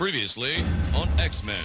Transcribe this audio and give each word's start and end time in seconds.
Previously 0.00 0.64
on 0.94 1.10
X 1.18 1.44
Men. 1.44 1.58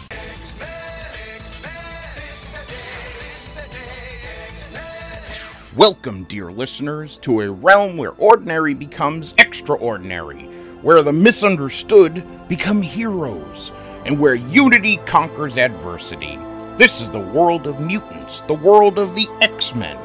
Welcome, 5.78 6.26
dear 6.26 6.52
listeners, 6.52 7.18
to 7.20 7.40
a 7.40 7.50
realm 7.50 7.96
where 7.96 8.12
ordinary 8.18 8.74
becomes 8.74 9.34
extraordinary, 9.38 10.48
where 10.82 11.02
the 11.02 11.14
misunderstood 11.14 12.26
become 12.50 12.82
heroes, 12.82 13.72
and 14.04 14.20
where 14.20 14.36
unity 14.36 14.98
conquers 15.06 15.58
adversity. 15.58 16.38
This 16.76 17.00
is 17.00 17.10
the 17.10 17.18
world 17.18 17.68
of 17.68 17.80
mutants, 17.80 18.42
the 18.42 18.54
world 18.54 19.00
of 19.00 19.16
the 19.16 19.30
X 19.40 19.74
Men. 19.74 19.98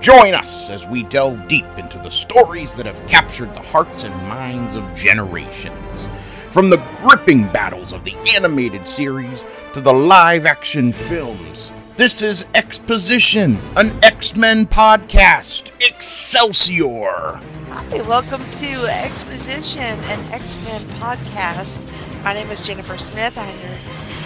Join 0.00 0.32
us 0.32 0.70
as 0.70 0.88
we 0.88 1.02
delve 1.02 1.46
deep 1.46 1.66
into 1.76 1.98
the 1.98 2.10
stories 2.10 2.74
that 2.76 2.86
have 2.86 3.06
captured 3.06 3.52
the 3.54 3.60
hearts 3.60 4.04
and 4.04 4.14
minds 4.28 4.76
of 4.76 4.94
generations. 4.94 6.08
From 6.56 6.70
the 6.70 6.82
gripping 7.02 7.42
battles 7.48 7.92
of 7.92 8.02
the 8.02 8.14
animated 8.34 8.88
series 8.88 9.44
to 9.74 9.82
the 9.82 9.92
live 9.92 10.46
action 10.46 10.90
films, 10.90 11.70
this 11.98 12.22
is 12.22 12.46
X-Position, 12.54 13.58
an 13.76 13.92
X 14.02 14.34
Men 14.34 14.64
podcast. 14.64 15.70
Excelsior! 15.86 17.40
Hi, 17.68 18.00
welcome 18.08 18.42
to 18.52 18.90
X-Position, 18.90 19.82
an 19.82 20.32
X 20.32 20.56
Men 20.64 20.80
podcast. 20.98 21.84
My 22.24 22.32
name 22.32 22.50
is 22.50 22.66
Jennifer 22.66 22.96
Smith. 22.96 23.36
I'm 23.36 23.60
your 23.60 23.76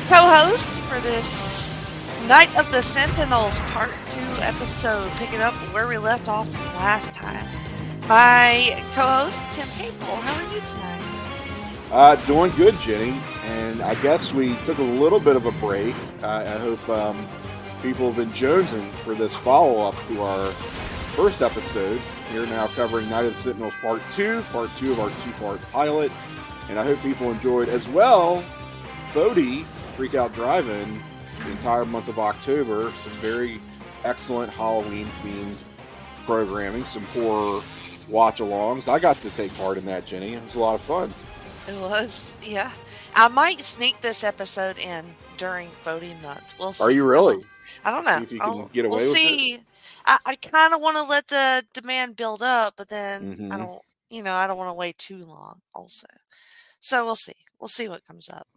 co 0.07 0.21
host 0.21 0.81
for 0.83 1.01
this 1.01 1.41
Night 2.29 2.57
of 2.57 2.71
the 2.71 2.81
Sentinels 2.81 3.59
Part 3.73 3.91
2 4.07 4.21
episode, 4.43 5.11
picking 5.15 5.41
up 5.41 5.55
where 5.75 5.89
we 5.89 5.99
left 5.99 6.29
off 6.29 6.49
last 6.77 7.13
time. 7.13 7.45
My 8.07 8.81
co 8.95 9.03
host, 9.03 9.51
Tim 9.51 9.67
Capel. 9.77 10.15
How 10.15 10.37
are 10.37 10.55
you 10.55 10.61
tonight? 10.61 10.90
Uh, 11.91 12.15
doing 12.27 12.53
good, 12.53 12.79
Jenny. 12.79 13.19
And 13.45 13.83
I 13.83 13.97
guess 13.97 14.33
we 14.33 14.55
took 14.65 14.79
a 14.79 14.83
little 14.83 15.19
bit 15.19 15.35
of 15.35 15.47
a 15.47 15.53
break. 15.53 15.95
I 16.23 16.47
hope 16.59 16.89
um, 16.89 17.27
people 17.83 18.13
have 18.13 18.17
been 18.17 18.31
jonesing 18.31 18.91
for 19.05 19.15
this 19.15 19.35
follow 19.35 19.89
up 19.89 19.97
to 20.09 20.23
our 20.23 20.47
first 21.17 21.43
episode. 21.43 22.01
We're 22.33 22.47
now 22.47 22.69
covering 22.69 23.09
Night 23.11 23.25
of 23.25 23.35
the 23.35 23.41
Sentinels 23.41 23.75
Part 23.81 24.03
2, 24.13 24.43
Part 24.53 24.71
2 24.77 24.93
of 24.93 25.01
our 25.01 25.09
two 25.09 25.33
part 25.33 25.61
pilot. 25.73 26.13
And 26.69 26.79
I 26.79 26.85
hope 26.85 27.03
people 27.03 27.31
enjoyed 27.33 27.69
as 27.69 27.89
well 27.89 28.45
Fody 29.13 29.65
Freak 29.97 30.15
Out 30.15 30.33
Drive 30.33 30.69
In 30.69 31.03
the 31.45 31.51
entire 31.51 31.85
month 31.85 32.07
of 32.07 32.21
October. 32.21 32.93
Some 33.03 33.13
very 33.15 33.61
excellent 34.05 34.53
Halloween 34.53 35.07
themed 35.23 35.57
programming, 36.25 36.85
some 36.85 37.03
horror 37.07 37.63
watch 38.09 38.39
alongs. 38.39 38.87
I 38.87 39.01
got 39.01 39.17
to 39.17 39.31
take 39.31 39.53
part 39.57 39.77
in 39.77 39.85
that, 39.87 40.07
Jenny. 40.07 40.35
It 40.35 40.45
was 40.45 40.55
a 40.55 40.61
lot 40.61 40.77
of 40.77 40.83
fun. 40.83 41.13
It 41.71 41.81
was, 41.81 42.35
yeah. 42.43 42.73
I 43.15 43.29
might 43.29 43.65
sneak 43.65 44.01
this 44.01 44.25
episode 44.25 44.79
in 44.79 45.05
during 45.37 45.69
voting 45.85 46.21
month. 46.21 46.55
We'll 46.59 46.73
see. 46.73 46.83
Are 46.83 46.91
you 46.91 47.05
really? 47.07 47.45
I 47.85 47.91
don't 47.93 48.05
know. 48.05 48.19
See 48.19 48.25
if 48.25 48.33
you 48.33 48.41
can 48.41 48.49
I'll- 48.51 48.71
get 48.73 48.85
away 48.87 48.97
we'll 48.99 49.09
with 49.09 49.17
it? 49.17 49.21
see. 49.21 49.59
I, 50.07 50.19
I 50.27 50.35
kind 50.37 50.75
of 50.75 50.81
want 50.81 50.97
to 50.97 51.03
let 51.05 51.29
the 51.29 51.65
demand 51.73 52.17
build 52.17 52.43
up, 52.43 52.75
but 52.77 52.89
then 52.89 53.51
I 53.53 53.55
Mhm. 53.55 53.59
don't, 53.59 53.83
you 54.11 54.23
know, 54.25 54.35
I 54.35 54.47
don't 54.49 54.57
want 54.57 54.69
to 54.71 54.75
wait 54.75 54.99
too 54.99 55.23
long 55.25 55.61
also. 55.75 56.09
So 56.81 57.05
we'll 57.05 57.15
see. 57.17 57.35
We'll 57.61 57.69
see 57.69 57.89
what 57.89 58.05
comes 58.05 58.29
up. 58.29 58.49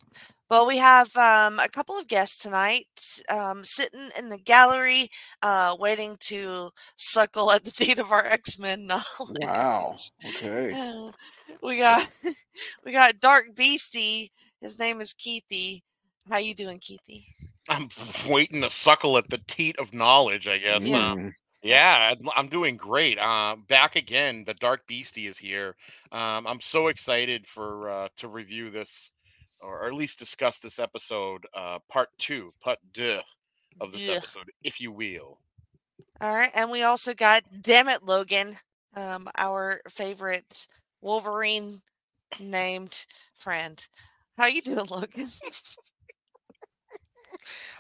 But 0.50 0.68
we 0.68 0.78
have 0.78 1.16
um, 1.18 1.60
a 1.60 1.70
couple 1.70 1.98
of 1.98 2.08
guests 2.08 2.42
tonight 2.42 2.86
um, 3.30 3.64
sitting 3.64 4.10
in 4.18 4.30
the 4.30 4.38
gallery, 4.38 5.10
uh, 5.42 5.76
waiting 5.80 6.16
to 6.22 6.70
suckle 6.96 7.52
at 7.52 7.64
the 7.64 7.72
teat 7.72 7.98
of 7.98 8.12
our 8.12 8.26
X 8.26 8.60
Men 8.60 8.86
knowledge. 8.88 9.04
Wow. 9.42 9.96
Okay. 10.28 10.74
Uh, 10.76 11.12
we 11.62 11.78
got 11.80 12.10
we 12.86 12.92
got 12.92 13.20
Dark 13.20 13.56
Beastie. 13.56 14.32
His 14.62 14.78
name 14.78 15.02
is 15.02 15.14
Keithy. 15.14 15.82
How 16.30 16.38
you 16.38 16.54
doing, 16.56 16.78
Keithy? 16.78 17.26
I'm 17.70 17.88
waiting 18.30 18.62
to 18.62 18.70
suckle 18.70 19.18
at 19.18 19.30
the 19.30 19.40
teat 19.48 19.78
of 19.80 19.94
knowledge, 19.94 20.48
I 20.48 20.58
guess. 20.58 20.88
Mm. 20.88 21.32
yeah, 21.64 22.10
I'm- 22.12 22.30
I'm 22.36 22.48
doing 22.48 22.76
great. 22.78 23.18
Uh, 23.18 23.56
back 23.68 23.96
again. 23.96 24.44
The 24.46 24.54
Dark 24.54 24.86
Beastie 24.88 25.28
is 25.28 25.38
here. 25.38 25.76
Um, 26.12 26.46
I'm 26.46 26.62
so 26.62 26.88
excited 26.88 27.48
for 27.48 27.90
uh, 27.90 28.08
to 28.18 28.28
review 28.28 28.70
this, 28.70 29.12
or 29.64 29.86
at 29.86 29.94
least 29.94 30.20
discuss 30.20 30.58
this 30.60 30.80
episode, 30.80 31.46
uh, 31.54 31.80
part 31.90 32.10
two, 32.18 32.52
part 32.62 32.80
deux 32.92 33.22
of 33.82 33.92
this 33.92 34.08
Yeah. 34.08 34.16
episode, 34.16 34.52
if 34.64 34.80
you 34.82 34.92
will. 34.92 35.40
All 36.22 36.34
right, 36.34 36.52
and 36.54 36.70
we 36.72 36.84
also 36.84 37.14
got 37.14 37.44
Damn 37.62 37.90
It 37.90 38.04
Logan, 38.04 38.56
um, 38.96 39.28
our 39.38 39.82
favorite 39.90 40.68
Wolverine 41.02 41.82
named 42.40 43.06
friend. 43.38 43.86
How 44.38 44.46
you 44.48 44.62
doing, 44.62 44.86
Logan? 44.90 45.28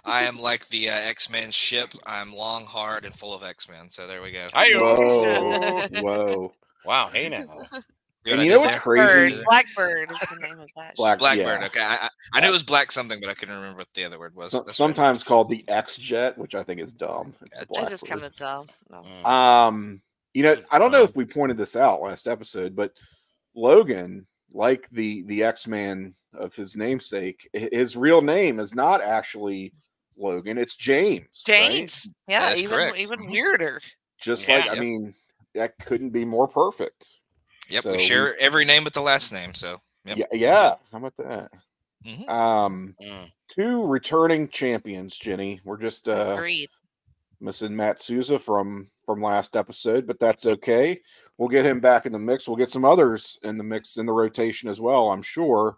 I 0.05 0.23
am 0.23 0.37
like 0.39 0.67
the 0.67 0.89
uh, 0.89 0.93
X 0.93 1.29
Men 1.29 1.51
ship. 1.51 1.89
I'm 2.05 2.33
long, 2.33 2.65
hard, 2.65 3.05
and 3.05 3.13
full 3.15 3.33
of 3.33 3.43
X 3.43 3.69
Men. 3.69 3.89
So 3.89 4.07
there 4.07 4.21
we 4.21 4.31
go. 4.31 4.49
Whoa. 4.53 5.87
Whoa. 6.01 6.53
Wow. 6.85 7.09
Hey 7.13 7.29
now. 7.29 7.45
Good 8.23 8.33
And 8.33 8.43
you 8.43 8.51
know 8.51 8.59
what's 8.61 8.71
there? 8.73 8.79
crazy? 8.81 9.35
Bird, 9.35 9.43
Blackbird 9.49 10.11
is 10.11 10.19
the 10.19 10.47
name 10.47 10.59
of 10.59 10.69
that. 10.77 10.95
Black- 10.95 11.19
Blackbird. 11.19 11.59
yeah. 11.61 11.65
Okay, 11.67 11.81
I, 11.81 11.97
I, 12.03 12.09
I 12.33 12.41
knew 12.41 12.47
it 12.47 12.51
was 12.51 12.63
black 12.63 12.91
something, 12.91 13.19
but 13.19 13.29
I 13.29 13.33
couldn't 13.33 13.55
remember 13.55 13.79
what 13.79 13.93
the 13.93 14.05
other 14.05 14.17
word 14.19 14.33
was. 14.35 14.51
So- 14.51 14.59
That's 14.59 14.67
right. 14.69 14.75
sometimes 14.75 15.23
called 15.23 15.49
the 15.49 15.63
X 15.67 15.97
Jet, 15.97 16.37
which 16.37 16.55
I 16.55 16.63
think 16.63 16.79
is 16.79 16.93
dumb. 16.93 17.33
It's 17.45 17.57
the 17.59 17.67
Yeah, 17.71 17.81
They're 17.81 17.89
just 17.89 18.07
kind 18.07 18.23
of 18.23 18.35
dumb. 18.37 18.67
No. 18.89 19.03
Mm. 19.03 19.25
Um, 19.25 20.01
you 20.33 20.43
know, 20.43 20.55
I 20.71 20.79
don't 20.79 20.91
know 20.91 21.03
if 21.03 21.15
we 21.15 21.25
pointed 21.25 21.57
this 21.57 21.75
out 21.75 22.01
last 22.01 22.27
episode, 22.27 22.75
but 22.75 22.93
Logan, 23.55 24.25
like 24.51 24.89
the 24.91 25.23
the 25.23 25.43
X 25.43 25.67
Man 25.67 26.13
of 26.33 26.55
his 26.55 26.75
namesake, 26.75 27.49
his 27.53 27.95
real 27.95 28.21
name 28.21 28.59
is 28.59 28.73
not 28.73 29.01
actually 29.01 29.73
Logan; 30.17 30.57
it's 30.57 30.75
James. 30.75 31.27
right? 31.47 31.69
James. 31.71 32.07
Yeah, 32.27 32.39
That's 32.49 32.61
even 32.61 32.71
correct. 32.77 32.97
even 32.99 33.29
weirder. 33.29 33.81
Just 34.21 34.47
Yeah. 34.47 34.59
like 34.59 34.71
I 34.71 34.79
mean, 34.79 35.13
that 35.53 35.77
couldn't 35.79 36.11
be 36.11 36.25
more 36.25 36.47
perfect. 36.47 37.07
Yep, 37.69 37.83
So 37.83 37.91
we 37.93 37.99
share 37.99 38.37
every 38.39 38.65
name 38.65 38.83
with 38.83 38.93
the 38.93 39.01
last 39.01 39.31
name. 39.31 39.53
So 39.53 39.77
yep. 40.05 40.17
Yeah, 40.17 40.25
yeah. 40.33 40.75
How 40.91 40.97
about 40.97 41.17
that? 41.17 41.51
Mhm. 42.05 42.29
Um, 42.29 42.95
Mm. 43.01 43.31
two 43.47 43.85
returning 43.85 44.49
champions, 44.49 45.17
Jenny. 45.17 45.61
We're 45.63 45.77
just 45.77 46.07
uh 46.09 46.33
Agreed. 46.37 46.69
missing 47.39 47.75
Matt 47.75 47.99
Souza 47.99 48.37
from 48.37 48.89
from 49.05 49.21
last 49.21 49.55
episode, 49.55 50.05
but 50.07 50.19
that's 50.19 50.45
okay. 50.45 51.01
We'll 51.37 51.49
get 51.49 51.65
him 51.65 51.79
back 51.79 52.05
in 52.05 52.11
the 52.11 52.19
mix. 52.19 52.47
We'll 52.47 52.57
get 52.57 52.69
some 52.69 52.85
others 52.85 53.39
in 53.43 53.57
the 53.57 53.63
mix 53.63 53.97
in 53.97 54.05
the 54.05 54.13
rotation 54.13 54.69
as 54.69 54.79
well, 54.79 55.11
I'm 55.11 55.21
sure, 55.21 55.77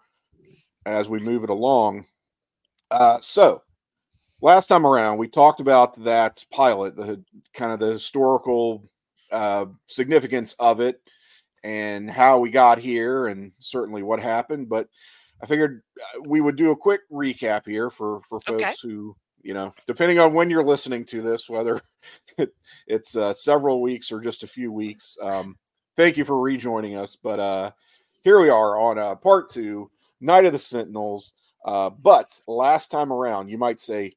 as 0.85 1.07
we 1.09 1.19
move 1.19 1.43
it 1.43 1.49
along. 1.49 2.05
Uh, 2.91 3.19
so 3.21 3.63
last 4.41 4.67
time 4.67 4.85
around, 4.85 5.17
we 5.17 5.27
talked 5.27 5.59
about 5.59 6.03
that 6.03 6.43
pilot, 6.51 6.95
the 6.95 7.23
kind 7.53 7.71
of 7.71 7.79
the 7.79 7.91
historical 7.91 8.83
uh, 9.31 9.65
significance 9.87 10.53
of 10.59 10.81
it, 10.81 11.01
and 11.65 12.09
how 12.09 12.37
we 12.39 12.51
got 12.51 12.77
here, 12.77 13.27
and 13.27 13.51
certainly 13.59 14.03
what 14.03 14.19
happened. 14.19 14.69
But 14.69 14.87
I 15.41 15.47
figured 15.47 15.81
uh, 15.99 16.21
we 16.27 16.39
would 16.39 16.55
do 16.55 16.71
a 16.71 16.75
quick 16.75 17.01
recap 17.11 17.65
here 17.65 17.89
for 17.89 18.21
for 18.29 18.39
folks 18.39 18.63
Okay. 18.63 18.73
who 18.83 19.15
you 19.41 19.53
know, 19.53 19.73
depending 19.85 20.17
on 20.17 20.33
when 20.33 20.49
you're 20.49 20.63
listening 20.63 21.05
to 21.05 21.21
this, 21.21 21.47
whether 21.47 21.79
it, 22.37 22.49
it's 22.87 23.15
uh, 23.15 23.31
several 23.31 23.79
weeks 23.79 24.11
or 24.11 24.19
just 24.19 24.41
a 24.41 24.47
few 24.47 24.71
weeks. 24.71 25.17
Um, 25.21 25.55
thank 25.95 26.17
you 26.17 26.25
for 26.25 26.41
rejoining 26.41 26.95
us. 26.95 27.15
But 27.15 27.39
uh, 27.39 27.71
here 28.23 28.41
we 28.41 28.49
are 28.49 28.79
on 28.79 28.97
uh, 28.97 29.13
part 29.13 29.49
two, 29.49 29.91
Night 30.19 30.45
of 30.45 30.51
the 30.51 30.57
Sentinels. 30.57 31.33
Uh, 31.63 31.91
but 31.91 32.39
last 32.47 32.89
time 32.89 33.13
around, 33.13 33.49
you 33.49 33.59
might 33.59 33.79
say 33.79 34.11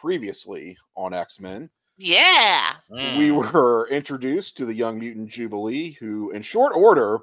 previously 0.00 0.78
on 0.96 1.12
X 1.12 1.40
Men, 1.40 1.68
Yeah. 2.00 2.72
we 2.88 3.28
Mm. 3.28 3.52
were 3.52 3.86
introduced 3.88 4.56
to 4.56 4.64
the 4.64 4.74
young 4.74 4.98
mutant 4.98 5.28
Jubilee, 5.28 5.92
who, 5.92 6.30
in 6.30 6.42
short 6.42 6.74
order, 6.74 7.18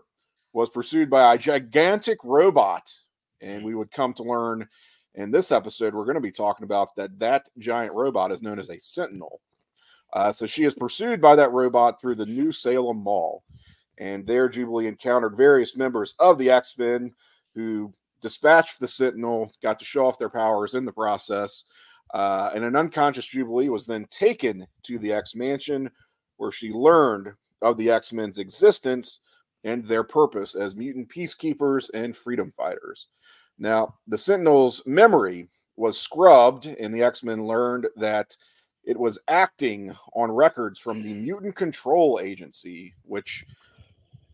was 0.53 0.69
pursued 0.69 1.09
by 1.09 1.33
a 1.33 1.37
gigantic 1.37 2.19
robot. 2.23 2.93
And 3.41 3.63
we 3.63 3.75
would 3.75 3.91
come 3.91 4.13
to 4.15 4.23
learn 4.23 4.67
in 5.15 5.31
this 5.31 5.51
episode, 5.51 5.95
we're 5.95 6.05
going 6.05 6.15
to 6.15 6.21
be 6.21 6.31
talking 6.31 6.63
about 6.63 6.95
that 6.95 7.17
that 7.19 7.49
giant 7.57 7.93
robot 7.93 8.31
is 8.31 8.41
known 8.43 8.59
as 8.59 8.69
a 8.69 8.79
Sentinel. 8.79 9.41
Uh, 10.13 10.31
so 10.31 10.45
she 10.45 10.63
is 10.63 10.75
pursued 10.75 11.19
by 11.19 11.35
that 11.35 11.51
robot 11.51 11.99
through 11.99 12.15
the 12.15 12.25
New 12.25 12.51
Salem 12.51 12.97
Mall. 12.97 13.43
And 13.97 14.25
there, 14.27 14.47
Jubilee 14.47 14.87
encountered 14.87 15.35
various 15.35 15.75
members 15.75 16.13
of 16.19 16.37
the 16.37 16.51
X 16.51 16.77
Men 16.77 17.13
who 17.55 17.93
dispatched 18.21 18.79
the 18.79 18.87
Sentinel, 18.87 19.51
got 19.63 19.79
to 19.79 19.85
show 19.85 20.05
off 20.05 20.19
their 20.19 20.29
powers 20.29 20.75
in 20.75 20.85
the 20.85 20.93
process. 20.93 21.63
Uh, 22.13 22.51
and 22.53 22.63
an 22.63 22.75
unconscious 22.75 23.25
Jubilee 23.25 23.69
was 23.69 23.85
then 23.85 24.05
taken 24.09 24.65
to 24.83 24.97
the 24.99 25.13
X 25.13 25.35
Mansion, 25.35 25.89
where 26.37 26.51
she 26.51 26.71
learned 26.71 27.33
of 27.61 27.77
the 27.77 27.91
X 27.91 28.13
Men's 28.13 28.37
existence 28.37 29.19
and 29.63 29.85
their 29.85 30.03
purpose 30.03 30.55
as 30.55 30.75
mutant 30.75 31.09
peacekeepers 31.09 31.89
and 31.93 32.15
freedom 32.15 32.51
fighters. 32.51 33.07
Now, 33.59 33.95
the 34.07 34.17
Sentinel's 34.17 34.81
memory 34.85 35.49
was 35.75 35.99
scrubbed, 35.99 36.65
and 36.65 36.93
the 36.93 37.03
X 37.03 37.23
Men 37.23 37.45
learned 37.45 37.87
that 37.95 38.35
it 38.83 38.97
was 38.97 39.19
acting 39.27 39.93
on 40.13 40.31
records 40.31 40.79
from 40.79 41.03
the 41.03 41.13
Mutant 41.13 41.55
Control 41.55 42.19
Agency, 42.21 42.93
which 43.03 43.45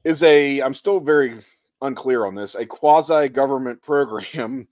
is 0.03 0.21
a, 0.21 0.59
I'm 0.61 0.75
still 0.75 0.99
very 0.99 1.39
unclear 1.81 2.25
on 2.25 2.35
this, 2.35 2.55
a 2.55 2.65
quasi 2.65 3.29
government 3.29 3.81
program 3.83 4.67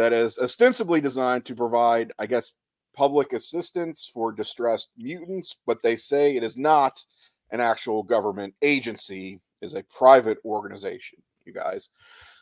that 0.00 0.14
is 0.14 0.38
ostensibly 0.38 0.98
designed 0.98 1.44
to 1.44 1.54
provide, 1.54 2.10
I 2.18 2.24
guess, 2.24 2.54
public 2.96 3.34
assistance 3.34 4.10
for 4.10 4.32
distressed 4.32 4.88
mutants, 4.96 5.56
but 5.66 5.82
they 5.82 5.94
say 5.94 6.34
it 6.34 6.42
is 6.42 6.56
not 6.56 7.04
an 7.50 7.60
actual 7.60 8.02
government 8.02 8.54
agency, 8.62 9.40
is 9.60 9.74
a 9.74 9.84
private 9.94 10.38
organization, 10.42 11.18
you 11.44 11.52
guys. 11.52 11.90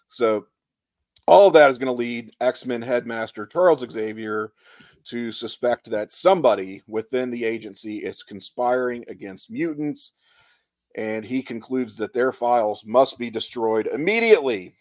So 0.06 0.46
all 1.26 1.48
of 1.48 1.52
that 1.54 1.68
is 1.68 1.78
going 1.78 1.88
to 1.88 1.92
lead 1.92 2.32
X-Men 2.40 2.80
headmaster 2.80 3.44
Charles 3.44 3.84
Xavier 3.90 4.52
to 5.06 5.32
suspect 5.32 5.90
that 5.90 6.12
somebody 6.12 6.80
within 6.86 7.28
the 7.28 7.44
agency 7.44 8.04
is 8.04 8.22
conspiring 8.22 9.04
against 9.08 9.50
mutants 9.50 10.12
and 10.94 11.24
he 11.24 11.42
concludes 11.42 11.96
that 11.96 12.12
their 12.12 12.30
files 12.30 12.84
must 12.86 13.18
be 13.18 13.30
destroyed 13.30 13.88
immediately. 13.88 14.76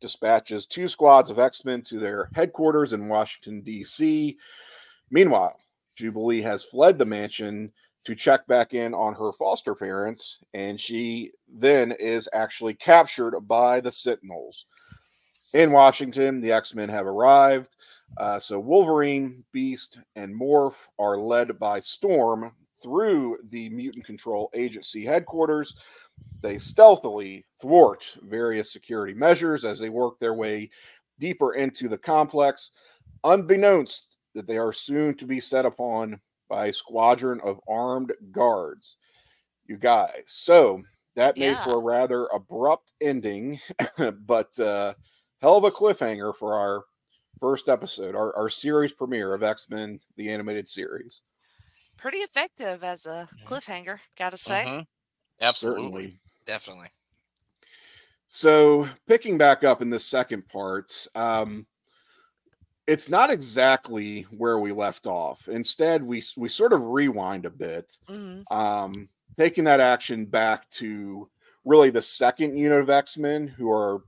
Dispatches 0.00 0.66
two 0.66 0.88
squads 0.88 1.30
of 1.30 1.38
X 1.38 1.64
Men 1.64 1.82
to 1.82 1.98
their 1.98 2.30
headquarters 2.34 2.92
in 2.92 3.08
Washington, 3.08 3.60
D.C. 3.60 4.38
Meanwhile, 5.10 5.58
Jubilee 5.96 6.42
has 6.42 6.62
fled 6.64 6.98
the 6.98 7.04
mansion 7.04 7.72
to 8.04 8.14
check 8.14 8.46
back 8.46 8.72
in 8.72 8.94
on 8.94 9.14
her 9.14 9.32
foster 9.32 9.74
parents, 9.74 10.38
and 10.54 10.80
she 10.80 11.32
then 11.48 11.92
is 11.92 12.28
actually 12.32 12.74
captured 12.74 13.38
by 13.42 13.80
the 13.80 13.92
Sentinels. 13.92 14.66
In 15.52 15.72
Washington, 15.72 16.40
the 16.40 16.52
X 16.52 16.74
Men 16.74 16.88
have 16.88 17.06
arrived. 17.06 17.76
Uh, 18.16 18.38
so 18.38 18.58
Wolverine, 18.58 19.44
Beast, 19.52 19.98
and 20.16 20.34
Morph 20.34 20.74
are 20.98 21.18
led 21.18 21.58
by 21.58 21.80
Storm 21.80 22.52
through 22.82 23.38
the 23.50 23.68
Mutant 23.68 24.04
Control 24.04 24.50
Agency 24.54 25.04
headquarters. 25.04 25.74
They 26.42 26.58
stealthily 26.58 27.46
thwart 27.60 28.16
various 28.22 28.72
security 28.72 29.14
measures 29.14 29.64
as 29.64 29.78
they 29.78 29.90
work 29.90 30.18
their 30.18 30.34
way 30.34 30.70
deeper 31.18 31.52
into 31.54 31.88
the 31.88 31.98
complex, 31.98 32.70
unbeknownst 33.24 34.16
that 34.34 34.46
they 34.46 34.58
are 34.58 34.72
soon 34.72 35.16
to 35.18 35.26
be 35.26 35.40
set 35.40 35.66
upon 35.66 36.20
by 36.48 36.66
a 36.66 36.72
squadron 36.72 37.40
of 37.42 37.60
armed 37.68 38.12
guards. 38.32 38.96
You 39.66 39.76
guys. 39.76 40.24
So 40.26 40.82
that 41.14 41.38
made 41.38 41.60
for 41.60 41.76
a 41.76 41.80
rather 41.80 42.26
abrupt 42.26 42.92
ending, 43.00 43.60
but 44.26 44.58
uh, 44.58 44.94
hell 45.40 45.56
of 45.56 45.64
a 45.64 45.70
cliffhanger 45.70 46.34
for 46.34 46.54
our 46.58 46.84
first 47.40 47.68
episode, 47.68 48.14
our, 48.14 48.34
our 48.36 48.48
series 48.48 48.92
premiere 48.92 49.34
of 49.34 49.42
X 49.42 49.68
Men, 49.70 50.00
the 50.16 50.30
animated 50.30 50.66
series. 50.68 51.22
Pretty 51.96 52.18
effective 52.18 52.82
as 52.82 53.06
a 53.06 53.28
cliffhanger, 53.46 54.00
gotta 54.16 54.36
say. 54.36 54.64
Mhm. 54.66 54.86
Absolutely. 55.40 55.82
Certainly. 55.82 56.20
Definitely. 56.46 56.88
So 58.28 58.88
picking 59.06 59.38
back 59.38 59.64
up 59.64 59.82
in 59.82 59.90
the 59.90 60.00
second 60.00 60.48
part, 60.48 61.06
um, 61.14 61.66
it's 62.86 63.08
not 63.08 63.30
exactly 63.30 64.22
where 64.30 64.58
we 64.58 64.72
left 64.72 65.06
off. 65.06 65.48
Instead, 65.48 66.02
we 66.02 66.22
we 66.36 66.48
sort 66.48 66.72
of 66.72 66.82
rewind 66.82 67.44
a 67.46 67.50
bit, 67.50 67.96
Mhm. 68.08 68.50
um, 68.50 69.08
taking 69.36 69.64
that 69.64 69.80
action 69.80 70.26
back 70.26 70.68
to 70.70 71.28
really 71.64 71.90
the 71.90 72.02
second 72.02 72.56
unit 72.56 72.80
of 72.80 72.90
X 72.90 73.16
Men, 73.16 73.46
who 73.46 73.70
are, 73.70 74.02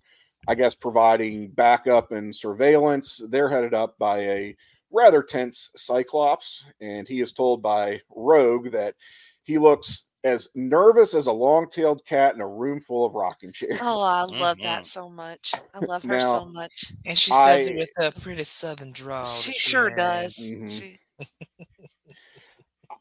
I 0.48 0.54
guess, 0.54 0.74
providing 0.74 1.50
backup 1.50 2.12
and 2.12 2.34
surveillance. 2.34 3.20
They're 3.28 3.48
headed 3.48 3.74
up 3.74 3.98
by 3.98 4.18
a 4.20 4.56
rather 4.90 5.22
tense 5.22 5.70
Cyclops, 5.76 6.64
and 6.80 7.06
he 7.08 7.20
is 7.20 7.32
told 7.32 7.62
by 7.62 8.02
Rogue 8.08 8.70
that 8.72 8.94
he 9.42 9.58
looks 9.58 10.06
as 10.24 10.48
nervous 10.54 11.14
as 11.14 11.26
a 11.26 11.32
long-tailed 11.32 12.04
cat 12.06 12.34
in 12.34 12.40
a 12.40 12.46
room 12.48 12.80
full 12.80 13.04
of 13.04 13.14
rocking 13.14 13.52
chairs. 13.52 13.78
Oh, 13.82 14.02
I 14.02 14.22
love 14.38 14.58
Mhm. 14.58 14.62
that 14.62 14.86
so 14.86 15.08
much. 15.08 15.52
I 15.74 15.78
love 15.80 16.02
her 16.04 16.16
Now, 16.18 16.40
so 16.40 16.44
much. 16.46 16.92
And 17.04 17.18
she 17.18 17.32
I- 17.32 17.56
says 17.56 17.68
it 17.68 17.76
with 17.76 17.90
a 17.98 18.20
pretty 18.20 18.44
southern 18.44 18.92
drawl. 18.92 19.24
She 19.26 19.52
sure 19.52 19.90
has. 19.90 20.36
does. 20.36 20.52
Mhm. 20.52 20.70
She, 20.70 20.98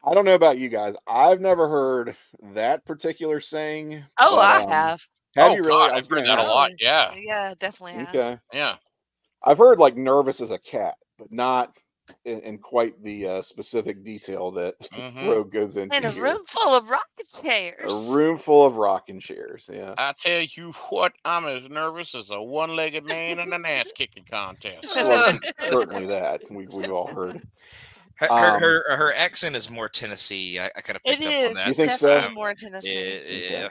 I 0.04 0.14
don't 0.16 0.26
know 0.26 0.34
about 0.36 0.58
you 0.58 0.68
guys. 0.70 0.96
I've 1.08 1.42
never 1.42 1.68
heard 1.70 2.16
that 2.54 2.86
particular 2.86 3.40
saying. 3.40 4.04
oh, 4.20 4.36
but, 4.38 4.46
I 4.46 4.64
um, 4.64 4.70
have. 4.70 5.02
Have 5.36 5.52
oh, 5.52 5.56
you 5.56 5.62
really? 5.64 5.72
God, 5.72 5.92
I 5.92 5.96
was 5.96 6.06
I've 6.06 6.10
heard 6.12 6.26
that 6.26 6.40
a 6.40 6.44
lot. 6.44 6.72
Yeah. 6.80 7.14
Yeah, 7.16 7.54
definitely 7.60 8.04
have. 8.04 8.16
Okay. 8.16 8.38
Yeah. 8.52 8.76
I've 9.44 9.58
heard 9.60 9.80
like 9.80 9.96
nervous 9.96 10.42
as 10.42 10.52
a 10.52 10.58
cat, 10.60 10.96
but 11.18 11.32
not 11.32 11.76
in, 12.26 12.40
in 12.42 12.58
quite 12.58 13.02
the 13.04 13.28
uh, 13.28 13.42
specific 13.42 14.04
detail 14.04 14.52
that 14.52 14.80
Mhm. 14.94 15.28
Rogue 15.28 15.52
goes 15.52 15.78
into. 15.78 15.96
In 15.96 16.06
a 16.06 16.10
here. 16.12 16.24
room 16.24 16.40
full 16.48 16.74
of 16.76 16.88
rocking 16.90 17.26
chairs. 17.44 18.10
A 18.10 18.12
room 18.14 18.38
full 18.38 18.66
of 18.66 18.76
rocking 18.76 19.20
chairs. 19.20 19.70
Yeah. 19.72 19.94
I 19.98 20.14
tell 20.18 20.42
you 20.42 20.72
what, 20.90 21.14
I'm 21.26 21.46
as 21.46 21.70
nervous 21.70 22.14
as 22.16 22.30
a 22.32 22.42
one-legged 22.42 23.08
man 23.10 23.40
in 23.40 23.54
an 23.54 23.66
ass 23.66 23.92
kicking 23.96 24.26
contest. 24.30 24.88
Well, 24.96 25.34
certainly 25.60 26.06
that 26.08 26.42
we, 26.50 26.68
we've 26.68 26.92
all 26.94 27.08
heard. 27.08 27.42
Her, 28.16 28.28
her, 28.28 28.56
Um, 28.56 28.60
her, 28.60 28.96
her 28.98 29.14
accent 29.16 29.56
is 29.56 29.70
more 29.70 29.90
Tennessee. 29.90 30.60
I, 30.60 30.66
I 30.76 30.82
kind 30.82 30.96
of 30.98 31.02
It 31.06 31.20
picked 31.20 31.24
up 31.24 31.48
on 31.50 31.54
that. 31.56 31.66
You 31.66 31.70
It's 31.70 31.78
think 31.78 31.92
so? 31.92 32.08
definitely 32.08 32.36
more 32.36 32.54
Tennessee. 32.54 33.48
Yeah, 33.50 33.60
yeah. 33.60 33.70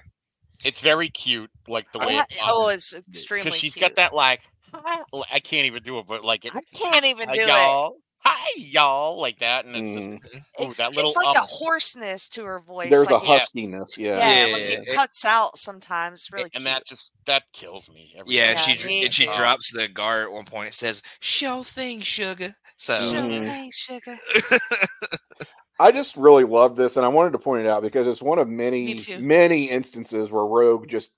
It's 0.64 0.80
very 0.80 1.08
cute, 1.08 1.50
like 1.68 1.90
the 1.92 2.00
way 2.00 2.18
I- 2.18 2.22
it's 2.22 2.42
oh, 2.44 2.68
it's 2.68 2.92
extremely 2.94 3.44
because 3.44 3.58
she's 3.60 3.74
cute. 3.74 3.88
got 3.90 3.96
that 3.96 4.12
like. 4.14 4.40
I 4.72 5.40
can't 5.40 5.66
even 5.66 5.82
do 5.82 5.98
it, 5.98 6.06
but 6.06 6.24
like 6.24 6.44
it, 6.44 6.52
I 6.54 6.60
can't 6.76 7.04
even 7.04 7.28
"Hi, 7.28 7.34
do 7.34 7.42
it. 7.42 7.92
Y'all. 8.24 8.32
Hi, 8.34 8.50
y'all, 8.56 9.20
like 9.20 9.38
that, 9.40 9.64
and 9.64 9.76
it's 9.76 9.88
Mhm. 10.06 10.32
just 10.32 10.50
oh, 10.58 10.72
that 10.74 10.94
little 10.94 11.10
It's 11.10 11.16
like 11.16 11.36
up, 11.36 11.44
a 11.44 11.46
hoarseness 11.46 12.28
to 12.30 12.44
her 12.44 12.60
voice. 12.60 12.90
There's 12.90 13.10
like 13.10 13.22
a 13.22 13.24
it- 13.24 13.28
yeah. 13.28 13.38
huskiness. 13.38 13.96
yeah, 13.98 14.06
Yeah. 14.46 14.52
like 14.52 14.62
Yeah, 14.62 14.68
it 14.68 14.88
it- 14.88 14.94
cuts 14.94 15.24
out 15.24 15.56
sometimes. 15.58 16.28
Really 16.32 16.44
and 16.44 16.52
cute. 16.52 16.64
that 16.64 16.86
just 16.86 17.12
that 17.26 17.44
kills 17.52 17.88
me. 17.88 18.14
every 18.18 18.34
Yeah, 18.34 18.54
time. 18.54 18.76
she 18.76 18.86
me 18.86 19.04
and 19.04 19.14
she 19.14 19.26
too. 19.26 19.32
drops 19.32 19.72
the 19.72 19.88
guard 19.88 20.24
at 20.24 20.32
one 20.32 20.44
point. 20.44 20.68
It 20.68 20.74
says, 20.74 21.02
"Show 21.20 21.62
thing, 21.62 22.00
sugar." 22.00 22.54
So 22.76 22.94
show 22.94 23.22
Mhm. 23.22 23.44
hey, 23.44 23.70
sugar. 23.70 24.16
I 25.78 25.92
just 25.92 26.16
really 26.16 26.44
love 26.44 26.76
this, 26.76 26.96
and 26.98 27.06
I 27.06 27.08
wanted 27.08 27.32
to 27.32 27.38
point 27.38 27.64
it 27.64 27.68
out 27.68 27.82
because 27.82 28.06
it's 28.06 28.20
one 28.20 28.38
of 28.38 28.48
many, 28.48 29.00
many 29.18 29.64
instances 29.70 30.30
where 30.30 30.44
Rogue 30.44 30.88
just 30.88 31.10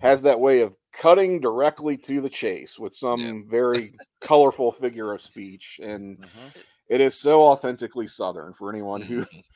has 0.00 0.22
that 0.22 0.40
way 0.40 0.60
of 0.62 0.74
cutting 0.92 1.40
directly 1.40 1.96
to 1.98 2.20
the 2.20 2.30
chase 2.30 2.78
with 2.78 2.94
some 2.94 3.46
very 3.48 3.92
colorful 4.20 4.72
figure 4.72 5.12
of 5.12 5.20
speech, 5.22 5.80
and 5.82 6.18
Mhm. 6.18 6.52
it 6.88 7.00
is 7.00 7.18
so 7.20 7.42
authentically 7.44 8.06
Southern 8.08 8.54
for 8.54 8.70
anyone 8.70 9.02
who 9.02 9.26
Mhm. 9.30 9.42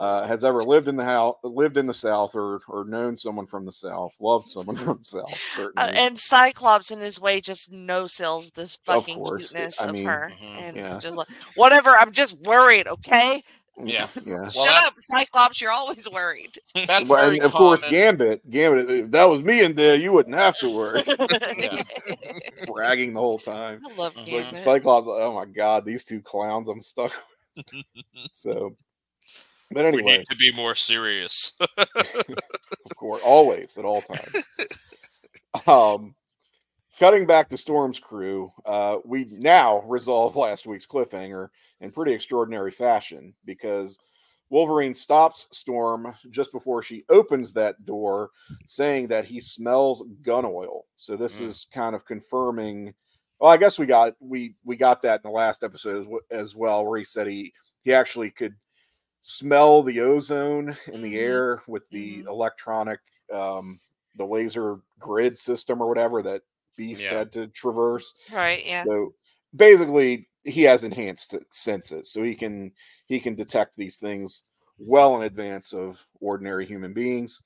uh, 0.00 0.26
has 0.26 0.44
ever 0.44 0.64
lived 0.64 0.88
in 0.88 0.96
the 0.96 1.04
house, 1.04 1.36
lived 1.44 1.76
in 1.78 1.86
the 1.86 1.94
South, 1.94 2.34
or 2.36 2.60
or 2.68 2.84
known 2.86 3.16
someone 3.16 3.46
from 3.46 3.64
the 3.66 3.72
South, 3.72 4.14
loved 4.20 4.48
someone 4.48 4.76
from 4.84 4.98
the 4.98 5.04
South. 5.04 5.40
Certainly, 5.44 5.76
Uh, 5.76 5.90
and 5.96 6.18
Cyclops 6.18 6.90
in 6.90 7.00
his 7.00 7.20
way 7.20 7.40
just 7.40 7.70
no 7.70 8.06
sells 8.06 8.50
this 8.52 8.76
fucking 8.84 9.22
course, 9.26 9.54
cuteness 9.54 9.80
I 9.80 9.86
of 9.86 9.98
mean, 9.98 10.00
her. 10.00 10.34
Mhm. 10.40 10.68
And 10.68 10.76
Yeah. 10.76 11.00
just 11.00 11.14
like, 11.16 11.28
whatever, 11.54 11.90
I'm 11.90 12.12
just 12.12 12.38
worried, 12.40 12.88
okay? 12.88 13.42
Yeah. 13.82 14.06
yeah. 14.22 14.48
Shut 14.48 14.64
that- 14.66 14.84
up, 14.86 14.94
Cyclops, 14.98 15.60
you're 15.60 15.70
always 15.70 16.08
worried. 16.10 16.58
That's 16.86 17.08
Well, 17.08 17.22
very 17.24 17.36
and 17.38 17.46
of 17.46 17.52
course. 17.52 17.82
Gambit, 17.82 18.48
Gambit. 18.50 18.88
If 18.90 19.10
that 19.10 19.24
was 19.28 19.42
me 19.42 19.62
in 19.62 19.74
there, 19.74 19.96
you 19.96 20.12
wouldn't 20.12 20.34
have 20.34 20.56
to 20.58 20.74
worry. 20.76 21.02
Yeah. 21.58 21.74
Bragging 22.72 23.14
the 23.14 23.20
whole 23.20 23.38
time. 23.38 23.82
I 23.88 23.94
love 23.94 24.14
Mhm. 24.14 24.22
It's 24.22 24.26
like 24.26 24.26
Gambit. 24.26 24.50
the 24.52 24.56
Cyclops. 24.58 25.06
Oh 25.10 25.34
my 25.34 25.44
God, 25.44 25.84
these 25.84 26.04
two 26.04 26.20
clowns. 26.20 26.68
I'm 26.68 26.80
stuck. 26.82 27.12
so, 28.32 28.76
but 29.70 29.84
anyway. 29.86 30.02
we 30.02 30.18
need 30.18 30.26
to 30.30 30.36
be 30.36 30.52
more 30.52 30.74
serious. 30.74 31.52
of 31.78 32.96
course, 32.96 33.20
always 33.24 33.76
at 33.78 33.84
all 33.84 34.02
times. 34.02 34.36
um, 35.66 36.14
cutting 36.98 37.26
back 37.26 37.48
to 37.50 37.56
Storm's 37.56 37.98
crew, 37.98 38.52
uh, 38.64 38.98
we 39.04 39.24
now 39.30 39.80
resolve 39.86 40.36
last 40.36 40.66
week's 40.66 40.86
cliffhanger 40.86 41.48
in 41.80 41.90
pretty 41.90 42.12
extraordinary 42.12 42.70
fashion 42.70 43.34
because 43.44 43.98
Wolverine 44.48 44.94
stops 44.94 45.46
Storm 45.50 46.14
just 46.30 46.52
before 46.52 46.82
she 46.82 47.04
opens 47.08 47.52
that 47.52 47.84
door, 47.84 48.30
saying 48.66 49.08
that 49.08 49.24
he 49.24 49.40
smells 49.40 50.04
gun 50.22 50.44
oil. 50.44 50.86
So 50.96 51.16
this 51.16 51.40
Mm. 51.40 51.48
is 51.48 51.66
kind 51.72 51.94
of 51.96 52.04
confirming. 52.04 52.94
Well, 53.40 53.50
I 53.50 53.56
guess 53.56 53.78
we 53.78 53.86
got 53.86 54.14
we 54.20 54.54
we 54.64 54.76
got 54.76 55.02
that 55.02 55.20
in 55.24 55.30
the 55.30 55.34
last 55.36 55.64
episode 55.64 56.06
as, 56.30 56.38
as 56.40 56.56
well, 56.56 56.86
where 56.86 56.98
he 56.98 57.04
said 57.04 57.26
he 57.26 57.52
he 57.82 57.92
actually 57.92 58.30
could 58.30 58.54
smell 59.20 59.82
the 59.82 60.00
ozone 60.00 60.76
in 60.86 61.02
the 61.02 61.14
Mhm. 61.14 61.18
air 61.18 61.62
with 61.66 61.88
the 61.90 62.22
Mhm. 62.22 62.26
electronic 62.28 63.00
um 63.32 63.78
the 64.14 64.24
laser 64.24 64.80
grid 65.00 65.36
system 65.36 65.82
or 65.82 65.88
whatever 65.88 66.22
that 66.22 66.42
beast 66.76 67.02
Yeah. 67.02 67.18
had 67.18 67.32
to 67.32 67.48
traverse 67.48 68.14
right, 68.32 68.64
yeah. 68.64 68.84
so 68.84 69.12
basically 69.56 70.28
he 70.46 70.62
has 70.62 70.84
enhanced 70.84 71.34
senses 71.50 72.10
so 72.10 72.22
he 72.22 72.34
can 72.34 72.72
he 73.06 73.18
can 73.20 73.34
detect 73.34 73.76
these 73.76 73.96
things 73.98 74.44
well 74.78 75.16
in 75.16 75.22
advance 75.22 75.72
of 75.72 76.06
ordinary 76.20 76.64
human 76.66 76.92
beings 76.92 77.42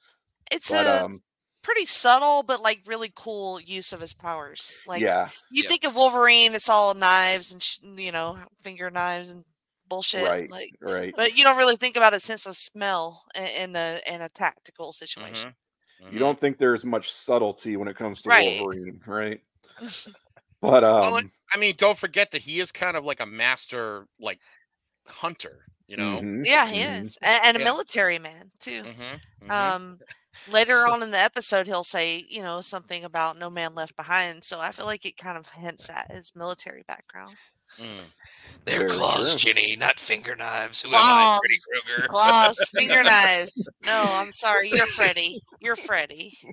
It's 0.52 0.70
but 0.70 0.86
a 0.86 1.04
um 1.06 1.18
pretty 1.62 1.86
subtle 1.86 2.42
but 2.42 2.60
like 2.60 2.80
really 2.86 3.12
cool 3.14 3.60
use 3.60 3.92
of 3.92 4.00
his 4.00 4.14
powers. 4.14 4.78
Like 4.86 5.00
yeah 5.02 5.28
you 5.50 5.62
Yeah. 5.62 5.68
think 5.68 5.84
of 5.84 5.96
Wolverine, 5.96 6.54
it's 6.54 6.68
all 6.68 6.94
knives 6.94 7.52
and 7.52 7.62
sh- 7.62 7.78
you 7.96 8.12
know 8.12 8.38
finger 8.62 8.90
knives 8.90 9.30
and 9.30 9.44
bullshit. 9.88 10.22
right 10.22 10.50
Like, 10.50 10.70
right 10.80 11.14
but 11.16 11.36
you 11.36 11.44
don't 11.44 11.58
really 11.58 11.76
think 11.76 11.96
about 11.96 12.14
a 12.14 12.20
sense 12.20 12.46
of 12.46 12.56
smell 12.56 13.22
in, 13.34 13.70
in 13.70 13.76
a 13.76 14.00
in 14.06 14.20
a 14.22 14.28
tactical 14.28 14.92
situation. 14.92 15.54
Mhm. 16.02 16.12
you 16.12 16.18
don't 16.18 16.38
think 16.40 16.56
there's 16.58 16.84
much 16.84 17.12
subtlety 17.12 17.76
when 17.76 17.88
it 17.88 17.96
comes 17.96 18.22
to 18.22 18.28
Right. 18.30 18.58
wolverine 18.60 19.00
right 19.06 19.40
but 20.60 20.84
um 20.84 21.02
Well, 21.12 21.22
I 21.52 21.58
mean, 21.58 21.74
don't 21.76 21.98
forget 21.98 22.30
that 22.32 22.42
he 22.42 22.60
is 22.60 22.70
kind 22.72 22.96
of 22.96 23.04
like 23.04 23.20
a 23.20 23.26
master, 23.26 24.06
like 24.20 24.38
hunter. 25.06 25.64
You 25.88 25.96
know. 25.96 26.20
Mhm, 26.22 26.44
Yeah, 26.44 26.68
he 26.68 26.82
mhm. 26.82 27.02
is, 27.02 27.18
and, 27.22 27.40
and 27.44 27.56
a 27.56 27.60
Yeah. 27.60 27.64
military 27.64 28.18
man 28.18 28.50
too. 28.60 28.82
Mm-hmm, 28.84 29.50
Um, 29.50 29.98
later 30.46 30.86
on 30.86 31.02
in 31.02 31.10
the 31.10 31.18
episode, 31.18 31.66
he'll 31.66 31.82
say, 31.84 32.24
you 32.28 32.42
know, 32.42 32.60
something 32.60 33.04
about 33.04 33.38
no 33.38 33.50
man 33.50 33.74
left 33.74 33.96
behind. 33.96 34.44
So 34.44 34.60
I 34.60 34.70
feel 34.70 34.86
like 34.86 35.04
it 35.04 35.16
kind 35.16 35.36
of 35.36 35.46
hints 35.46 35.90
at 35.90 36.10
his 36.12 36.32
military 36.36 36.84
background. 36.86 37.36
mm. 37.78 38.00
They're 38.66 38.78
Very 38.80 38.88
claws, 38.88 39.36
true. 39.36 39.52
Jenny, 39.52 39.76
not 39.76 39.98
finger 39.98 40.36
knives. 40.36 40.82
Who 40.82 40.90
am 40.90 40.94
I, 40.94 41.38
Freddy 41.40 41.58
Krueger? 41.84 42.08
Claws, 42.08 42.68
finger 42.76 43.02
knives. 43.04 43.68
No, 43.80 44.14
I'm 44.14 44.32
sorry, 44.32 44.70
you're 44.70 44.86
Freddy. 44.86 45.40
You're 45.60 45.76
Freddy. 45.76 46.38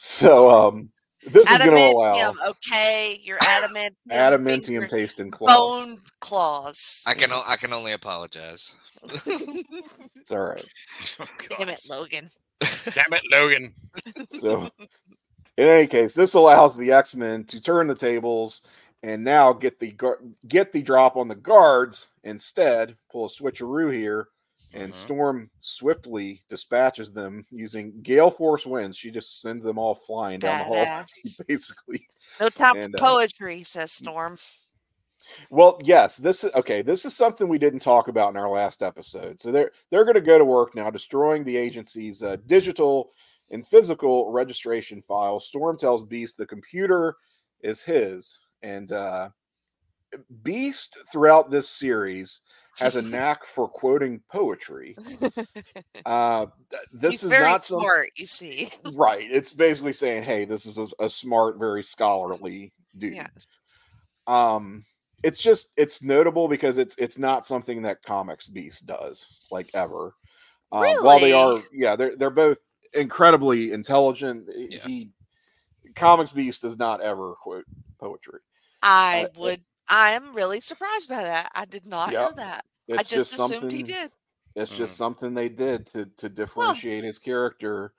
So 0.00 0.48
um, 0.50 0.90
this 1.32 1.50
is 1.50 1.58
going 1.58 1.70
to 1.70 1.96
allow 1.96 2.14
Adamantium, 2.14 2.48
okay, 2.50 3.20
you're 3.22 3.38
adamant. 3.42 3.96
adamantium 4.10 4.88
taste 4.88 5.20
and 5.20 5.32
claw. 5.32 5.48
bone 5.48 5.98
claws. 6.20 7.02
I 7.06 7.14
can 7.14 7.32
o- 7.32 7.44
I 7.46 7.56
can 7.56 7.72
only 7.72 7.92
apologize. 7.92 8.74
It's 10.16 10.32
all 10.32 10.40
right. 10.40 10.64
Oh, 11.20 11.26
Damn 11.56 11.68
it, 11.70 11.80
Logan. 11.88 12.28
Damn 12.60 13.12
it, 13.12 13.22
Logan. 13.32 13.72
So, 14.28 14.68
in 15.56 15.66
any 15.68 15.86
case, 15.86 16.14
this 16.14 16.34
allows 16.34 16.76
the 16.76 16.92
X 16.92 17.14
Men 17.16 17.44
to 17.44 17.60
turn 17.60 17.86
the 17.86 17.94
tables 17.94 18.62
and 19.02 19.24
now 19.24 19.52
get 19.52 19.78
the 19.78 19.92
gu- 19.92 20.32
get 20.46 20.72
the 20.72 20.82
drop 20.82 21.16
on 21.16 21.28
the 21.28 21.34
guards 21.34 22.08
instead. 22.24 22.96
Pull 23.10 23.26
a 23.26 23.28
switcheroo 23.28 23.92
here, 23.92 24.28
and 24.72 24.92
Mhm. 24.92 24.96
Storm 24.96 25.50
swiftly 25.60 26.42
dispatches 26.48 27.12
them 27.12 27.44
using 27.50 28.00
gale 28.02 28.30
force 28.30 28.66
winds. 28.66 28.96
She 28.96 29.10
just 29.10 29.40
sends 29.40 29.64
them 29.64 29.78
all 29.78 29.94
flying 29.94 30.38
down 30.40 30.58
the 30.58 30.64
hall, 30.64 31.04
basically. 31.48 32.06
No 32.38 32.48
time 32.48 32.76
And, 32.76 32.94
for 32.96 33.04
uh, 33.04 33.08
poetry, 33.08 33.62
says 33.62 33.92
Storm. 33.92 34.38
Well, 35.50 35.78
yes, 35.82 36.16
this 36.16 36.44
is 36.44 36.52
okay. 36.54 36.82
This 36.82 37.04
is 37.04 37.14
something 37.14 37.48
we 37.48 37.58
didn't 37.58 37.80
talk 37.80 38.08
about 38.08 38.30
in 38.30 38.36
our 38.38 38.48
last 38.48 38.82
episode. 38.82 39.40
So 39.40 39.52
they're 39.52 39.72
they're 39.90 40.04
going 40.04 40.14
to 40.14 40.20
go 40.20 40.38
to 40.38 40.44
work 40.44 40.74
now, 40.74 40.90
destroying 40.90 41.44
the 41.44 41.56
agency's 41.56 42.22
uh, 42.22 42.36
digital 42.46 43.12
and 43.50 43.66
physical 43.66 44.30
registration 44.30 45.02
files. 45.02 45.46
Storm 45.46 45.78
tells 45.78 46.02
Beast 46.02 46.36
the 46.36 46.46
computer 46.46 47.16
is 47.60 47.82
his, 47.82 48.40
and 48.62 48.92
uh, 48.92 49.30
Beast 50.42 50.98
throughout 51.12 51.50
this 51.50 51.68
series 51.68 52.40
has 52.78 52.96
a 52.96 53.02
knack 53.02 53.44
for 53.44 53.68
quoting 53.68 54.20
poetry. 54.30 54.96
Uh, 56.06 56.46
this 56.92 57.10
He's 57.12 57.22
is 57.24 57.28
very 57.28 57.44
not 57.44 57.64
some- 57.64 57.80
smart, 57.80 58.08
you 58.16 58.24
see. 58.26 58.70
right. 58.94 59.26
It's 59.30 59.52
basically 59.52 59.92
saying, 59.92 60.22
"Hey, 60.22 60.44
this 60.44 60.64
is 60.64 60.78
a, 60.78 60.86
a 61.04 61.10
smart, 61.10 61.58
very 61.58 61.82
scholarly 61.82 62.72
dude." 62.96 63.14
Yes. 63.14 63.46
um 64.26 64.84
it's 65.24 65.42
just 65.42 65.72
it's 65.76 66.02
notable 66.02 66.46
because 66.48 66.78
it's 66.78 66.94
it's 66.98 67.18
not 67.18 67.44
something 67.44 67.82
that 67.82 68.02
comics 68.02 68.48
beast 68.48 68.86
does 68.86 69.46
like 69.50 69.68
ever 69.74 70.14
um, 70.70 70.84
while 71.02 71.18
they 71.18 71.32
are 71.32 71.54
yeah 71.72 71.96
they're 71.96 72.14
they're 72.16 72.30
both 72.30 72.58
incredibly 72.94 73.72
intelligent 73.72 74.46
Yeah. 74.56 74.78
he 74.86 75.10
comics 75.96 76.32
beast 76.32 76.62
does 76.62 76.78
not 76.78 77.00
ever 77.00 77.34
quote 77.42 77.64
poetry 77.98 78.40
I 78.82 79.24
Uh, 79.26 79.40
would. 79.40 79.60
I 79.90 80.12
am 80.12 80.34
really 80.34 80.60
surprised 80.60 81.08
by 81.08 81.22
that. 81.22 81.50
I 81.54 81.64
did 81.64 81.84
not 81.86 82.12
know 82.12 82.30
that. 82.36 82.64
It's 82.88 83.08
I 83.12 83.16
just, 83.16 83.32
assumed 83.32 83.38
something 83.38 83.70
he 83.70 83.82
did. 83.82 84.12
it's 84.56 84.72
just 84.72 84.94
Mm. 84.94 84.96
something 84.96 85.34
they 85.34 85.48
did 85.48 85.86
to 85.88 86.06
to 86.18 86.28
differentiate 86.28 87.04
his 87.04 87.18
character 87.18 87.94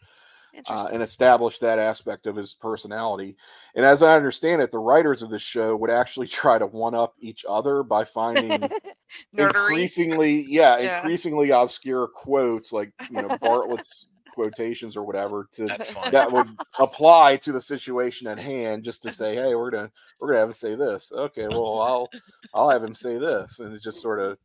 uh, 0.67 0.89
and 0.91 1.03
establish 1.03 1.59
that 1.59 1.79
aspect 1.79 2.27
of 2.27 2.35
his 2.35 2.55
personality. 2.55 3.37
And 3.75 3.85
as 3.85 4.03
I 4.03 4.15
understand 4.15 4.61
it, 4.61 4.71
the 4.71 4.79
writers 4.79 5.21
of 5.21 5.29
this 5.29 5.41
show 5.41 5.75
would 5.77 5.89
actually 5.91 6.27
try 6.41 6.57
to 6.59 6.67
one 6.67 6.95
up 6.95 7.15
each 7.19 7.45
other 7.49 7.83
by 7.83 8.05
finding 8.05 8.71
increasingly, 9.37 10.41
yeah, 10.41 10.77
Yeah. 10.77 11.01
increasingly 11.03 11.51
obscure 11.51 12.07
quotes 12.07 12.71
like 12.71 12.93
you 13.09 13.21
know 13.21 13.29
Bartlett's 13.29 14.07
quotations 14.29 14.95
or 14.95 15.03
whatever 15.03 15.47
to 15.53 15.73
that 16.11 16.31
would 16.31 16.57
apply 16.79 17.37
to 17.37 17.51
the 17.51 17.61
situation 17.61 18.27
at 18.27 18.39
hand, 18.39 18.83
just 18.83 19.01
to 19.03 19.11
say, 19.11 19.35
hey, 19.35 19.55
we're 19.55 19.71
gonna 19.71 19.91
we're 20.19 20.29
gonna 20.29 20.39
have 20.39 20.49
him 20.49 20.53
say 20.53 20.75
this. 20.75 21.11
Okay, 21.11 21.49
well, 21.49 21.81
I'll 21.81 22.13
I'll 22.53 22.69
have 22.69 22.83
him 22.83 22.95
say 22.95 23.17
this, 23.17 23.59
and 23.59 23.73
it 23.73 23.81
just 23.81 24.01
sort 24.01 24.19
of 24.19 24.37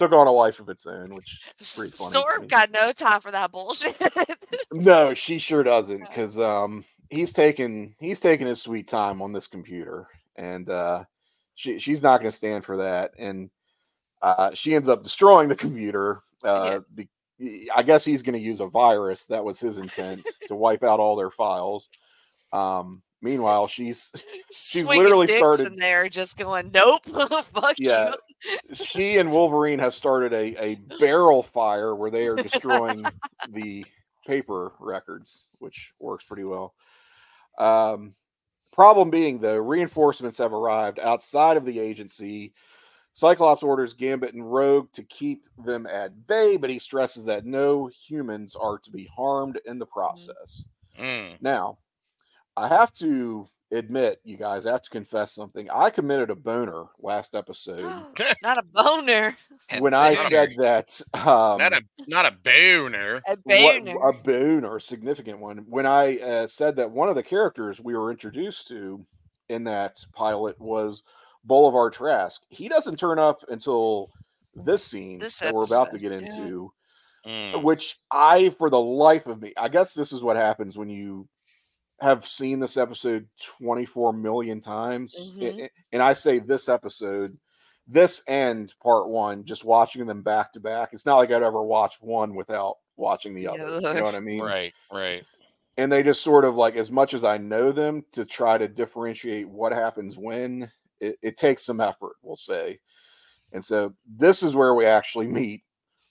took 0.00 0.12
on 0.12 0.26
a 0.26 0.32
life 0.32 0.60
of 0.60 0.70
its 0.70 0.86
own, 0.86 1.14
which 1.14 1.38
is 1.58 1.74
pretty 1.76 1.92
funny. 1.92 2.10
Storm 2.10 2.46
got 2.46 2.70
no 2.72 2.90
time 2.90 3.20
for 3.20 3.30
that 3.30 3.52
bullshit. 3.52 3.96
No, 4.72 5.14
she 5.14 5.38
sure 5.38 5.62
doesn't, 5.62 6.00
because 6.00 6.38
um 6.38 6.84
he's 7.10 7.32
taking 7.32 7.94
he's 7.98 8.20
taking 8.20 8.46
his 8.46 8.62
sweet 8.62 8.88
time 8.88 9.20
on 9.20 9.32
this 9.32 9.46
computer, 9.46 10.06
and 10.36 10.68
uh 10.70 11.04
she 11.54 11.78
she's 11.78 12.02
not 12.02 12.20
going 12.20 12.30
to 12.30 12.36
stand 12.36 12.64
for 12.64 12.78
that, 12.78 13.12
and 13.18 13.50
uh 14.22 14.52
she 14.54 14.74
ends 14.74 14.88
up 14.88 15.02
destroying 15.02 15.48
the 15.48 15.56
computer. 15.56 16.22
Uh, 16.42 16.80
be, 16.94 17.08
I 17.74 17.82
guess 17.82 18.04
he's 18.04 18.22
going 18.22 18.38
to 18.38 18.44
use 18.44 18.60
a 18.60 18.66
virus. 18.66 19.26
That 19.26 19.44
was 19.44 19.60
his 19.60 19.76
intent 19.76 20.22
to 20.48 20.54
wipe 20.54 20.82
out 20.82 21.00
all 21.00 21.16
their 21.16 21.30
files. 21.30 21.88
Um, 22.52 23.02
meanwhile, 23.22 23.66
she's 23.66 24.12
She's 24.52 24.84
literally 24.84 25.26
dicks 25.26 25.38
started- 25.38 25.66
in 25.68 25.76
there, 25.76 26.08
just 26.08 26.36
going, 26.36 26.70
"Nope, 26.72 27.04
fuck 27.54 27.74
Yeah. 27.78 28.14
you." 28.68 28.74
she 28.74 29.18
and 29.18 29.30
Wolverine 29.30 29.78
have 29.78 29.94
started 29.94 30.32
a, 30.32 30.54
a 30.64 30.74
barrel 30.98 31.42
fire 31.42 31.94
where 31.94 32.10
they 32.10 32.26
are 32.26 32.36
destroying 32.36 33.04
the 33.50 33.84
paper 34.26 34.72
records, 34.78 35.48
which 35.58 35.92
works 35.98 36.24
pretty 36.24 36.44
well. 36.44 36.74
Um, 37.58 38.14
problem 38.72 39.10
being, 39.10 39.38
the 39.40 39.60
reinforcements 39.60 40.38
have 40.38 40.52
arrived 40.52 40.98
outside 40.98 41.56
of 41.56 41.64
the 41.64 41.78
agency. 41.78 42.54
Cyclops 43.12 43.64
orders 43.64 43.92
Gambit 43.92 44.34
and 44.34 44.52
Rogue 44.52 44.92
to 44.92 45.02
keep 45.02 45.42
them 45.64 45.84
at 45.86 46.28
bay, 46.28 46.56
but 46.56 46.70
he 46.70 46.78
stresses 46.78 47.24
that 47.24 47.44
no 47.44 47.88
humans 47.88 48.54
are 48.54 48.78
to 48.78 48.90
be 48.90 49.10
harmed 49.14 49.58
in 49.66 49.80
the 49.80 49.86
process. 49.86 50.62
Mm. 50.98 51.36
Now, 51.40 51.78
I 52.60 52.68
have 52.68 52.92
to 52.94 53.46
admit, 53.72 54.20
you 54.24 54.36
guys, 54.36 54.66
I 54.66 54.72
have 54.72 54.82
to 54.82 54.90
confess 54.90 55.32
something. 55.32 55.68
I 55.70 55.90
committed 55.90 56.28
a 56.30 56.34
boner 56.34 56.86
last 56.98 57.34
episode 57.34 57.80
Not 58.42 58.58
a 58.58 58.62
boner, 58.72 59.36
when 59.78 59.94
I 59.94 60.14
said 60.14 60.50
that 60.58 61.00
um, 61.14 61.58
not 61.58 61.72
a 61.72 61.82
not 62.08 62.26
a 62.26 62.32
boner. 62.42 63.22
a 63.26 63.36
what- 63.36 63.84
boner. 63.84 64.08
a 64.08 64.12
boon 64.12 64.64
or 64.64 64.76
a 64.76 64.80
significant 64.80 65.38
one 65.38 65.58
when 65.68 65.86
I 65.86 66.18
uh, 66.18 66.46
said 66.46 66.76
that 66.76 66.90
one 66.90 67.08
of 67.08 67.14
the 67.14 67.22
characters 67.22 67.80
we 67.80 67.96
were 67.96 68.10
introduced 68.10 68.68
to 68.68 69.04
in 69.48 69.64
that 69.64 70.04
pilot 70.14 70.60
was 70.60 71.02
Bolivar 71.44 71.90
Trask. 71.90 72.40
He 72.48 72.68
doesn't 72.68 72.98
turn 72.98 73.18
up 73.18 73.40
until 73.48 74.10
this 74.54 74.84
scene 74.84 75.20
This 75.20 75.38
that 75.38 75.54
we're 75.54 75.62
about 75.64 75.90
to 75.92 75.96
episode, 75.96 76.00
get 76.00 76.20
yeah. 76.22 76.42
into, 76.42 76.72
Mm. 77.26 77.62
which 77.62 77.98
I, 78.10 78.48
for 78.48 78.70
the 78.70 78.80
life 78.80 79.26
of 79.26 79.42
me, 79.42 79.52
I 79.56 79.68
guess 79.68 79.92
this 79.92 80.10
is 80.10 80.22
what 80.22 80.36
happens 80.36 80.78
when 80.78 80.88
you 80.88 81.28
have 82.00 82.26
seen 82.26 82.58
this 82.60 82.76
episode 82.76 83.28
24 83.58 84.12
million 84.12 84.60
times. 84.60 85.14
A- 85.16 85.20
Mhm. 85.44 85.64
a- 85.64 85.70
And 85.92 86.02
I 86.02 86.12
say 86.14 86.38
this 86.38 86.68
episode, 86.68 87.38
this 87.86 88.22
end 88.26 88.74
part 88.82 89.08
one, 89.08 89.44
just 89.44 89.64
watching 89.64 90.06
them 90.06 90.22
back 90.22 90.52
to 90.52 90.60
back. 90.60 90.90
It's 90.92 91.04
not 91.06 91.16
like 91.16 91.30
I'd 91.30 91.42
ever 91.42 91.62
watch 91.62 92.00
one 92.00 92.34
without 92.34 92.76
watching 92.96 93.34
the 93.34 93.48
other. 93.48 93.58
You 93.80 93.94
know 93.94 94.02
what 94.04 94.14
I 94.14 94.20
mean? 94.20 94.42
Right, 94.42 94.72
right. 94.92 95.24
And 95.76 95.90
they 95.90 96.02
just 96.02 96.22
sort 96.22 96.44
of 96.44 96.56
like, 96.56 96.76
as 96.76 96.90
much 96.90 97.14
as 97.14 97.24
I 97.24 97.38
know 97.38 97.72
them, 97.72 98.04
to 98.12 98.24
try 98.24 98.58
to 98.58 98.68
differentiate 98.68 99.48
what 99.48 99.72
happens 99.72 100.16
when, 100.18 100.70
it, 101.00 101.18
it 101.22 101.36
takes 101.38 101.64
some 101.64 101.80
effort, 101.80 102.16
we'll 102.22 102.36
say. 102.36 102.78
And 103.52 103.64
so 103.64 103.94
this 104.06 104.42
is 104.42 104.54
where 104.54 104.74
we 104.74 104.84
actually 104.86 105.26
meet 105.26 105.64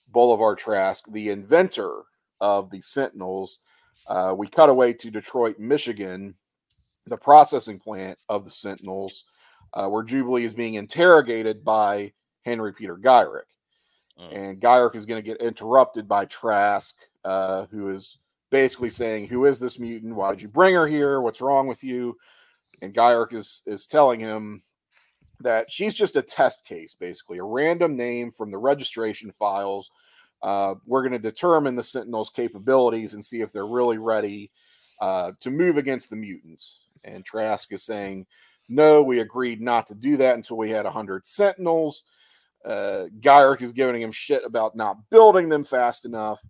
Bolivar 0.08 0.56
Trask, 0.56 1.06
the 1.12 1.30
inventor 1.30 2.04
of 2.42 2.70
the 2.72 2.82
Sentinels. 2.82 3.60
Uh, 4.08 4.34
we 4.38 4.48
cut 4.48 4.70
away 4.70 4.94
to 4.94 5.12
Detroit, 5.12 5.60
Michigan, 5.60 6.36
the 7.06 7.18
processing 7.18 7.80
plant 7.80 8.18
of 8.28 8.44
the 8.46 8.52
Sentinels, 8.52 9.26
uh, 9.74 9.88
where 9.88 10.04
Jubilee 10.04 10.46
is 10.46 10.54
being 10.54 10.76
interrogated 10.76 11.64
by 11.64 12.14
Henry 12.44 12.74
Peter 12.74 12.98
Gyrich. 12.98 13.44
Mm. 14.20 14.36
And 14.36 14.62
Gyrich 14.62 14.96
is 14.96 15.06
going 15.06 15.22
to 15.22 15.28
get 15.28 15.42
interrupted 15.42 16.08
by 16.08 16.26
Trask, 16.26 16.96
uh, 17.24 17.66
who 17.68 17.90
is 17.90 18.18
basically 18.50 18.90
saying, 18.90 19.28
"Who 19.28 19.46
is 19.46 19.60
this 19.60 19.80
mutant? 19.80 20.16
Why 20.16 20.32
did 20.32 20.42
you 20.42 20.48
bring 20.48 20.74
her 20.76 20.88
here? 20.88 21.22
What's 21.22 21.42
wrong 21.42 21.68
with 21.68 21.84
you?" 21.84 22.18
And 22.82 22.94
Gyrich 22.94 23.34
is 23.34 23.62
is 23.66 23.86
telling 23.86 24.20
him 24.20 24.64
that 25.42 25.72
she's 25.72 25.96
just 25.96 26.16
a 26.16 26.22
test 26.22 26.66
case, 26.66 26.94
basically 26.94 27.38
a 27.38 27.44
random 27.44 27.96
name 27.96 28.32
from 28.32 28.52
the 28.52 28.58
registration 28.58 29.32
files. 29.32 29.90
Uh, 30.42 30.76
we're 30.86 31.02
going 31.02 31.12
to 31.12 31.20
determine 31.20 31.76
the 31.76 31.84
Sentinels' 31.84 32.30
capabilities 32.30 33.14
and 33.14 33.24
see 33.24 33.42
if 33.42 33.52
they're 33.52 33.68
really 33.68 33.98
ready 33.98 34.52
uh, 35.02 35.32
to 35.40 35.52
move 35.52 35.78
against 35.78 36.10
the 36.10 36.16
mutants. 36.16 36.86
And 37.04 37.26
Trask 37.26 37.72
is 37.72 37.84
saying, 37.84 38.26
"No, 38.68 39.02
we 39.02 39.20
agreed 39.20 39.62
not 39.62 39.88
to 39.88 39.96
do 39.96 40.18
that 40.18 40.36
until 40.36 40.58
we 40.58 40.70
had 40.70 40.86
hundred 40.86 41.26
Sentinels." 41.26 42.04
Uh, 42.66 43.06
is 43.60 43.72
giving 43.72 44.02
him 44.02 44.12
shit 44.12 44.44
about 44.46 44.76
not 44.76 45.10
building 45.10 45.48
them 45.48 45.64
fast 45.64 46.04
enough. 46.06 46.42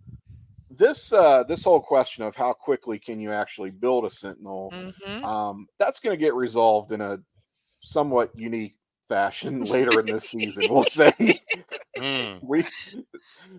This 0.70 1.12
uh, 1.12 1.44
this 1.44 1.64
whole 1.64 1.80
question 1.80 2.24
of 2.24 2.34
how 2.34 2.52
quickly 2.52 2.98
can 2.98 3.20
you 3.20 3.32
actually 3.32 3.70
build 3.70 4.04
a 4.04 4.10
Sentinel 4.10 4.72
Mhm. 4.72 5.24
um, 5.24 5.66
that's 5.78 6.00
going 6.00 6.16
to 6.16 6.20
get 6.24 6.34
resolved 6.34 6.92
in 6.92 7.00
a 7.00 7.18
somewhat 7.80 8.30
unique 8.36 8.76
fashion 9.08 9.64
later 9.64 10.00
in 10.00 10.06
this 10.06 10.30
season. 10.30 10.64
We'll 10.68 10.84
say 10.84 11.12
Mm. 12.00 12.38
we 12.42 12.64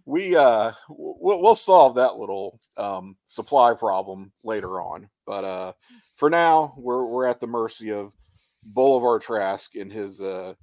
we 0.06 0.36
uh 0.36 0.72
we'll, 0.90 1.42
we'll 1.42 1.56
solve 1.56 1.96
that 1.96 2.16
little 2.18 2.60
um 2.78 3.16
supply 3.26 3.74
problem 3.74 4.32
later 4.44 4.82
on. 4.82 5.10
But 5.26 5.44
uh 5.46 5.74
for 6.16 6.30
now, 6.30 6.74
we're 6.78 7.06
we're 7.06 7.26
at 7.26 7.40
the 7.40 7.48
mercy 7.48 7.92
of 7.92 8.12
Bolivar 8.64 9.20
Trask 9.20 9.76
in 9.76 9.90
his 9.90 10.22
uh 10.22 10.54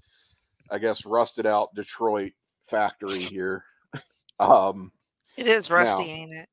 I 0.70 0.78
guess 0.78 1.06
rusted 1.06 1.46
out 1.46 1.74
Detroit 1.74 2.32
factory 2.66 3.18
here. 3.20 3.64
um 4.40 4.92
It 5.36 5.46
is 5.46 5.70
rusty, 5.70 6.06
Now- 6.06 6.10
ain't 6.12 6.34
it? 6.34 6.48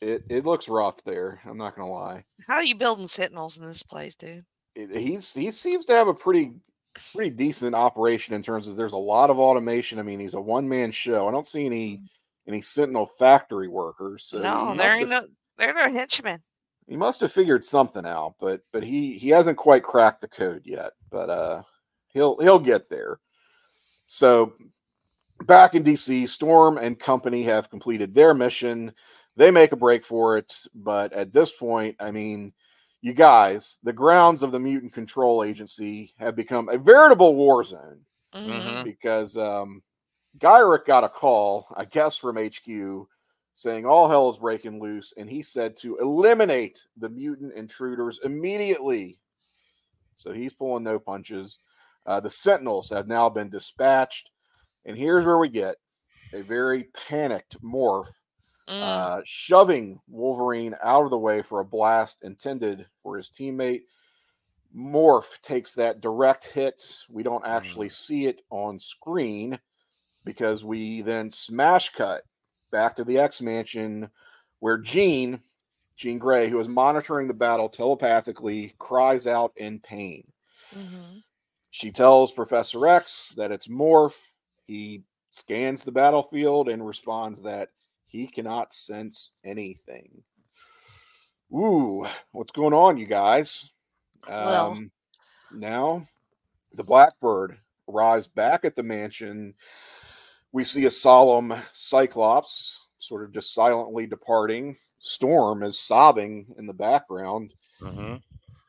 it, 0.00 0.24
it 0.30 0.46
looks 0.46 0.66
rough 0.68 1.02
there. 1.04 1.40
I'm 1.44 1.58
not 1.58 1.76
gonna 1.76 1.90
lie. 1.90 2.24
How 2.46 2.54
are 2.54 2.64
you 2.64 2.74
building 2.74 3.06
sentinels 3.06 3.58
in 3.58 3.64
this 3.64 3.82
place, 3.82 4.14
dude? 4.14 4.44
it- 4.74 4.94
he's 4.96 5.34
he 5.34 5.50
seems 5.52 5.84
to 5.86 5.92
have 5.92 6.08
a 6.08 6.14
pretty 6.14 6.52
pretty 6.94 7.30
decent 7.30 7.74
operation 7.74 8.34
in 8.34 8.42
terms 8.42 8.66
of 8.66 8.76
there's 8.76 8.92
a 8.92 8.98
lot 8.98 9.30
of 9.30 9.38
automation. 9.38 9.98
I 9.98 10.02
mean, 10.02 10.20
he's 10.20 10.34
a 10.34 10.40
one 10.40 10.68
man 10.68 10.90
show. 10.90 11.28
I 11.28 11.30
don't 11.30 11.46
see 11.46 11.66
any 11.66 12.00
any 12.46 12.60
Sentinel 12.60 13.06
factory 13.18 13.68
workers. 13.68 14.24
So 14.24 14.40
no, 14.40 14.72
he 14.72 14.78
there 14.78 14.92
ain't 14.92 15.10
have- 15.10 15.24
no 15.24 15.28
there 15.58 15.70
are 15.76 15.88
no 15.88 15.92
henchmen. 15.92 16.42
He 16.86 16.96
must 16.96 17.20
have 17.20 17.30
figured 17.30 17.64
something 17.64 18.04
out, 18.04 18.34
but 18.40 18.62
but 18.72 18.82
he 18.82 19.16
he 19.16 19.28
hasn't 19.28 19.56
quite 19.58 19.84
cracked 19.84 20.20
the 20.20 20.28
code 20.28 20.62
yet. 20.64 20.92
But 21.10 21.30
uh, 21.30 21.62
he'll 22.08 22.38
he'll 22.38 22.58
get 22.58 22.88
there. 22.88 23.20
So 24.04 24.54
back 25.44 25.74
in 25.74 25.84
DC, 25.84 26.26
Storm 26.28 26.78
and 26.78 26.98
company 26.98 27.42
have 27.44 27.70
completed 27.70 28.12
their 28.14 28.34
mission. 28.34 28.92
They 29.36 29.50
make 29.52 29.72
a 29.72 29.76
break 29.76 30.04
for 30.04 30.36
it, 30.36 30.52
but 30.74 31.12
at 31.12 31.32
this 31.32 31.52
point, 31.52 31.96
I 32.00 32.10
mean, 32.10 32.52
you 33.02 33.12
guys, 33.14 33.78
the 33.82 33.92
grounds 33.92 34.42
of 34.42 34.52
the 34.52 34.60
Mutant 34.60 34.92
Control 34.92 35.42
Agency 35.42 36.14
have 36.18 36.36
become 36.36 36.68
a 36.68 36.78
veritable 36.78 37.34
war 37.34 37.64
zone 37.64 38.04
Mhm. 38.34 38.60
Mhm. 38.60 38.84
because 38.84 39.36
um, 39.36 39.82
Gyrich 40.38 40.84
got 40.84 41.04
a 41.04 41.08
call, 41.08 41.66
I 41.74 41.84
guess, 41.84 42.16
from 42.16 42.36
HQ 42.36 43.08
saying 43.54 43.84
all 43.84 44.08
hell 44.08 44.30
is 44.30 44.38
breaking 44.38 44.80
loose, 44.80 45.12
and 45.16 45.28
he 45.28 45.42
said 45.42 45.76
to 45.76 45.96
eliminate 45.96 46.86
the 46.96 47.08
mutant 47.08 47.52
intruders 47.54 48.20
immediately. 48.22 49.18
So 50.14 50.32
he's 50.32 50.52
pulling 50.54 50.84
no 50.84 50.98
punches. 50.98 51.58
Uh, 52.06 52.20
the 52.20 52.30
Sentinels 52.30 52.90
have 52.90 53.08
now 53.08 53.28
been 53.28 53.48
dispatched, 53.50 54.30
and 54.84 54.96
here's 54.96 55.26
where 55.26 55.38
we 55.38 55.48
get 55.48 55.76
a 56.32 56.42
very 56.42 56.84
panicked 56.94 57.60
morph 57.62 58.12
Mm. 58.70 58.82
uh, 58.82 59.20
shoving 59.24 60.00
Wolverine 60.06 60.76
out 60.82 61.02
of 61.02 61.10
the 61.10 61.18
way 61.18 61.42
for 61.42 61.58
a 61.58 61.64
blast 61.64 62.22
intended 62.22 62.86
for 63.02 63.16
his 63.16 63.28
teammate. 63.28 63.82
Morph 64.76 65.40
takes 65.42 65.72
that 65.72 66.00
direct 66.00 66.46
hit. 66.46 66.80
We 67.08 67.24
don't 67.24 67.44
actually 67.44 67.88
see 67.88 68.26
it 68.26 68.42
on 68.50 68.78
screen 68.78 69.58
because 70.24 70.64
we 70.64 71.00
then 71.00 71.30
smash 71.30 71.88
cut 71.90 72.22
back 72.70 72.94
to 72.96 73.04
the 73.04 73.18
X 73.18 73.40
Mansion 73.42 74.08
where 74.60 74.78
Jean, 74.78 75.40
Jean 75.96 76.18
Grey, 76.18 76.48
who 76.48 76.60
is 76.60 76.68
monitoring 76.68 77.26
the 77.26 77.34
battle 77.34 77.68
telepathically, 77.68 78.74
cries 78.78 79.26
out 79.26 79.52
in 79.56 79.80
pain. 79.80 80.30
Mhm. 80.72 81.24
She 81.70 81.90
tells 81.90 82.30
Professor 82.30 82.86
X 82.86 83.32
that 83.36 83.50
it's 83.50 83.66
Morph. 83.66 84.16
He 84.66 85.02
scans 85.30 85.82
the 85.82 85.92
battlefield 85.92 86.68
and 86.68 86.86
responds 86.86 87.42
that 87.42 87.70
he 88.10 88.26
cannot 88.26 88.72
sense 88.72 89.32
anything. 89.44 90.22
Ooh, 91.52 92.06
what's 92.32 92.52
going 92.52 92.74
on, 92.74 92.96
you 92.98 93.06
guys? 93.06 93.70
Well- 94.28 94.72
Um, 94.72 94.90
now 95.52 96.06
the 96.72 96.84
Blackbird 96.84 97.58
arrives 97.88 98.26
back 98.28 98.64
at 98.64 98.76
the 98.76 98.82
mansion. 98.82 99.54
We 100.52 100.64
see 100.64 100.84
a 100.84 100.90
solemn 100.90 101.54
Cyclops 101.72 102.86
sort 102.98 103.24
of 103.24 103.32
just 103.32 103.54
silently 103.54 104.06
departing. 104.06 104.76
Storm 105.00 105.62
is 105.62 105.78
sobbing 105.78 106.54
in 106.58 106.66
the 106.66 106.72
background. 106.74 107.54
Mhm. 107.80 108.22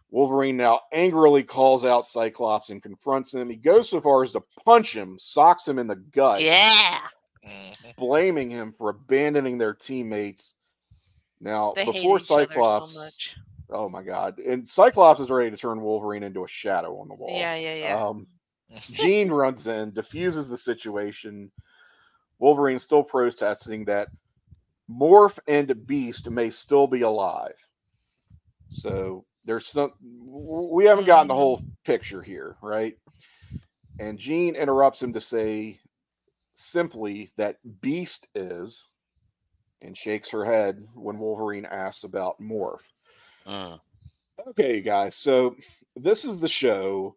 Wolverine 0.09 0.57
now 0.57 0.81
angrily 0.91 1.43
calls 1.43 1.85
out 1.85 2.05
Cyclops 2.05 2.69
and 2.69 2.81
confronts 2.81 3.33
him. 3.33 3.49
He 3.49 3.55
goes 3.57 3.89
so 3.89 4.01
far 4.01 4.23
as 4.23 4.31
to 4.33 4.41
punch 4.65 4.95
him, 4.95 5.17
socks 5.19 5.67
him 5.67 5.77
in 5.79 5.87
the 5.87 5.95
gut, 5.95 6.41
Yeah. 6.41 7.07
Mhm. 7.43 7.95
blaming 7.95 8.49
him 8.49 8.71
for 8.71 8.89
abandoning 8.89 9.57
their 9.57 9.73
teammates. 9.73 10.55
Now, 11.39 11.73
They 11.73 11.85
before 11.85 12.19
Cyclops, 12.19 12.93
so 12.93 13.11
oh 13.71 13.89
my 13.89 14.03
god, 14.03 14.39
and 14.39 14.67
Cyclops 14.69 15.19
is 15.19 15.31
ready 15.31 15.49
to 15.49 15.57
turn 15.57 15.81
Wolverine 15.81 16.23
into 16.23 16.43
a 16.43 16.47
shadow 16.47 16.99
on 16.99 17.07
the 17.07 17.15
wall. 17.15 17.35
Yeah, 17.35 17.55
yeah, 17.55 17.75
yeah. 17.75 18.05
Um, 18.07 18.27
Jean 18.79 19.29
runs 19.31 19.67
in, 19.67 19.91
diffuses 19.91 20.47
the 20.47 20.57
situation. 20.57 21.51
Wolverine 22.39 22.79
still 22.79 23.03
protesting 23.03 23.85
that 23.85 24.09
Morph 24.89 25.39
and 25.47 25.85
Beast 25.85 26.29
may 26.29 26.49
still 26.49 26.87
be 26.87 27.01
alive. 27.01 27.57
So 28.69 29.25
there's 29.45 29.67
some 29.67 29.93
we 30.01 30.85
haven't 30.85 31.05
gotten 31.05 31.27
the 31.27 31.35
whole 31.35 31.61
picture 31.83 32.21
here, 32.21 32.57
right? 32.61 32.97
And 33.99 34.17
Jean 34.17 34.55
interrupts 34.55 35.01
him 35.01 35.13
to 35.13 35.21
say 35.21 35.80
simply 36.53 37.31
that 37.37 37.57
Beast 37.81 38.27
is 38.35 38.87
and 39.81 39.97
shakes 39.97 40.29
her 40.29 40.45
head 40.45 40.85
when 40.93 41.17
Wolverine 41.17 41.65
asks 41.65 42.03
about 42.03 42.41
Morph. 42.41 42.87
Mm. 43.47 43.79
Okay, 44.47 44.81
guys. 44.81 45.15
So 45.15 45.55
this 45.95 46.25
is 46.25 46.39
the 46.39 46.47
show, 46.47 47.15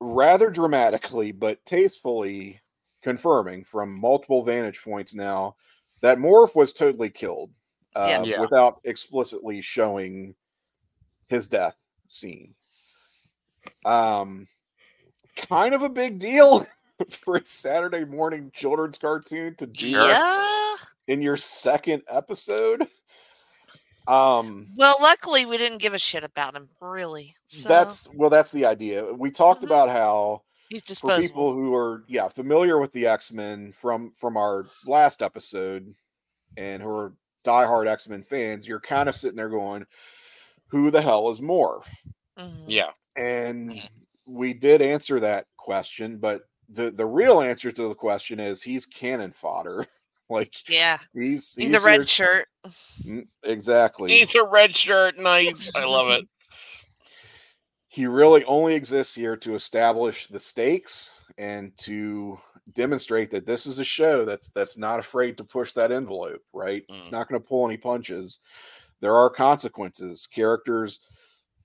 rather 0.00 0.50
dramatically 0.50 1.32
but 1.32 1.64
tastefully 1.66 2.60
confirming 3.02 3.64
from 3.64 3.98
multiple 3.98 4.42
vantage 4.42 4.82
points 4.82 5.14
now 5.14 5.56
that 6.02 6.18
Morph 6.18 6.54
was 6.54 6.72
totally 6.72 7.10
killed 7.10 7.50
uh, 7.94 8.06
Yeah. 8.08 8.22
Yeah. 8.22 8.40
without 8.40 8.80
explicitly 8.84 9.60
showing 9.60 10.34
his 11.26 11.48
death 11.48 11.76
scene. 12.08 12.54
Um, 13.84 14.48
kind 15.36 15.74
of 15.74 15.82
a 15.82 15.88
big 15.88 16.18
deal 16.18 16.66
for 17.10 17.36
a 17.36 17.46
Saturday 17.46 18.04
morning 18.04 18.50
children's 18.54 18.98
cartoon 18.98 19.54
to 19.56 19.66
do 19.66 19.88
Yeah. 19.88 20.76
in 21.08 21.22
your 21.22 21.36
second 21.36 22.02
episode. 22.08 22.86
Um, 24.06 24.68
Well, 24.76 24.96
luckily 25.00 25.46
we 25.46 25.56
didn't 25.58 25.78
give 25.78 25.94
a 25.94 25.98
shit 25.98 26.24
about 26.24 26.56
him, 26.56 26.68
really. 26.80 27.34
So 27.46 27.68
that's 27.68 28.08
well 28.14 28.30
that's 28.30 28.50
the 28.50 28.64
idea 28.64 29.12
we 29.12 29.30
talked 29.30 29.60
Mhm. 29.62 29.66
about 29.66 29.88
how 29.90 30.42
he's 30.68 30.98
for 30.98 31.16
people 31.18 31.52
who 31.52 31.74
are 31.74 32.04
yeah 32.08 32.28
familiar 32.28 32.78
with 32.78 32.92
the 32.92 33.06
x-men 33.06 33.72
from 33.72 34.12
from 34.16 34.36
our 34.36 34.66
last 34.86 35.20
episode 35.22 35.94
and 36.56 36.82
who 36.82 36.88
are 36.88 37.12
diehard 37.44 37.86
x-men 37.86 38.22
fans 38.22 38.66
you're 38.66 38.80
kind 38.80 39.08
of 39.08 39.14
sitting 39.16 39.36
there 39.36 39.48
going 39.48 39.84
who 40.68 40.90
the 40.90 41.02
hell 41.02 41.28
is 41.30 41.40
morph 41.40 41.86
Mhm. 42.38 42.64
Yeah. 42.66 42.90
and 43.16 43.70
Mhm. 43.70 43.88
we 44.26 44.54
did 44.54 44.80
answer 44.82 45.20
that 45.20 45.46
question 45.56 46.18
but 46.18 46.42
the 46.72 46.90
the 46.90 47.06
real 47.06 47.40
answer 47.40 47.72
to 47.72 47.88
the 47.88 47.94
question 47.94 48.38
is 48.40 48.62
he's 48.62 48.86
cannon 48.86 49.32
fodder 49.32 49.86
like 50.30 50.52
Yeah. 50.68 50.98
he's 51.12 51.54
He's 51.54 51.72
a 51.74 51.80
red 51.80 51.96
your- 51.98 52.06
shirt. 52.06 52.46
Exactly 53.42 54.12
He's 54.18 54.34
a 54.34 54.44
red 54.44 54.74
shirt. 54.76 55.18
Nice. 55.18 55.74
I 55.74 55.84
love 55.84 56.10
it. 56.10 56.28
he 57.88 58.06
really 58.06 58.44
only 58.44 58.74
exists 58.74 59.14
here 59.14 59.36
to 59.38 59.54
establish 59.54 60.28
the 60.28 60.38
stakes 60.40 61.10
and 61.38 61.76
to 61.78 62.38
demonstrate 62.74 63.30
that 63.32 63.46
this 63.46 63.66
is 63.66 63.78
a 63.80 63.84
show 63.84 64.24
that's 64.24 64.50
that's 64.50 64.78
not 64.78 65.00
afraid 65.00 65.36
to 65.36 65.42
push 65.42 65.72
that 65.72 65.90
envelope 65.90 66.42
right 66.52 66.84
it's 66.88 67.08
Mm. 67.08 67.12
not 67.12 67.28
going 67.28 67.40
to 67.40 67.48
pull 67.48 67.66
any 67.66 67.76
punches 67.76 68.38
there 69.00 69.16
are 69.16 69.28
consequences 69.30 70.28
characters 70.32 71.00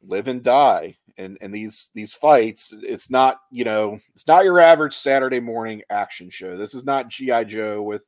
live 0.01 0.27
and 0.27 0.41
die 0.41 0.97
and 1.17 1.37
and 1.41 1.53
these 1.53 1.89
these 1.95 2.11
fights 2.13 2.73
it's 2.83 3.09
not 3.09 3.39
you 3.51 3.63
know 3.63 3.99
it's 4.13 4.27
not 4.27 4.43
your 4.43 4.59
average 4.59 4.93
saturday 4.95 5.39
morning 5.39 5.81
action 5.89 6.29
show 6.29 6.57
this 6.57 6.73
is 6.73 6.83
not 6.85 7.07
gi 7.09 7.45
joe 7.45 7.81
with 7.81 8.05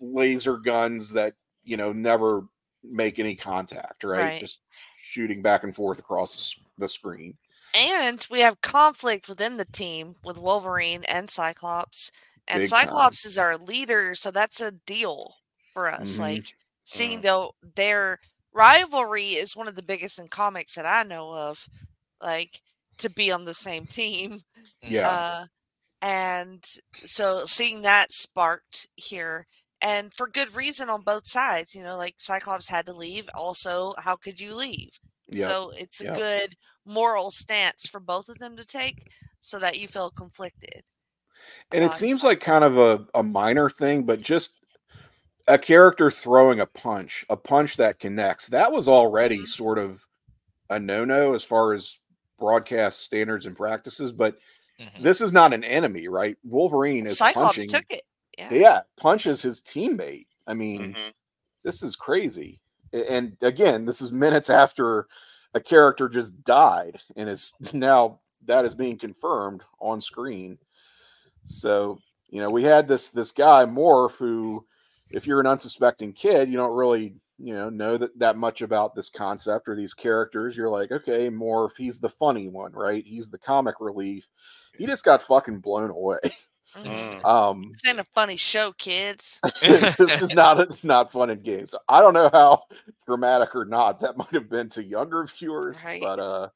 laser 0.00 0.56
guns 0.58 1.12
that 1.12 1.34
you 1.64 1.76
know 1.76 1.92
never 1.92 2.46
make 2.84 3.18
any 3.18 3.34
contact 3.36 4.02
right, 4.04 4.18
Right. 4.20 4.40
just 4.40 4.60
shooting 5.04 5.42
back 5.42 5.62
and 5.64 5.74
forth 5.74 5.98
across 5.98 6.56
the 6.78 6.88
screen 6.88 7.36
And 7.74 8.26
we 8.30 8.40
have 8.40 8.60
conflict 8.60 9.28
within 9.28 9.56
the 9.56 9.64
team 9.66 10.14
with 10.24 10.38
Wolverine 10.38 11.04
and 11.04 11.30
Cyclops. 11.30 12.10
And 12.48 12.60
Big 12.60 12.68
time. 12.70 12.80
Cyclops 12.86 13.24
is 13.24 13.38
our 13.38 13.56
leader, 13.56 14.14
so 14.14 14.30
that's 14.30 14.60
a 14.60 14.72
deal 14.84 15.34
for 15.72 15.88
us. 15.90 16.16
Mhm. 16.16 16.20
Like 16.20 16.46
seeing 16.84 17.20
Mm. 17.20 17.22
though 17.22 17.54
their 17.76 18.18
rivalry 18.52 19.28
is 19.30 19.56
one 19.56 19.68
of 19.68 19.76
the 19.76 19.82
biggest 19.82 20.18
in 20.18 20.28
comics 20.28 20.74
that 20.74 20.86
I 20.86 21.02
know 21.04 21.32
of. 21.34 21.66
Like 22.22 22.60
to 22.98 23.10
be 23.10 23.32
on 23.32 23.44
the 23.44 23.54
same 23.54 23.86
team. 23.86 24.38
yeah 24.82 25.08
Uh, 25.08 25.46
and 26.02 26.64
so 26.92 27.44
seeing 27.46 27.82
that 27.82 28.12
sparked 28.12 28.88
here, 28.96 29.46
and 29.80 30.12
for 30.14 30.28
good 30.28 30.54
reason 30.56 30.88
on 30.90 31.02
both 31.02 31.26
sides. 31.26 31.74
You 31.74 31.82
know, 31.84 31.96
like 31.96 32.14
Cyclops 32.18 32.68
had 32.68 32.86
to 32.86 32.92
leave. 32.92 33.28
Also, 33.34 33.94
how 33.98 34.16
could 34.16 34.40
you 34.40 34.54
leave? 34.54 34.90
Yep. 35.28 35.48
So 35.48 35.70
it's 35.76 36.00
a 36.00 36.06
good 36.06 36.56
moral 36.86 37.30
stance 37.30 37.86
for 37.88 38.00
both 38.00 38.28
of 38.28 38.38
them 38.38 38.56
to 38.56 38.64
take 38.66 39.08
so 39.40 39.58
that 39.58 39.78
you 39.78 39.88
feel 39.88 40.10
conflicted. 40.10 40.82
and 41.72 41.84
it 41.84 41.90
Uh, 41.90 41.94
seems 41.94 42.22
like 42.22 42.40
kind 42.40 42.64
of 42.64 42.78
a, 42.78 43.06
a 43.14 43.22
minor 43.22 43.70
thing, 43.70 44.04
but 44.04 44.20
just 44.20 44.61
a 45.52 45.58
character 45.58 46.10
throwing 46.10 46.60
a 46.60 46.66
punch, 46.66 47.26
a 47.28 47.36
punch 47.36 47.76
that 47.76 47.98
connects. 47.98 48.46
That 48.48 48.72
was 48.72 48.88
already 48.88 49.40
Mhm. 49.40 49.48
sort 49.48 49.78
of 49.78 50.06
a 50.70 50.78
no 50.80 51.04
no 51.04 51.34
as 51.34 51.44
far 51.44 51.74
as 51.74 51.98
broadcast 52.38 53.00
standards 53.00 53.44
and 53.44 53.54
practices, 53.56 54.12
but 54.12 54.38
Mhm. 54.80 55.02
this 55.02 55.20
is 55.20 55.32
not 55.32 55.52
an 55.52 55.62
enemy, 55.62 56.08
right? 56.08 56.38
Wolverine 56.42 57.06
is 57.06 57.18
Cyclops 57.18 57.56
punching. 57.56 57.68
took 57.68 57.84
it. 57.90 58.02
Yeah. 58.38 58.48
Yeah, 58.50 58.82
punches 58.96 59.42
his 59.42 59.60
teammate. 59.60 60.26
I 60.46 60.54
mean, 60.54 60.94
Mhm. 60.94 61.12
this 61.64 61.82
is 61.82 61.96
crazy. 61.96 62.60
And 62.94 63.36
again, 63.42 63.84
this 63.84 64.00
is 64.00 64.10
minutes 64.10 64.48
after 64.48 65.06
a 65.54 65.60
character 65.60 66.08
just 66.08 66.42
died, 66.44 66.98
and 67.14 67.28
is 67.28 67.52
now 67.74 68.20
that 68.46 68.64
is 68.64 68.74
being 68.74 68.98
confirmed 68.98 69.62
on 69.80 70.00
screen. 70.00 70.58
So 71.44 71.98
you 72.30 72.40
know, 72.40 72.48
we 72.50 72.62
had 72.64 72.88
this 72.88 73.10
this 73.10 73.32
guy 73.32 73.66
Morph, 73.66 74.12
who, 74.12 74.66
if 75.12 75.26
you're 75.26 75.40
an 75.40 75.46
unsuspecting 75.46 76.12
kid, 76.12 76.48
you 76.48 76.56
don't 76.56 76.72
really 76.74 77.14
you 77.38 77.54
know 77.54 77.68
know 77.70 77.96
that 77.98 78.16
that 78.18 78.36
much 78.36 78.62
about 78.62 78.94
this 78.94 79.10
concept 79.10 79.68
or 79.68 79.74
these 79.76 79.94
characters. 79.94 80.56
You're 80.56 80.70
like, 80.70 80.92
okay, 80.92 81.30
Morph, 81.30 81.76
he's 81.76 81.98
the 81.98 82.08
funny 82.08 82.48
one, 82.48 82.72
right? 82.72 83.04
He's 83.04 83.28
the 83.28 83.38
comic 83.38 83.76
relief. 83.80 84.28
He 84.76 84.86
just 84.86 85.04
got 85.04 85.22
fucking 85.22 85.60
blown 85.60 85.90
away. 85.90 86.18
Mhm. 86.76 87.20
Mm. 87.20 87.24
Um, 87.24 87.72
This 87.72 87.90
ain't 87.90 88.00
a 88.00 88.06
funny 88.14 88.36
show, 88.36 88.72
kids. 88.78 89.40
this 89.60 90.00
is 90.00 90.34
not 90.34 90.58
a, 90.58 90.68
not 90.82 91.12
fun 91.12 91.28
in 91.28 91.42
games. 91.42 91.74
I 91.88 92.00
don't 92.00 92.14
know 92.14 92.30
how 92.32 92.62
dramatic 93.06 93.54
or 93.54 93.66
not 93.66 94.00
that 94.00 94.16
might 94.16 94.32
have 94.32 94.48
been 94.48 94.70
to 94.70 94.82
younger 94.82 95.26
viewers, 95.26 95.84
Right. 95.84 96.00
but 96.00 96.18
uh, 96.18 96.48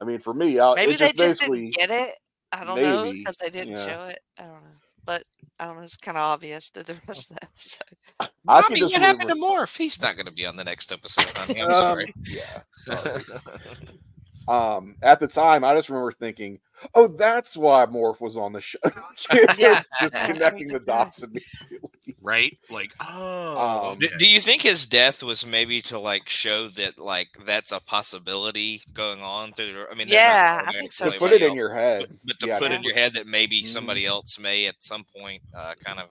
I 0.00 0.04
mean, 0.04 0.20
for 0.20 0.32
me, 0.32 0.58
I, 0.58 0.74
Maybe 0.74 0.92
it 0.92 0.98
they 0.98 1.12
just 1.12 1.40
just 1.40 1.40
didn't 1.42 1.74
get 1.74 1.90
it. 1.90 2.14
I 2.52 2.64
don't 2.64 2.80
know 2.80 3.12
because 3.12 3.36
they 3.36 3.50
didn't 3.50 3.76
yeah. 3.76 3.86
show 3.86 4.04
it. 4.06 4.20
I 4.38 4.42
don't 4.44 4.52
know, 4.62 4.77
but 5.08 5.22
I 5.58 5.64
don't 5.64 5.76
know. 5.76 5.82
It's 5.82 5.96
kind 5.96 6.18
of 6.18 6.22
obvious 6.22 6.68
through 6.68 6.82
the 6.82 7.00
rest 7.08 7.30
of 7.30 7.38
the 7.38 7.44
episode. 7.44 7.96
I, 8.20 8.28
I, 8.58 8.62
can 8.62 8.74
mean, 8.74 8.82
just 8.82 8.92
what 8.94 9.02
happened 9.02 9.30
to 9.30 9.36
Morph? 9.36 9.76
He's 9.78 10.00
not 10.02 10.16
going 10.16 10.26
to 10.26 10.32
be 10.32 10.44
on 10.44 10.56
the 10.56 10.64
next 10.64 10.92
episode. 10.92 11.32
Honey. 11.34 11.62
I'm 11.62 11.70
Um, 11.70 11.74
sorry. 11.74 12.14
yeah. 12.26 12.60
Um, 14.48 14.96
at 15.02 15.20
the 15.20 15.26
time, 15.28 15.62
I 15.64 15.74
just 15.74 15.88
remember 15.90 16.10
thinking, 16.12 16.58
"Oh, 16.94 17.08
that's 17.08 17.56
why 17.56 17.84
Morph 17.86 18.20
was 18.20 18.36
on 18.36 18.52
the 18.52 18.60
show." 18.60 18.78
Yeah. 19.58 19.82
just 20.00 20.16
connecting 20.26 20.68
the 20.68 20.80
dots 20.80 21.22
immediately. 21.22 21.90
Right? 22.22 22.56
Like, 22.70 22.94
oh. 23.00 23.90
Um, 23.92 23.98
Do, 23.98 24.08
do 24.18 24.28
you 24.28 24.40
think 24.40 24.62
his 24.62 24.86
death 24.86 25.22
was 25.22 25.44
maybe 25.46 25.82
to 25.82 25.98
like 25.98 26.28
show 26.28 26.68
that 26.68 26.98
like 26.98 27.28
that's 27.44 27.72
a 27.72 27.80
possibility 27.80 28.80
going 28.94 29.20
on 29.20 29.52
through? 29.52 29.84
I 29.90 29.94
mean, 29.94 30.08
they're 30.08 30.16
not 30.18 30.24
Yeah, 30.24 30.56
gonna 30.64 30.68
I 30.68 30.72
think 30.80 30.82
kill 30.96 31.06
so, 31.06 31.10
To 31.10 31.18
put 31.18 31.30
anybody 31.32 31.44
it 31.44 31.50
in 31.50 31.56
your 31.56 31.72
head, 31.74 32.06
but, 32.08 32.18
but 32.24 32.40
to 32.40 32.46
yeah, 32.46 32.58
put 32.58 32.70
yeah. 32.70 32.76
in 32.76 32.82
your 32.82 32.94
head 32.94 33.12
that 33.14 33.26
maybe 33.26 33.62
Mhm. 33.62 33.66
somebody 33.66 34.06
else 34.06 34.38
may 34.38 34.66
at 34.66 34.82
some 34.82 35.04
point 35.16 35.42
uh, 35.54 35.74
kind 35.84 36.00
of 36.00 36.08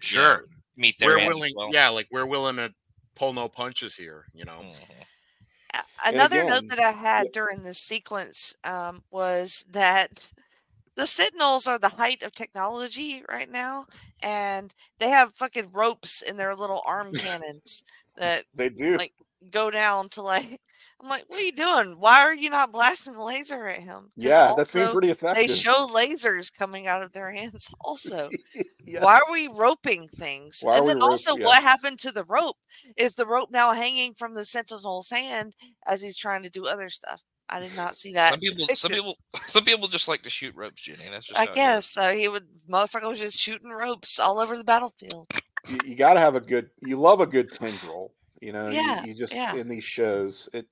Sure. 0.00 0.44
meet 0.76 0.98
their 0.98 1.10
We're 1.10 1.18
end 1.20 1.34
willing. 1.34 1.54
well. 1.56 1.72
Yeah, 1.72 1.88
like 1.88 2.08
we're 2.10 2.26
willing 2.26 2.56
to 2.56 2.72
pull 3.14 3.32
no 3.32 3.48
punches 3.48 3.94
here. 3.96 4.26
You 4.34 4.44
know. 4.44 4.58
Mhm. 4.60 5.04
Another 6.04 6.44
note 6.44 6.68
that 6.68 6.78
I 6.78 6.90
had 6.90 7.26
yeah. 7.26 7.30
during 7.32 7.62
this 7.62 7.78
sequence 7.78 8.54
um, 8.64 9.02
was 9.10 9.64
that 9.70 10.32
the 10.96 11.06
Sentinels 11.06 11.66
are 11.66 11.78
the 11.78 11.88
height 11.88 12.22
of 12.22 12.32
technology 12.32 13.22
right 13.30 13.50
now, 13.50 13.86
and 14.22 14.74
they 14.98 15.08
have 15.08 15.34
fucking 15.34 15.70
ropes 15.72 16.22
in 16.22 16.36
their 16.36 16.54
little 16.54 16.82
arm 16.86 17.12
cannons 17.14 17.82
that 18.16 18.44
they 18.54 18.68
do. 18.68 18.96
like 18.96 19.12
go 19.50 19.70
down 19.70 20.08
to 20.10 20.22
like. 20.22 20.60
I'm 21.02 21.08
like, 21.08 21.24
what 21.26 21.40
are 21.40 21.42
you 21.42 21.50
doing? 21.52 21.96
Why 21.98 22.20
are 22.22 22.34
you 22.34 22.48
not 22.48 22.70
blasting 22.70 23.16
a 23.16 23.24
laser 23.24 23.66
at 23.66 23.80
him? 23.80 24.12
yeah, 24.16 24.52
that 24.56 24.68
seemed 24.68 24.84
also 24.84 24.92
pretty 24.92 25.10
effective. 25.10 25.48
They 25.48 25.52
show 25.52 25.88
lasers 25.92 26.52
coming 26.56 26.86
out 26.86 27.02
of 27.02 27.12
their 27.12 27.32
hands. 27.32 27.68
Also, 27.84 28.30
Yes. 28.84 29.02
why 29.02 29.16
are 29.16 29.32
we 29.32 29.48
roping 29.48 30.06
things? 30.14 30.60
Why 30.62 30.78
and 30.78 30.88
then 30.88 30.98
rope- 30.98 31.10
also, 31.10 31.36
yeah. 31.36 31.46
what 31.46 31.60
happened 31.62 31.98
to 32.00 32.12
the 32.12 32.24
rope? 32.24 32.56
Is 32.96 33.14
the 33.14 33.26
rope 33.26 33.50
now 33.50 33.72
hanging 33.72 34.14
from 34.14 34.34
the 34.34 34.44
Sentinel's 34.44 35.10
hand 35.10 35.54
as 35.88 36.00
he's 36.02 36.16
trying 36.16 36.44
to 36.44 36.50
do 36.50 36.66
other 36.66 36.88
stuff? 36.88 37.20
I 37.48 37.58
did 37.58 37.74
not 37.76 37.96
see 37.96 38.12
that. 38.12 38.30
Some 38.30 38.40
people, 38.40 38.66
some 38.76 38.90
people, 38.92 39.16
some 39.34 39.64
people 39.64 39.88
just 39.88 40.06
like 40.08 40.22
to 40.22 40.30
shoot 40.30 40.54
ropes, 40.54 40.82
Jenny. 40.82 41.02
That's 41.10 41.26
just 41.26 41.38
I 41.38 41.44
how 41.46 41.46
it 41.46 41.50
is. 41.50 41.54
guess 41.56 41.86
so. 41.86 42.14
He 42.16 42.28
would 42.28 42.46
motherfucker 42.70 43.08
was 43.08 43.18
just 43.18 43.38
shooting 43.40 43.70
ropes 43.70 44.20
all 44.20 44.38
over 44.38 44.56
the 44.56 44.64
battlefield. 44.64 45.26
you, 45.68 45.78
you 45.84 45.96
got 45.96 46.14
to 46.14 46.20
have 46.20 46.36
a 46.36 46.40
good 46.40 46.70
you 46.80 46.96
love 46.98 47.20
a 47.20 47.26
good 47.26 47.50
tendril 47.50 48.12
you 48.42 48.52
know 48.52 48.68
you- 48.68 48.74
Yeah, 48.76 49.04
you, 49.04 49.14
just 49.14 49.32
yeah. 49.34 49.54
in 49.54 49.68
these 49.68 49.84
shows 49.84 50.48
it 50.52 50.66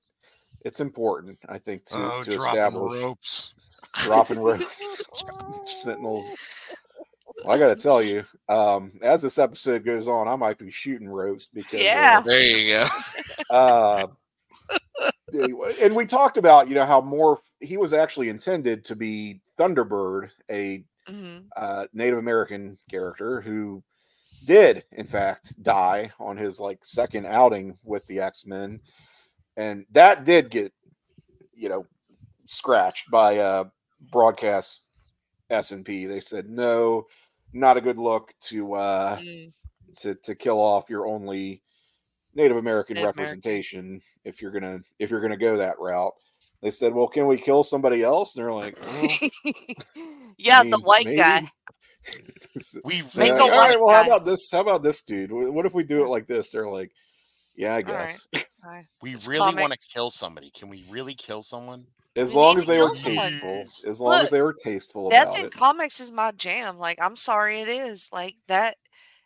it's 0.65 0.79
important 0.79 1.39
i 1.49 1.57
think 1.57 1.85
to, 1.85 1.95
oh, 1.97 2.21
to 2.21 2.29
dropping 2.31 2.51
establish 2.59 3.01
ropes. 3.01 3.53
dropping 4.03 4.39
ropes 4.39 4.65
sentinels 5.83 6.25
well, 7.43 7.55
i 7.55 7.57
gotta 7.59 7.75
tell 7.75 8.03
you 8.03 8.23
um 8.49 8.91
as 9.01 9.21
this 9.21 9.39
episode 9.39 9.83
goes 9.85 10.07
on 10.07 10.27
i 10.27 10.35
might 10.35 10.57
be 10.59 10.69
shooting 10.69 11.07
ropes 11.09 11.47
because 11.53 11.81
Yeah. 11.83 12.21
There 12.21 12.41
you 12.41 12.73
go. 12.73 12.85
uh, 13.49 14.07
uh, 15.33 15.67
and 15.81 15.95
we 15.95 16.05
talked 16.05 16.37
about 16.37 16.67
you 16.67 16.75
know 16.75 16.85
how 16.85 17.01
more 17.01 17.39
he 17.59 17.77
was 17.77 17.93
actually 17.93 18.29
intended 18.29 18.83
to 18.85 18.95
be 18.95 19.39
thunderbird 19.57 20.29
a 20.49 20.83
Mhm. 21.09 21.45
uh, 21.57 21.87
Native 21.93 22.19
American 22.19 22.77
character 22.89 23.41
who 23.41 23.81
did, 24.45 24.83
in 24.91 25.07
fact, 25.07 25.61
die 25.61 26.11
on 26.19 26.37
his 26.37 26.59
like 26.59 26.79
second 26.85 27.25
outing 27.25 27.77
with 27.83 28.05
the 28.07 28.19
X 28.19 28.45
Men, 28.45 28.81
and 29.57 29.85
that 29.91 30.23
did 30.25 30.49
get, 30.49 30.73
you 31.53 31.69
know, 31.69 31.85
scratched 32.47 33.09
by 33.11 33.37
uh, 33.37 33.65
broadcast 34.11 34.81
S 35.49 35.71
and 35.71 35.85
P. 35.85 36.05
They 36.05 36.19
said 36.19 36.49
no, 36.49 37.05
not 37.53 37.77
a 37.77 37.81
good 37.81 37.97
look 37.97 38.33
to 38.49 38.73
uh, 38.73 39.17
Mm. 39.17 39.51
to 40.01 40.15
to 40.15 40.35
kill 40.35 40.59
off 40.59 40.89
your 40.89 41.05
only 41.07 41.61
Native 42.33 42.57
American 42.57 42.95
Native 42.95 43.09
American. 43.15 43.23
representation 43.23 44.01
if 44.23 44.41
you're 44.41 44.51
gonna 44.51 44.79
if 44.99 45.11
you're 45.11 45.21
gonna 45.21 45.37
go 45.37 45.57
that 45.57 45.79
route. 45.79 46.13
They 46.61 46.71
said, 46.71 46.93
"Well, 46.93 47.07
can 47.07 47.27
we 47.27 47.37
kill 47.37 47.63
somebody 47.63 48.03
else?" 48.03 48.35
And 48.35 48.43
they're 48.43 48.53
like, 48.53 48.77
"Well, 48.79 49.09
yeah, 50.37 50.61
I 50.61 50.69
the 50.69 50.79
white 50.79 51.05
maybe." 51.05 51.17
guy. 51.17 51.47
We 52.83 53.01
Make 53.01 53.13
They're 53.13 53.37
a 53.37 53.39
like, 53.39 53.39
really, 53.39 53.39
All 53.39 53.49
white 53.49 53.69
right, 53.69 53.79
well, 53.79 53.89
how 54.03 54.07
about 54.07 54.25
this? 54.25 54.49
How 54.51 54.61
about 54.61 54.83
this 54.83 55.01
dude? 55.01 55.31
What 55.31 55.65
if 55.65 55.73
we 55.73 55.83
do 55.83 56.03
it 56.03 56.09
like 56.09 56.27
this? 56.27 56.51
They're 56.51 56.69
like, 56.69 56.91
yeah, 57.55 57.75
I 57.75 57.81
guess. 57.81 58.27
Fine. 58.63 58.87
we 59.01 59.11
It's 59.11 59.27
really 59.27 59.55
want 59.55 59.73
to 59.73 59.87
kill 59.93 60.11
somebody. 60.11 60.51
Can 60.51 60.69
we 60.69 60.85
really 60.89 61.15
kill 61.15 61.41
someone? 61.41 61.85
As 62.15 62.29
We 62.29 62.35
long 62.35 62.57
as 62.57 62.67
they 62.67 62.79
were 62.79 62.93
someone. 62.93 63.31
tasteful. 63.31 63.89
As 63.89 64.01
long 64.01 64.23
as 64.23 64.29
they 64.29 64.41
were 64.41 64.53
tasteful 64.53 65.09
Death 65.09 65.39
in 65.39 65.45
it. 65.45 65.51
comics 65.51 65.99
is 65.99 66.11
my 66.11 66.31
jam. 66.33 66.77
Like, 66.77 66.97
I'm 67.01 67.15
sorry 67.15 67.61
it 67.61 67.69
is. 67.69 68.09
Like 68.11 68.35
that 68.47 68.75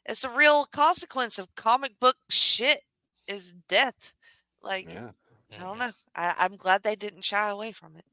it's 0.05 0.23
a 0.23 0.29
real 0.29 0.65
consequence 0.65 1.39
of 1.39 1.53
comic 1.55 1.99
book 1.99 2.15
shit 2.29 2.81
is 3.27 3.53
death. 3.67 4.13
Like, 4.61 4.91
Yeah. 4.93 5.09
I 5.53 5.59
don't 5.59 5.71
mm-hmm. 5.71 5.79
know. 5.79 5.91
I, 6.15 6.35
I'm 6.38 6.57
glad 6.57 6.83
they 6.83 6.95
didn't 6.95 7.23
shy 7.23 7.49
away 7.49 7.71
from 7.71 7.95
it. 7.97 8.05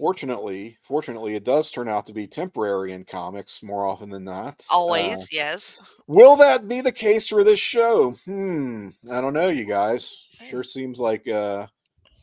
Fortunately, 0.00 0.78
fortunately, 0.80 1.36
it 1.36 1.44
does 1.44 1.70
turn 1.70 1.86
out 1.86 2.06
to 2.06 2.14
be 2.14 2.26
temporary 2.26 2.94
in 2.94 3.04
comics 3.04 3.62
more 3.62 3.84
often 3.84 4.08
than 4.08 4.24
not. 4.24 4.64
Always, 4.72 5.24
Uh, 5.24 5.26
yes. 5.30 5.76
will 6.06 6.36
that 6.36 6.66
be 6.66 6.80
the 6.80 6.90
case 6.90 7.28
for 7.28 7.44
this 7.44 7.60
show? 7.60 8.12
Hmm. 8.24 8.88
I 9.12 9.20
don't 9.20 9.34
know, 9.34 9.50
you 9.50 9.66
guys. 9.66 10.38
Sure 10.48 10.64
seems 10.64 10.98
like 10.98 11.28
uh 11.28 11.66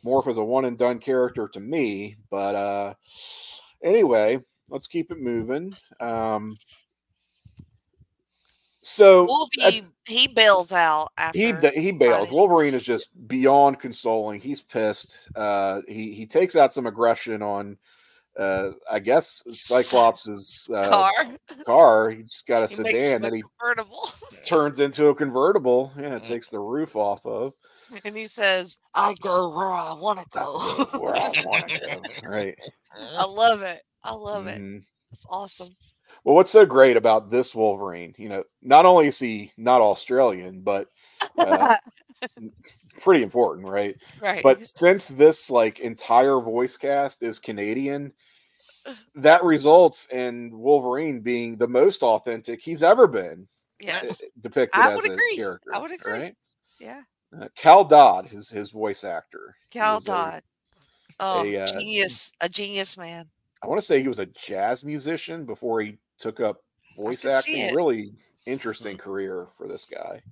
Morph 0.04 0.26
is 0.26 0.38
a 0.38 0.42
one 0.44 0.64
and 0.64 0.76
done 0.76 0.98
character 0.98 1.46
to 1.52 1.60
me, 1.60 2.16
but 2.30 2.56
uh 2.56 2.94
anyway, 3.80 4.40
let's 4.68 4.88
keep 4.88 5.12
it 5.12 5.20
moving. 5.20 5.76
Um 6.00 6.58
so 8.88 9.46
he 10.06 10.26
bails 10.28 10.72
out 10.72 11.08
after. 11.18 11.38
he 11.38 11.52
he 11.80 11.92
bails. 11.92 12.16
fighting. 12.20 12.34
Wolverine 12.34 12.74
is 12.74 12.84
just 12.84 13.08
beyond 13.28 13.80
consoling. 13.80 14.40
He's 14.40 14.62
pissed. 14.62 15.16
Uh, 15.36 15.82
he 15.88 16.12
he 16.14 16.26
takes 16.26 16.56
out 16.56 16.72
some 16.72 16.86
aggression 16.86 17.42
on, 17.42 17.76
uh, 18.38 18.70
I 18.90 18.98
guess 19.00 19.42
Cyclops's 19.48 20.68
uh, 20.72 20.88
car. 20.88 21.12
car. 21.66 22.10
He 22.10 22.22
just 22.24 22.46
got 22.46 22.64
a 22.64 22.66
He 22.68 22.76
sedan 22.76 23.22
that 23.22 23.32
he 23.34 23.42
convertible. 23.60 24.08
turns 24.46 24.80
into 24.80 25.06
a 25.08 25.14
convertible. 25.14 25.92
Yeah, 25.98 26.16
it 26.16 26.22
Mm. 26.22 26.28
takes 26.28 26.48
the 26.50 26.60
roof 26.60 26.96
off 26.96 27.24
of. 27.26 27.52
and 28.04 28.16
he 28.16 28.28
says, 28.28 28.76
I 28.94 29.14
go 29.20 29.48
where 29.50 29.66
I 29.72 29.92
want 29.94 30.18
to 30.18 30.26
go. 30.30 30.58
Where 30.98 31.14
I 31.16 31.32
wanna 31.44 31.66
go. 31.86 32.02
Right. 32.28 32.54
I 33.18 33.24
love 33.24 33.62
it. 33.62 33.80
I 34.04 34.12
love 34.12 34.46
it. 34.46 34.60
Mhm. 34.60 34.82
It's 35.12 35.24
awesome. 35.30 35.68
Well, 36.24 36.34
what's 36.34 36.50
so 36.50 36.66
great 36.66 36.96
about 36.96 37.30
this 37.30 37.54
Wolverine? 37.54 38.14
You 38.18 38.28
know, 38.28 38.44
not 38.62 38.86
only 38.86 39.08
is 39.08 39.18
he 39.18 39.52
not 39.56 39.80
Australian, 39.80 40.60
but 40.60 40.88
uh, 41.36 41.76
pretty 43.00 43.22
important, 43.22 43.68
right? 43.68 43.96
right. 44.20 44.42
but 44.42 44.66
since 44.76 45.08
this 45.08 45.50
like 45.50 45.80
entire 45.80 46.40
voice 46.40 46.76
cast 46.76 47.22
is 47.22 47.38
Canadian, 47.38 48.12
that 49.14 49.44
results 49.44 50.06
in 50.10 50.50
Wolverine 50.52 51.20
being 51.20 51.56
the 51.56 51.68
most 51.68 52.02
authentic 52.02 52.60
he's 52.60 52.82
ever 52.82 53.06
been 53.06 53.46
yes. 53.80 54.22
uh, 54.22 54.26
depicted 54.40 54.80
I 54.80 54.92
as 54.92 55.00
would 55.00 55.10
a 55.10 55.12
agree. 55.12 55.44
I 55.72 55.78
would 55.78 55.92
agree. 55.92 56.12
Right? 56.12 56.36
Yeah. 56.80 57.02
Uh, 57.38 57.48
Cal 57.54 57.84
Dodd, 57.84 58.26
his 58.26 58.48
his 58.48 58.70
voice 58.70 59.04
actor. 59.04 59.56
Cal 59.70 59.96
was 59.96 60.04
a- 60.04 60.06
Dodd. 60.06 60.42
Oh, 61.20 61.44
a, 61.44 61.56
uh, 61.58 61.66
genius. 61.66 62.32
A 62.40 62.48
genius 62.48 62.96
man. 62.96 63.26
I 63.62 63.66
want 63.66 63.80
to 63.80 63.86
say 63.86 64.00
he 64.00 64.08
was 64.08 64.18
a 64.18 64.26
jazz 64.26 64.84
musician 64.84 65.44
before 65.44 65.80
he 65.80 65.98
took 66.18 66.40
up 66.40 66.62
voice 66.96 67.24
acting. 67.24 67.74
Really 67.74 68.12
interesting 68.46 68.98
career 68.98 69.46
for 69.56 69.68
this 69.68 69.84
guy. 69.84 70.22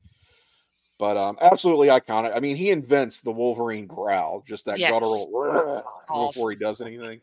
But 0.98 1.16
um, 1.16 1.36
absolutely 1.40 1.88
iconic. 1.88 2.34
I 2.34 2.40
mean, 2.40 2.56
he 2.56 2.70
invents 2.70 3.20
the 3.20 3.32
Wolverine 3.32 3.86
growl, 3.86 4.42
just 4.46 4.64
that 4.64 4.78
Yes. 4.78 4.90
guttural 4.90 5.84
before 6.08 6.50
he 6.50 6.56
does 6.56 6.80
anything. 6.80 7.20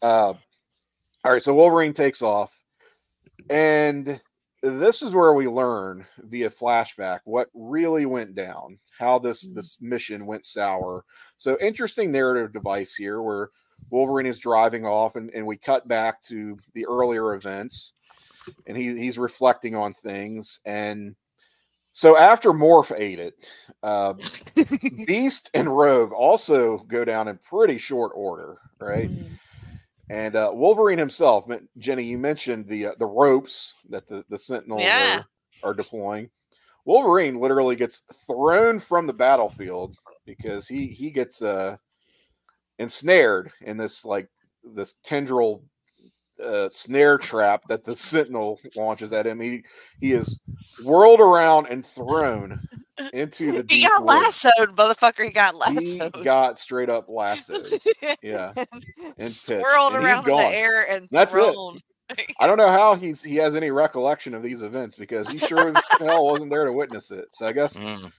Uh, 0.00 0.34
all 1.24 1.32
right, 1.32 1.42
so 1.42 1.54
Wolverine 1.54 1.92
takes 1.92 2.22
off, 2.22 2.56
and 3.50 4.20
this 4.62 5.02
is 5.02 5.12
where 5.12 5.34
we 5.34 5.48
learn 5.48 6.06
via 6.18 6.50
flashback 6.50 7.20
what 7.24 7.48
really 7.52 8.06
went 8.06 8.36
down, 8.36 8.78
how 8.96 9.18
this 9.18 9.48
Mhm. 9.48 9.54
this 9.56 9.80
mission 9.80 10.24
went 10.26 10.44
sour. 10.44 11.04
So 11.36 11.58
interesting 11.60 12.12
narrative 12.12 12.52
device 12.52 12.94
here, 12.94 13.20
where 13.22 13.50
Wolverine 13.90 14.26
is 14.26 14.38
driving 14.38 14.84
off, 14.84 15.16
and, 15.16 15.30
and 15.34 15.46
we 15.46 15.56
cut 15.56 15.88
back 15.88 16.22
to 16.22 16.58
the 16.74 16.86
earlier 16.86 17.34
events, 17.34 17.94
and 18.66 18.76
he, 18.76 18.96
he's 18.96 19.18
reflecting 19.18 19.74
on 19.74 19.94
things. 19.94 20.60
And 20.66 21.16
so 21.92 22.16
after 22.16 22.52
Morph 22.52 22.92
ate 22.96 23.18
it, 23.18 23.34
uh, 23.82 24.14
Beast 25.06 25.50
and 25.54 25.74
Rogue 25.74 26.12
also 26.12 26.78
go 26.88 27.04
down 27.04 27.28
in 27.28 27.38
pretty 27.38 27.78
short 27.78 28.12
order, 28.14 28.58
right? 28.80 29.10
Mhm. 29.10 29.38
And 30.10 30.36
uh, 30.36 30.50
Wolverine 30.54 30.98
himself, 30.98 31.44
Jenny, 31.76 32.02
you 32.02 32.16
mentioned 32.18 32.66
the 32.66 32.86
uh, 32.88 32.92
the 32.98 33.06
ropes 33.06 33.74
that 33.90 34.06
the 34.06 34.24
the 34.30 34.38
Sentinels 34.38 34.84
Yeah. 34.84 35.22
are, 35.62 35.70
are 35.70 35.74
deploying. 35.74 36.30
Wolverine 36.86 37.34
literally 37.34 37.76
gets 37.76 38.00
thrown 38.26 38.78
from 38.78 39.06
the 39.06 39.12
battlefield 39.12 39.96
because 40.24 40.66
he 40.66 40.88
he 40.88 41.10
gets 41.10 41.42
uh, 41.42 41.76
ensnared 42.78 43.50
in 43.62 43.76
this 43.76 44.04
like 44.04 44.28
this 44.64 44.94
tendril 45.02 45.62
uh, 46.44 46.68
snare 46.70 47.18
trap 47.18 47.62
that 47.68 47.82
the 47.84 47.96
Sentinel 47.96 48.58
launches 48.76 49.12
at 49.12 49.26
him. 49.26 49.40
He 49.40 49.64
he 50.00 50.12
is 50.12 50.40
whirled 50.84 51.20
around 51.20 51.66
and 51.66 51.84
thrown 51.84 52.60
into 53.12 53.50
the 53.52 53.58
He 53.68 53.80
deep 53.82 53.88
got 53.88 54.02
woods. 54.04 54.44
lassoed, 54.44 54.76
motherfucker. 54.76 55.24
He 55.24 55.30
got 55.30 55.54
lassoed. 55.56 55.82
He 55.82 55.98
lassoed. 55.98 56.24
got 56.24 56.58
straight 56.58 56.88
up 56.90 57.08
lassoed. 57.08 57.80
Yeah. 58.22 58.52
pissed. 59.18 59.46
Swirled 59.46 59.94
And 59.94 60.02
he's 60.04 60.12
around 60.12 60.28
in 60.28 60.36
the 60.36 60.42
air 60.44 60.88
and 60.90 61.08
That's 61.10 61.34
it. 61.34 61.38
thrown. 61.52 61.78
I 62.40 62.46
don't 62.46 62.56
know 62.56 62.70
how 62.70 62.94
he's 62.94 63.22
he 63.22 63.34
has 63.36 63.54
any 63.56 63.70
recollection 63.70 64.32
of 64.34 64.42
these 64.42 64.62
events 64.62 64.96
because 64.96 65.28
he 65.28 65.36
sure 65.38 65.76
as 65.76 65.82
hell 65.98 66.24
wasn't 66.24 66.50
there 66.50 66.64
to 66.64 66.72
witness 66.72 67.10
it. 67.10 67.26
So 67.32 67.46
I 67.46 67.52
guess 67.52 67.76
Mm. 67.76 68.12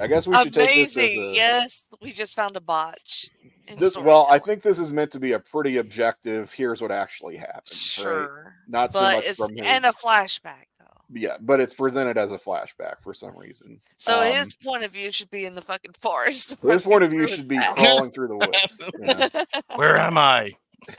I 0.00 0.06
guess 0.06 0.26
we 0.26 0.36
should 0.36 0.52
take 0.54 0.74
this 0.74 0.90
as 0.90 0.96
Amazing. 0.96 1.22
a 1.30 1.32
Yes, 1.34 1.88
we 2.00 2.12
just 2.12 2.36
found 2.36 2.56
a 2.56 2.60
botch. 2.60 3.28
In 3.68 3.76
this 3.78 3.96
well, 3.96 4.26
I 4.30 4.38
think 4.38 4.62
this 4.62 4.78
is 4.78 4.92
meant 4.92 5.10
to 5.12 5.20
be 5.20 5.32
a 5.32 5.38
pretty 5.38 5.76
objective. 5.78 6.52
Here's 6.52 6.80
what 6.82 6.90
actually 6.90 7.36
happened. 7.36 7.54
right? 7.66 7.74
Sure. 7.74 8.54
Not 8.68 8.92
so 8.92 9.00
but 9.00 9.14
much 9.16 9.24
it's 9.26 9.38
from 9.38 9.50
his 9.50 9.70
and 9.70 9.84
a 9.84 9.92
flashback 9.92 10.66
though. 10.78 10.86
yeah, 11.12 11.36
but 11.40 11.60
it's 11.60 11.74
presented 11.74 12.18
as 12.18 12.32
a 12.32 12.38
flashback 12.38 12.96
for 13.02 13.14
some 13.14 13.36
reason. 13.36 13.80
So 13.96 14.20
Um, 14.20 14.32
his 14.32 14.54
point 14.56 14.84
of 14.84 14.90
view 14.92 15.10
should 15.12 15.30
be 15.30 15.44
in 15.46 15.54
the 15.54 15.62
fucking 15.62 15.94
forest. 16.00 16.56
His 16.62 16.82
point 16.82 17.02
of 17.04 17.10
view 17.10 17.28
should 17.28 17.48
be 17.48 17.56
path. 17.58 17.76
crawling 17.76 18.10
through 18.10 18.28
the 18.28 18.36
woods. 18.36 18.80
Yeah. 19.00 19.44
Where 19.76 19.98
am 20.00 20.18
I? 20.18 20.52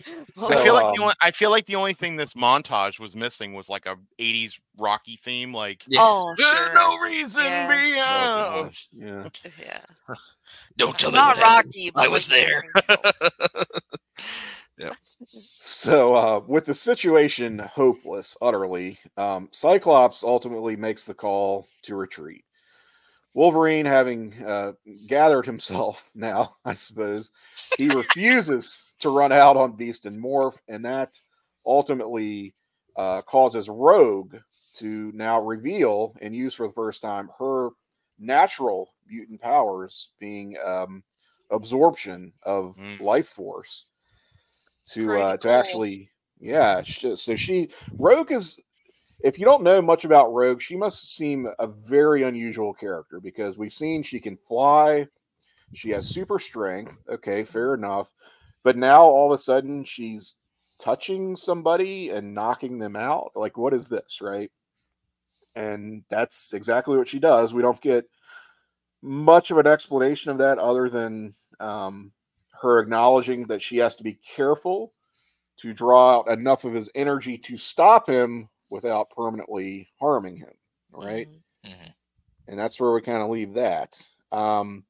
So, 0.34 0.52
I 0.52 0.62
feel 0.62 0.74
like 0.74 0.94
the 0.94 1.00
um, 1.00 1.04
only 1.04 1.14
I 1.22 1.30
feel 1.30 1.50
like 1.50 1.66
the 1.66 1.76
only 1.76 1.94
thing 1.94 2.16
this 2.16 2.34
montage 2.34 3.00
was 3.00 3.16
missing 3.16 3.54
was 3.54 3.68
like 3.68 3.86
a 3.86 3.96
'80s 4.20 4.60
Rocky 4.78 5.18
theme, 5.22 5.54
like 5.54 5.82
Yeah. 5.86 6.00
Oh, 6.02 6.34
"There's 6.36 6.50
sure. 6.50 6.74
no 6.74 6.98
reason 6.98 7.42
Yeah. 7.42 7.68
be 7.68 7.94
oh, 7.96 8.00
out." 8.02 8.64
gosh, 8.64 8.88
yeah. 8.92 9.28
yeah. 9.60 9.80
Don't 10.76 10.98
tell 10.98 11.10
me 11.10 11.16
Not. 11.16 11.38
Rocky, 11.38 11.90
but 11.90 12.04
I 12.04 12.08
was 12.08 12.28
there. 12.28 12.62
Wolverine. 14.78 14.92
So, 15.24 16.14
uh, 16.14 16.40
with 16.46 16.66
the 16.66 16.74
situation 16.74 17.58
hopeless, 17.58 18.36
utterly, 18.42 18.98
um, 19.16 19.48
Cyclops 19.52 20.22
ultimately 20.22 20.76
makes 20.76 21.04
the 21.04 21.14
call 21.14 21.66
to 21.82 21.96
retreat. 21.96 22.44
Wolverine, 23.36 23.84
having 23.84 24.32
uh, 24.42 24.72
gathered 25.06 25.44
himself 25.44 26.10
now, 26.14 26.56
I 26.64 26.72
suppose, 26.72 27.30
he 27.76 27.90
refuses 27.94 28.94
to 29.00 29.10
run 29.10 29.30
out 29.30 29.58
on 29.58 29.76
Beast 29.76 30.06
and 30.06 30.18
Morph, 30.18 30.56
and 30.68 30.82
that 30.86 31.20
ultimately 31.66 32.54
uh, 32.96 33.20
causes 33.20 33.68
Rogue 33.68 34.36
to 34.78 35.12
now 35.12 35.38
reveal 35.38 36.16
and 36.22 36.34
use 36.34 36.54
for 36.54 36.66
the 36.66 36.72
first 36.72 37.02
time 37.02 37.28
her 37.38 37.70
natural 38.18 38.94
mutant 39.06 39.42
powers, 39.42 40.12
being 40.18 40.56
um, 40.64 41.04
absorption 41.50 42.32
of 42.42 42.74
Mm. 42.78 43.00
life 43.00 43.28
force 43.28 43.84
to 44.92 45.18
uh, 45.18 45.36
to 45.36 45.48
cool. 45.48 45.50
actually 45.50 46.08
yeah 46.38 46.82
sh- 46.82 47.06
so 47.16 47.34
she 47.34 47.68
rogue 47.98 48.30
is 48.30 48.60
if 49.22 49.38
you 49.38 49.44
don't 49.44 49.62
know 49.62 49.80
much 49.80 50.04
about 50.04 50.32
rogue 50.32 50.60
she 50.60 50.76
must 50.76 51.14
seem 51.14 51.48
a 51.58 51.66
very 51.66 52.22
unusual 52.22 52.72
character 52.72 53.20
because 53.20 53.58
we've 53.58 53.72
seen 53.72 54.02
she 54.02 54.20
can 54.20 54.36
fly 54.36 55.06
she 55.74 55.90
has 55.90 56.06
super 56.06 56.38
strength 56.38 56.98
okay 57.08 57.44
fair 57.44 57.74
enough 57.74 58.10
but 58.62 58.76
now 58.76 59.02
all 59.02 59.32
of 59.32 59.38
a 59.38 59.40
sudden 59.40 59.84
she's 59.84 60.36
touching 60.78 61.36
somebody 61.36 62.10
and 62.10 62.34
knocking 62.34 62.78
them 62.78 62.96
out 62.96 63.32
like 63.34 63.56
what 63.56 63.72
is 63.72 63.88
this 63.88 64.20
right? 64.20 64.50
And 65.54 66.02
that's 66.10 66.52
exactly 66.52 66.98
what 66.98 67.08
she 67.08 67.18
does 67.18 67.54
we 67.54 67.62
don't 67.62 67.80
get 67.80 68.06
much 69.02 69.50
of 69.50 69.58
an 69.58 69.66
explanation 69.66 70.30
of 70.30 70.38
that 70.38 70.58
other 70.58 70.88
than 70.88 71.34
um, 71.60 72.12
her 72.60 72.80
acknowledging 72.80 73.46
that 73.46 73.62
she 73.62 73.78
has 73.78 73.96
to 73.96 74.04
be 74.04 74.14
careful 74.14 74.92
to 75.58 75.72
draw 75.72 76.18
out 76.18 76.28
enough 76.28 76.64
of 76.64 76.74
his 76.74 76.90
energy 76.94 77.38
to 77.38 77.56
stop 77.56 78.08
him 78.08 78.48
without 78.70 79.10
permanently 79.10 79.88
harming 80.00 80.36
him 80.36 80.52
right 80.92 81.28
Mhm. 81.28 81.70
Mhm. 81.70 81.94
and 82.48 82.58
that's 82.58 82.78
where 82.80 82.92
we 82.92 83.00
kind 83.02 83.22
of 83.22 83.30
leave 83.30 83.54
that 83.54 84.00
um 84.32 84.84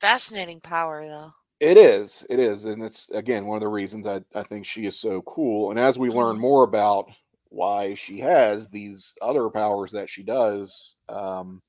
Fascinating 0.00 0.60
power 0.60 1.06
though. 1.06 1.32
it 1.60 1.76
is 1.78 2.24
it 2.28 2.38
is 2.38 2.64
and 2.66 2.82
it's 2.82 3.08
again 3.10 3.46
one 3.46 3.56
of 3.56 3.62
the 3.62 3.68
reasons 3.68 4.06
i, 4.06 4.20
I 4.34 4.42
think 4.42 4.66
she 4.66 4.86
is 4.86 4.98
so 4.98 5.22
cool 5.22 5.70
and 5.70 5.78
as 5.80 5.98
we 5.98 6.10
learn 6.10 6.36
Mhm. 6.36 6.40
more 6.40 6.64
about 6.64 7.10
why 7.48 7.94
she 7.94 8.18
has 8.20 8.68
these 8.68 9.14
other 9.22 9.48
powers 9.48 9.92
that 9.92 10.10
she 10.10 10.22
does 10.22 10.96
um 11.08 11.62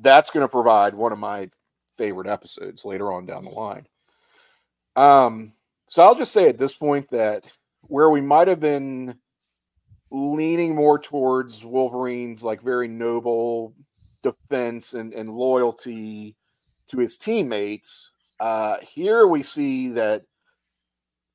that's 0.00 0.30
going 0.30 0.44
to 0.44 0.48
provide 0.48 0.94
one 0.94 1.12
of 1.12 1.18
my 1.18 1.50
favorite 1.96 2.28
episodes 2.28 2.84
later 2.84 3.12
on 3.12 3.26
down 3.26 3.44
the 3.44 3.50
line 3.50 3.86
um 4.96 5.52
so 5.86 6.02
i'll 6.02 6.14
just 6.14 6.32
say 6.32 6.48
at 6.48 6.58
this 6.58 6.74
point 6.74 7.08
that 7.10 7.44
where 7.82 8.10
we 8.10 8.20
might 8.20 8.48
have 8.48 8.60
been 8.60 9.18
leaning 10.10 10.74
more 10.74 10.98
towards 10.98 11.64
wolverine's 11.64 12.42
like 12.42 12.62
very 12.62 12.88
noble 12.88 13.74
defense 14.22 14.94
and, 14.94 15.12
and 15.12 15.28
loyalty 15.28 16.34
to 16.88 16.98
his 16.98 17.16
teammates. 17.16 18.12
Uh, 18.40 18.78
here 18.80 19.26
we 19.26 19.42
see 19.42 19.90
that 19.90 20.22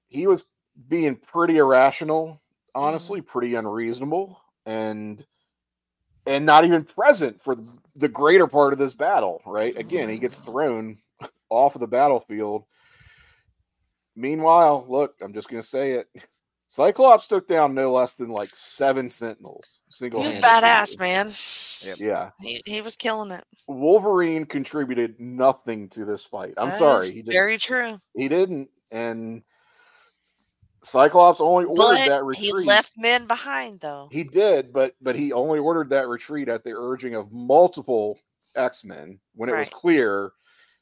he 0.07 0.27
was 0.27 0.51
being 0.87 1.15
pretty 1.15 1.57
irrational, 1.57 2.41
honestly, 2.73 3.21
pretty 3.21 3.55
unreasonable, 3.55 4.39
and 4.65 5.25
and 6.25 6.45
not 6.45 6.63
even 6.63 6.85
present 6.85 7.41
for 7.41 7.57
the 7.95 8.07
greater 8.07 8.47
part 8.47 8.73
of 8.73 8.79
this 8.79 8.95
battle. 8.95 9.41
Right? 9.45 9.75
Again, 9.77 10.09
he 10.09 10.17
gets 10.17 10.37
thrown 10.37 10.97
off 11.49 11.75
of 11.75 11.81
the 11.81 11.87
battlefield. 11.87 12.65
Meanwhile, 14.15 14.85
look, 14.87 15.15
I'm 15.21 15.33
just 15.33 15.49
gonna 15.49 15.61
say 15.63 15.93
it. 15.93 16.07
Cyclops 16.73 17.27
took 17.27 17.47
down 17.47 17.75
no 17.75 17.93
less 17.93 18.15
than 18.15 18.29
like 18.29 18.49
seven 18.55 19.07
Sentinels 19.07 19.81
single 19.89 20.23
He 20.23 20.29
was 20.29 20.37
badass, 20.37 20.97
man. 20.97 21.31
Yeah, 22.03 22.31
He, 22.41 22.63
he 22.65 22.81
was 22.81 22.95
killing 22.95 23.29
it. 23.29 23.43
Wolverine 23.67 24.47
contributed 24.47 25.19
nothing 25.19 25.87
to 25.89 26.03
this 26.03 26.25
fight. 26.25 26.55
I'm 26.57 26.69
That 26.69 26.79
sorry, 26.79 27.05
is 27.05 27.11
he 27.11 27.21
just 27.21 27.37
very 27.37 27.59
true. 27.59 27.99
he 28.15 28.27
didn't, 28.27 28.69
and 28.91 29.43
Cyclops 30.81 31.39
only 31.39 31.65
ordered 31.65 31.99
that 32.07 32.23
retreat. 32.23 32.47
he 32.47 32.67
left 32.67 32.93
men 32.97 33.27
behind 33.27 33.79
though. 33.79 34.09
He 34.11 34.23
did, 34.23 34.73
but 34.73 34.95
but 34.99 35.15
he 35.15 35.31
only 35.31 35.59
ordered 35.59 35.91
that 35.91 36.07
retreat 36.07 36.49
at 36.49 36.63
the 36.63 36.73
urging 36.75 37.13
of 37.13 37.31
multiple 37.31 38.17
X 38.55 38.83
Men 38.83 39.19
when 39.35 39.47
it 39.47 39.55
was 39.55 39.69
clear 39.69 40.31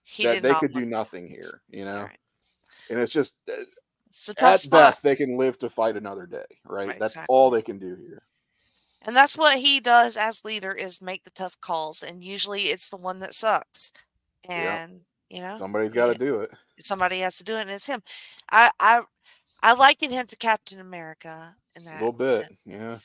He 0.06 0.24
that 0.24 0.42
they 0.42 0.54
could 0.54 0.72
do 0.72 0.86
nothing 0.86 1.28
here. 1.28 1.64
You 1.70 1.84
know, 1.84 2.04
Right. 2.04 2.20
and 2.90 2.98
it's 2.98 3.12
just 3.12 3.34
uh, 3.52 3.64
a 4.30 4.36
at 4.38 4.60
spot. 4.60 4.72
best 4.72 5.04
they 5.04 5.16
can 5.16 5.38
live 5.38 5.58
to 5.60 5.70
fight 5.70 5.96
another 5.98 6.26
day. 6.26 6.46
Right, 6.66 6.94
Right, 6.94 7.00
that's 7.00 7.20
exactly. 7.20 7.28
all 7.28 7.50
they 7.50 7.62
can 7.62 7.80
do 7.80 7.96
here. 7.96 8.24
And 9.02 9.16
that's 9.16 9.38
what 9.38 9.60
he 9.60 9.80
does 9.80 10.18
as 10.18 10.44
leader 10.46 10.72
is 10.74 11.02
make 11.02 11.24
the 11.24 11.32
tough 11.32 11.60
calls. 11.62 12.02
And 12.04 12.24
usually 12.24 12.64
it's 12.64 12.90
the 12.90 12.98
one 12.98 13.20
that 13.20 13.34
sucks. 13.36 13.92
Yeah. 14.56 14.80
And 14.84 15.02
you 15.30 15.42
know, 15.42 15.60
Somebody's 15.60 15.94
got 15.94 16.08
to 16.08 16.16
do 16.16 16.40
it. 16.42 16.52
somebody 16.80 17.20
has 17.20 17.38
to 17.38 17.44
do 17.44 17.56
it 17.58 17.62
and 17.62 17.70
it's 17.70 17.88
him. 17.88 18.02
I 18.52 18.72
I 18.80 19.02
I 19.62 19.74
liken 19.74 20.12
him 20.12 20.28
to 20.28 20.36
Captain 20.38 20.80
America 20.80 21.56
in 21.76 21.86
A 21.92 21.94
that 21.94 22.00
little 22.00 22.12
bit, 22.14 22.48
sense. 22.48 22.64
yeah. 22.66 23.00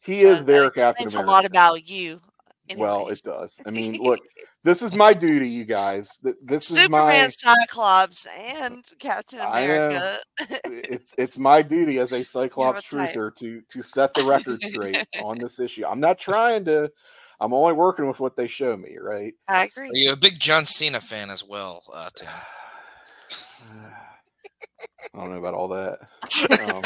He 0.00 0.22
So 0.22 0.24
is 0.24 0.44
their 0.44 0.70
Captain 0.70 1.08
America. 1.08 1.16
a 1.16 1.22
lot 1.22 1.44
about 1.44 1.86
you 1.88 2.20
Well, 2.76 3.08
it 3.08 3.20
does. 3.22 3.60
I 3.66 3.70
mean, 3.70 4.00
look, 4.00 4.20
this 4.64 4.82
is 4.82 4.94
my 4.94 5.14
duty, 5.14 5.48
you 5.48 5.64
guys. 5.64 6.16
Th- 6.22 6.34
This 6.42 6.70
is 6.70 6.76
Superman, 6.78 7.06
my 7.08 7.28
Cyclops, 7.28 8.26
and 8.26 8.84
Captain 8.98 9.40
I 9.40 9.66
know. 9.66 9.86
America. 9.86 10.18
it's 10.64 11.14
it's 11.16 11.38
my 11.38 11.62
duty 11.62 11.98
as 11.98 12.12
a 12.12 12.24
Cyclops 12.24 12.92
a 12.92 12.96
truther 12.96 13.34
to 13.36 13.60
to 13.60 13.82
set 13.82 14.12
the 14.14 14.24
record 14.24 14.62
straight 14.62 15.06
on 15.22 15.38
this 15.38 15.60
issue. 15.60 15.86
I'm 15.86 16.00
not 16.00 16.18
trying 16.18 16.64
to. 16.66 16.90
I'm 17.38 17.52
only 17.52 17.74
working 17.74 18.08
with 18.08 18.18
what 18.18 18.34
they 18.34 18.46
show 18.46 18.76
me, 18.76 18.96
right? 18.98 19.34
I 19.46 19.66
agree. 19.66 19.90
Are 19.90 19.94
you 19.96 20.12
a 20.12 20.16
big 20.16 20.38
John 20.40 20.64
Cena 20.64 21.00
fan 21.00 21.28
as 21.30 21.44
well, 21.44 21.82
uh, 21.94 22.08
Tim? 22.16 22.28
I 25.14 25.18
don't 25.18 25.30
know 25.30 25.38
about 25.38 25.54
all 25.54 25.68
that. 25.68 25.98
Um, 26.74 26.82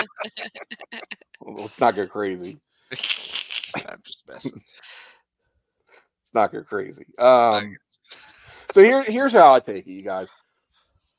let's 1.57 1.81
not 1.81 1.95
go 1.95 2.07
crazy. 2.07 2.61
I'm 3.87 4.01
just 4.05 4.25
messing. 4.29 4.61
Let's 6.33 6.53
not 6.53 6.53
go 6.53 6.63
crazy. 6.63 7.07
Um, 7.19 7.77
so 8.71 8.83
here, 8.85 9.03
here's 9.03 9.33
how 9.33 9.53
I 9.53 9.59
take 9.61 9.87
it, 9.87 9.91
you 9.91 10.03
guys. 10.03 10.29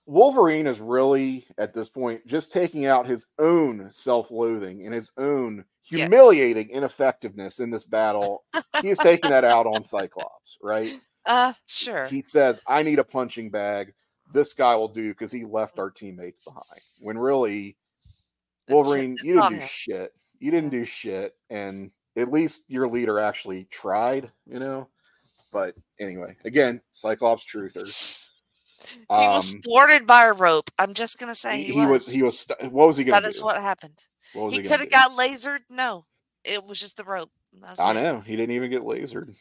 Wolverine 0.06 0.67
is 0.67 0.80
really 0.80 1.45
at 1.58 1.74
this 1.74 1.89
point 1.89 2.26
just 2.26 2.54
taking 2.54 2.86
out 2.86 3.06
his 3.08 3.28
own 3.39 3.89
self-loathing 3.91 4.86
and 4.86 4.93
his 4.93 5.12
own 5.17 5.65
Yes. 5.89 6.04
humiliating 6.04 6.69
ineffectiveness 6.69 7.60
in 7.60 7.69
this 7.71 7.86
battle. 7.86 8.43
he 8.82 8.89
is 8.89 9.00
taking 9.00 9.32
that 9.32 9.43
out 9.43 9.65
on 9.65 9.84
Cyclops, 9.84 10.58
right? 10.62 10.93
Uh, 11.26 11.54
sure. 11.65 12.08
He 12.08 12.21
says, 12.21 12.62
"I 12.67 12.84
need 12.84 13.00
a 13.00 13.04
punching 13.04 13.50
bag. 13.50 13.93
This 14.32 14.54
guy 14.54 14.76
will 14.76 14.88
do 14.88 15.10
because 15.10 15.32
he 15.32 15.43
left 15.43 15.80
our 15.80 15.89
teammates 15.89 16.39
behind." 16.39 16.82
When 17.02 17.17
really, 17.17 17.78
Wolverine, 18.69 19.17
you 19.21 19.34
didn't 19.34 19.60
do 19.60 19.65
shit. 19.65 20.13
You 20.39 20.52
didn't 20.52 20.69
do 20.69 20.86
shit, 20.86 21.36
and 21.50 21.91
at 22.15 22.32
least 22.32 22.69
your 22.69 22.88
leader 22.88 23.19
actually 23.19 23.65
tried, 23.65 24.32
you 24.45 24.60
know. 24.60 24.88
But 25.52 25.76
anyway, 26.00 26.36
again, 26.46 26.82
Cyclops 26.92 27.46
truther. 27.46 27.86
He 28.88 28.98
was 29.10 29.54
Um, 29.54 29.62
thwarted 29.62 30.08
by 30.08 30.26
a 30.26 30.34
rope. 30.34 30.72
I'm 30.80 30.94
just 30.94 31.20
gonna 31.20 31.36
say 31.36 31.58
He, 31.58 31.64
he, 31.66 31.80
he 31.82 31.86
was. 31.86 32.08
He 32.12 32.24
was. 32.24 32.40
stu- 32.40 32.56
What 32.70 32.88
was 32.88 32.98
he 32.98 33.04
going 33.04 33.14
That 33.14 33.28
to 33.28 33.32
do? 33.32 33.36
is 33.38 33.42
what 33.44 33.62
happened. 33.62 34.06
What 34.34 34.46
was 34.46 34.56
He 34.58 34.64
he 34.64 34.68
could 34.70 34.80
have 34.80 34.90
got 34.90 35.12
lasered. 35.12 35.60
No, 35.70 36.06
it 36.44 36.64
was 36.64 36.80
just 36.80 36.98
the 36.98 37.04
rope. 37.04 37.30
I 37.78 37.92
it. 37.92 37.94
know 37.96 38.22
he 38.22 38.36
didn't 38.36 38.56
even 38.56 38.72
get 38.72 38.82
lasered. 38.84 39.36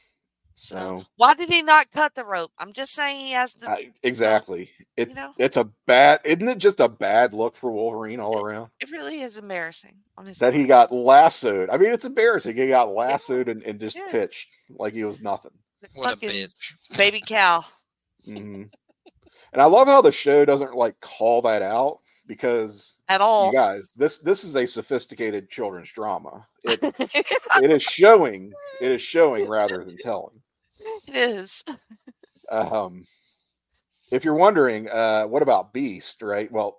So, 0.53 0.77
So 0.77 1.05
why 1.17 1.35
did 1.35 1.49
he 1.49 1.63
not 1.63 1.91
cut 1.93 2.15
the 2.15 2.25
rope? 2.25 2.51
I'm 2.59 2.73
just 2.73 2.93
saying 2.93 3.21
he 3.21 3.31
has 3.33 3.55
the. 3.55 3.71
I, 3.71 3.93
exactly, 4.03 4.69
it, 4.97 5.15
know? 5.15 5.33
it's 5.39 5.57
a 5.57 5.65
bad. 5.87 6.21
Isn't 6.25 6.49
it 6.49 6.59
just 6.59 6.81
a 6.81 6.89
bad 6.89 7.33
look 7.33 7.57
for 7.57 7.71
Wolverine 7.71 8.21
all 8.21 8.45
around? 8.45 8.71
it 8.81 8.91
really 8.91 9.23
is 9.23 9.39
embarrassing 9.39 9.95
on 10.19 10.27
his. 10.27 10.39
that 10.41 10.53
he 10.53 10.67
got 10.67 10.93
lassoed. 10.93 11.71
I 11.71 11.79
mean, 11.79 11.93
it's 11.93 12.05
embarrassing. 12.05 12.57
He 12.57 12.69
got 12.69 12.93
lassoed 12.93 13.49
and, 13.49 13.63
and 13.63 13.81
just 13.81 13.97
Yeah. 13.97 14.09
pitched 14.11 14.49
like 14.69 14.93
he 14.93 15.05
was 15.05 15.21
nothing. 15.23 15.53
What 15.95 16.15
a 16.15 16.17
bitch. 16.17 16.97
baby 16.97 17.21
cow. 17.27 17.65
Mhm. 18.27 18.71
And 19.53 19.63
I 19.63 19.65
love 19.65 19.89
how 19.89 20.01
the 20.03 20.13
show 20.13 20.45
doesn't 20.45 20.75
like 20.75 21.01
call 21.01 21.43
that 21.43 21.63
out 21.63 21.99
because 22.27 22.97
At 23.09 23.21
all. 23.21 23.47
you 23.47 23.53
guys, 23.53 23.91
this 23.97 24.19
this 24.19 24.45
is 24.45 24.55
a 24.57 24.67
sophisticated 24.67 25.51
children's 25.51 25.91
drama. 25.91 26.47
It, 26.65 26.81
it 27.63 27.71
is 27.71 27.83
showing. 27.83 28.53
It 28.81 28.93
is 28.93 29.03
showing 29.03 29.49
rather 29.49 29.85
than 29.85 29.97
telling. 29.99 30.41
it 31.09 31.17
is. 31.17 31.65
Um, 32.51 33.07
if 34.13 34.25
you're 34.25 34.35
wondering, 34.35 34.89
uh, 34.89 35.25
what 35.25 35.43
about 35.43 35.73
Beast? 35.73 36.23
Right. 36.23 36.51
Well, 36.51 36.79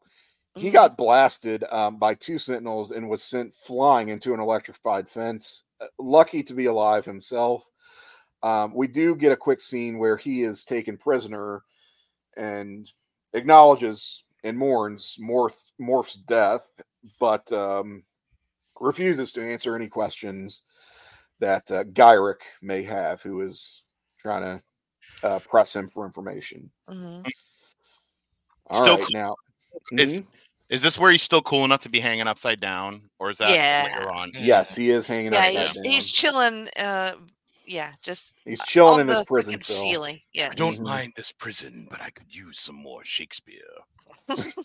he 0.55 0.69
Mhm. 0.69 0.73
got 0.73 0.97
blasted 0.97 1.63
um, 1.71 1.97
by 1.97 2.13
two 2.13 2.37
sentinels 2.37 2.91
and 2.91 3.09
was 3.09 3.23
sent 3.23 3.53
flying 3.53 4.09
into 4.09 4.33
an 4.33 4.39
electrified 4.39 5.09
fence. 5.09 5.63
Uh, 5.79 5.87
lucky 5.97 6.43
to 6.43 6.53
be 6.53 6.65
alive 6.65 7.05
himself. 7.05 7.65
Um, 8.43 8.73
we 8.73 8.87
do 8.87 9.15
get 9.15 9.31
a 9.31 9.37
quick 9.37 9.61
scene 9.61 9.97
where 9.99 10.17
he 10.17 10.41
is 10.43 10.63
taken 10.65 10.97
prisoner 10.97 11.63
and 12.37 12.91
acknowledges 13.33 14.23
and 14.43 14.57
mourns 14.57 15.17
Morph, 15.21 15.71
Morph's 15.79 16.15
death, 16.15 16.65
but 17.19 17.51
um, 17.51 18.03
refuses 18.79 19.31
to 19.33 19.45
answer 19.45 19.75
any 19.75 19.87
questions 19.87 20.63
that 21.39 21.69
uh, 21.71 21.83
Gyrich 21.83 22.41
may 22.61 22.83
have, 22.83 23.21
who 23.21 23.41
is 23.41 23.83
trying 24.19 24.41
to 24.43 24.63
uh, 25.27 25.39
press 25.39 25.75
him 25.75 25.87
for 25.89 26.05
information. 26.05 26.71
Mhm. 26.89 27.23
All 28.67 28.81
Still 28.81 28.97
right, 28.97 29.07
cl- 29.07 29.21
now. 29.21 29.35
Is 29.91 30.19
Mhm. 30.19 30.25
is 30.69 30.81
this 30.81 30.97
where 30.97 31.11
he's 31.11 31.21
still 31.21 31.41
cool 31.41 31.65
enough 31.65 31.81
to 31.81 31.89
be 31.89 31.99
hanging 31.99 32.27
upside 32.27 32.59
down, 32.61 33.09
or 33.19 33.29
is 33.29 33.37
that 33.39 33.49
Yeah. 33.49 33.91
later 33.93 34.11
on? 34.13 34.31
Yes, 34.33 34.73
he 34.73 34.89
is 34.89 35.05
hanging 35.05 35.33
Yeah, 35.33 35.39
upside 35.39 35.57
he's, 35.57 35.73
down. 35.73 35.83
he's 35.93 36.11
chilling. 36.11 36.69
Uh, 36.79 37.11
yeah, 37.65 37.91
just 38.01 38.35
He's 38.45 38.61
chilling 38.65 38.93
on 38.95 38.99
in 39.01 39.07
his 39.09 39.23
prison 39.25 39.59
cell. 39.59 39.75
ceiling. 39.87 40.19
Yeah. 40.33 40.49
I 40.51 40.55
don't 40.55 40.75
Mhm. 40.75 40.83
mind 40.83 41.13
this 41.15 41.31
prison, 41.31 41.87
but 41.89 42.01
I 42.01 42.09
could 42.09 42.33
use 42.33 42.59
some 42.59 42.75
more 42.75 43.03
Shakespeare. 43.05 43.61
Yes. 44.27 44.55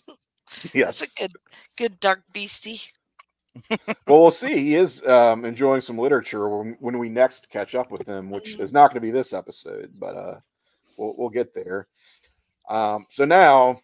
That's 0.73 1.13
a 1.13 1.21
good, 1.21 1.33
good 1.75 1.99
dark 1.99 2.23
beastie. 2.33 2.79
well, 3.69 4.21
we'll 4.21 4.31
see. 4.31 4.57
He 4.57 4.75
is 4.75 5.05
um, 5.07 5.43
enjoying 5.45 5.81
some 5.81 5.97
literature 5.97 6.47
when, 6.47 6.77
when 6.79 6.97
we 6.99 7.09
next 7.09 7.49
catch 7.49 7.73
up 7.75 7.91
with 7.91 8.05
him, 8.07 8.29
which 8.29 8.59
is 8.59 8.71
not 8.71 8.87
going 8.89 8.95
to 8.95 9.01
be 9.07 9.11
this 9.11 9.33
episode, 9.33 9.91
but 9.99 10.15
uh, 10.15 10.39
we'll 10.97 11.15
we'll 11.17 11.29
get 11.29 11.53
there. 11.55 11.87
Um, 12.69 13.05
so 13.09 13.25
now, 13.25 13.79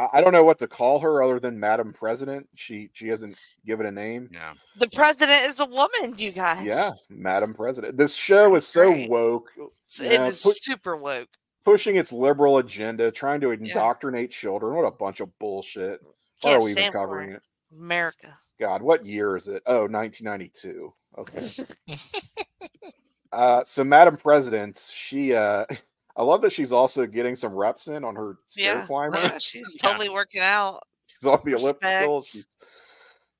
I, 0.00 0.18
I 0.18 0.20
don't 0.20 0.32
know 0.32 0.44
what 0.44 0.58
to 0.58 0.66
call 0.66 0.98
her 1.00 1.22
other 1.22 1.38
than 1.38 1.58
Madam 1.58 1.92
President. 1.92 2.48
She 2.54 2.90
she 2.92 3.08
hasn't 3.08 3.36
given 3.66 3.86
a 3.86 3.90
name. 3.92 4.28
Yeah. 4.32 4.54
The 4.78 4.88
president 4.88 5.50
is 5.50 5.60
a 5.60 5.66
woman, 5.66 6.14
you 6.16 6.32
guys. 6.32 6.66
Yeah, 6.66 6.90
Madam 7.08 7.54
President. 7.54 7.96
This 7.96 8.14
show 8.14 8.54
is 8.54 8.66
so 8.66 8.88
Great. 8.88 9.10
woke, 9.10 9.50
It's- 9.56 10.00
it 10.00 10.12
Yeah, 10.12 10.26
is 10.26 10.42
put- 10.42 10.62
super 10.62 10.96
woke. 10.96 11.28
pushing 11.64 11.96
its 11.96 12.12
liberal 12.12 12.58
agenda, 12.58 13.10
trying 13.10 13.40
to 13.42 13.50
indoctrinate 13.50 14.30
children. 14.30 14.74
What 14.74 14.84
a 14.84 14.90
bunch 14.90 15.20
of 15.20 15.36
bullshit. 15.38 16.00
Why 16.40 16.50
Can't 16.52 16.62
are 16.62 16.64
we 16.64 16.70
even 16.72 16.92
covering 16.92 17.32
it? 17.32 17.42
America. 17.76 18.36
God, 18.58 18.82
what 18.82 19.04
year 19.06 19.36
is 19.36 19.46
it? 19.48 19.62
Oh, 19.66 19.86
1992. 19.86 20.92
Okay. 21.18 21.46
uh, 23.32 23.62
so 23.64 23.84
Madam 23.84 24.16
President, 24.16 24.90
she, 24.92 25.34
uh, 25.34 25.64
I 26.20 26.22
love 26.22 26.42
that 26.42 26.52
she's 26.52 26.70
also 26.70 27.06
getting 27.06 27.34
some 27.34 27.54
reps 27.54 27.86
in 27.88 28.04
on 28.04 28.14
her 28.14 28.36
stair 28.44 28.74
Yeah. 28.76 28.86
climber. 28.86 29.16
yeah, 29.18 29.38
she's 29.40 29.74
Yeah. 29.82 29.88
totally 29.88 30.10
working 30.10 30.42
out. 30.42 30.80
she's 31.06 31.24
on 31.26 31.40
the 31.44 31.52
elliptical. 31.56 32.22
She's, 32.24 32.44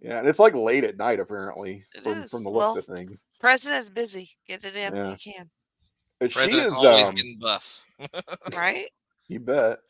yeah, 0.01 0.16
and 0.19 0.27
it's 0.27 0.38
like 0.38 0.55
late 0.55 0.85
at 0.85 0.97
night 0.97 1.21
apparently 1.21 1.85
It 1.95 2.03
from, 2.03 2.23
is. 2.23 2.31
from 2.31 2.43
the 2.43 2.49
looks 2.49 2.66
Well, 2.69 2.79
of 2.79 2.85
things. 2.87 3.27
President's 3.38 3.90
busy. 3.90 4.31
Get 4.49 4.64
it 4.64 4.75
in 4.75 4.95
Yeah. 4.97 5.03
when 5.03 5.11
you 5.11 5.33
can. 5.35 5.51
But 6.21 6.33
she 6.33 6.38
President's 6.38 6.79
is, 6.79 6.85
always 6.85 7.09
um, 7.11 7.14
getting 7.16 7.38
buff. 7.38 7.85
Right? 8.57 8.87
you 9.29 9.40
bet. 9.40 9.81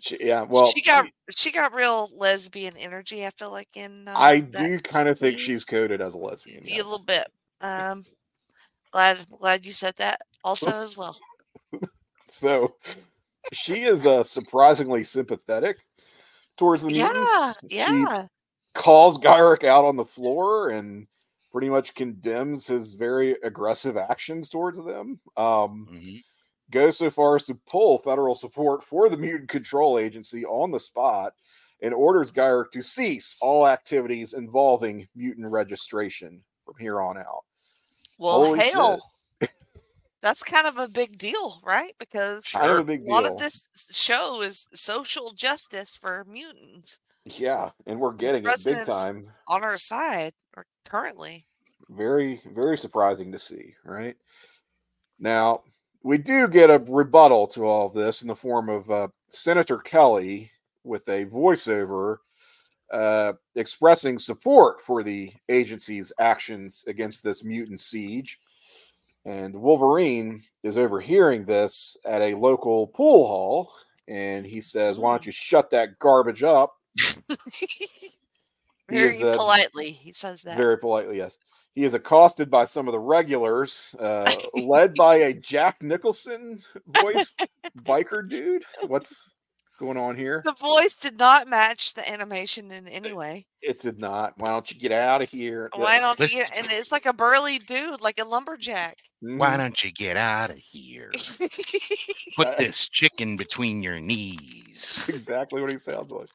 She, 0.00 0.16
yeah, 0.20 0.42
well, 0.42 0.66
she 0.66 0.80
got 0.82 1.06
she 1.36 1.50
got 1.50 1.74
real 1.74 2.08
lesbian 2.16 2.74
energy, 2.78 3.26
I 3.26 3.30
feel 3.30 3.50
like 3.50 3.68
in 3.74 4.06
uh, 4.06 4.14
I 4.16 4.38
do 4.38 4.78
kind 4.78 5.08
of 5.08 5.18
think 5.18 5.40
she's 5.40 5.64
coded 5.64 6.00
as 6.00 6.14
a 6.14 6.18
lesbian. 6.18 6.62
a 6.62 6.76
little 6.76 7.02
bit. 7.04 7.26
Um 7.60 8.04
glad 8.92 9.26
glad 9.40 9.66
you 9.66 9.72
said 9.72 9.94
that 9.96 10.20
also 10.44 10.70
as 10.70 10.96
well. 10.96 11.18
So 12.28 12.74
she 13.52 13.82
is 13.82 14.06
uh, 14.06 14.24
surprisingly 14.24 15.04
sympathetic 15.04 15.78
towards 16.56 16.82
the 16.82 16.88
mutants. 16.88 17.30
Yeah, 17.70 17.86
She 17.88 17.94
yeah. 18.00 18.26
calls 18.74 19.18
Gyrich 19.18 19.64
out 19.64 19.84
on 19.84 19.96
the 19.96 20.04
floor 20.04 20.70
and 20.70 21.06
pretty 21.52 21.70
much 21.70 21.94
condemns 21.94 22.66
his 22.66 22.92
very 22.92 23.32
aggressive 23.42 23.96
actions 23.96 24.50
towards 24.50 24.78
them. 24.84 25.20
Um, 25.36 25.88
Mhm. 25.90 26.22
goes 26.70 26.98
so 26.98 27.08
far 27.10 27.36
as 27.36 27.46
to 27.46 27.54
pull 27.54 27.98
federal 27.98 28.34
support 28.34 28.82
for 28.84 29.08
the 29.08 29.16
Mutant 29.16 29.48
Control 29.48 29.98
Agency 29.98 30.44
on 30.44 30.70
the 30.70 30.80
spot 30.80 31.32
and 31.80 31.94
orders 31.94 32.30
Gyrich 32.30 32.70
to 32.72 32.82
cease 32.82 33.36
all 33.40 33.66
activities 33.66 34.34
involving 34.34 35.08
mutant 35.14 35.46
registration 35.46 36.44
from 36.66 36.74
here 36.78 37.00
on 37.00 37.16
out. 37.16 37.44
Well, 38.18 38.32
Holy 38.44 38.58
shit. 38.60 38.74
That's 40.22 40.42
kind 40.42 40.66
of 40.66 40.76
a 40.76 40.88
big 40.88 41.16
deal, 41.18 41.60
right? 41.64 41.94
Because 41.98 42.46
Sure. 42.46 42.78
a 42.78 42.82
a 42.82 42.98
lot 43.06 43.22
deal. 43.22 43.32
of 43.32 43.36
this 43.38 43.70
show 43.92 44.42
is 44.42 44.68
social 44.74 45.30
justice 45.32 45.96
for 45.96 46.24
mutants 46.26 46.98
Yeah, 47.24 47.70
and 47.86 48.00
we're 48.00 48.12
getting 48.14 48.44
it 48.46 48.64
big 48.64 48.84
time. 48.86 49.30
on 49.46 49.62
our 49.62 49.78
side 49.78 50.34
or 50.56 50.66
currently. 50.84 51.46
very 51.90 52.40
very 52.54 52.76
surprising 52.76 53.32
to 53.32 53.38
see 53.38 53.74
right 53.84 54.16
now 55.18 55.62
we 56.02 56.18
do 56.18 56.46
get 56.48 56.70
a 56.70 56.78
rebuttal 56.88 57.46
to 57.48 57.64
all 57.66 57.86
of 57.86 57.94
this 57.94 58.22
in 58.22 58.28
the 58.28 58.36
form 58.36 58.68
of 58.68 58.90
uh, 58.90 59.08
senator 59.30 59.78
kelly 59.78 60.50
with 60.84 61.08
a 61.08 61.24
voiceover 61.26 62.18
uh, 62.92 63.32
expressing 63.56 64.18
support 64.18 64.80
for 64.80 65.02
the 65.02 65.32
agency's 65.48 66.12
actions 66.18 66.84
against 66.86 67.22
this 67.22 67.44
mutant 67.44 67.80
siege 67.80 68.38
and 69.28 69.54
wolverine 69.54 70.42
is 70.62 70.76
overhearing 70.76 71.44
this 71.44 71.96
at 72.06 72.22
a 72.22 72.34
local 72.34 72.86
pool 72.88 73.26
hall 73.28 73.72
and 74.08 74.46
he 74.46 74.60
says 74.60 74.98
why 74.98 75.10
don't 75.12 75.26
you 75.26 75.32
shut 75.32 75.70
that 75.70 75.98
garbage 75.98 76.42
up 76.42 76.74
Very 78.90 79.18
politely, 79.18 79.90
he 79.90 80.14
says 80.14 80.42
that. 80.42 80.56
very 80.56 80.78
politely 80.78 81.18
yes 81.18 81.36
he 81.74 81.84
is 81.84 81.94
accosted 81.94 82.50
by 82.50 82.64
some 82.64 82.88
of 82.88 82.92
the 82.92 82.98
regulars, 82.98 83.94
uh, 84.00 84.28
led 84.54 84.94
by 84.94 85.14
a 85.14 85.32
Jack 85.32 85.80
Nicholson 85.80 86.58
voice 86.88 87.32
biker 87.82 88.28
dude. 88.28 88.64
What's 88.88 89.37
going 89.78 89.96
on 89.96 90.16
here? 90.16 90.42
the 90.44 90.52
voice 90.54 90.96
did 90.96 91.18
not 91.18 91.48
match 91.48 91.94
the 91.94 92.08
animation 92.10 92.70
in 92.70 92.86
any 92.88 93.12
way. 93.12 93.46
It 93.62 93.80
did 93.80 93.98
not. 93.98 94.34
Why 94.36 94.48
don't 94.50 94.70
you 94.70 94.78
get 94.78 94.92
out 94.92 95.22
of 95.22 95.28
here? 95.30 95.70
Why 95.74 95.98
don't 96.00 96.18
Let's- 96.20 96.32
you? 96.32 96.44
And 96.56 96.66
it's 96.70 96.92
like 96.92 97.06
a 97.06 97.12
burly 97.12 97.58
dude, 97.60 98.00
like 98.00 98.20
a 98.20 98.24
lumberjack. 98.24 98.98
Why 99.20 99.50
Mhm. 99.50 99.56
don't 99.58 99.84
you 99.84 99.92
get 99.92 100.16
out 100.16 100.50
of 100.50 100.58
here? 100.58 101.10
Put 102.36 102.48
Uh, 102.48 102.54
this 102.58 102.88
chicken 102.88 103.36
between 103.36 103.82
your 103.82 103.98
knees. 104.00 105.04
exactly 105.08 105.60
what 105.60 105.70
he 105.70 105.78
sounds 105.78 106.10
like. 106.12 106.28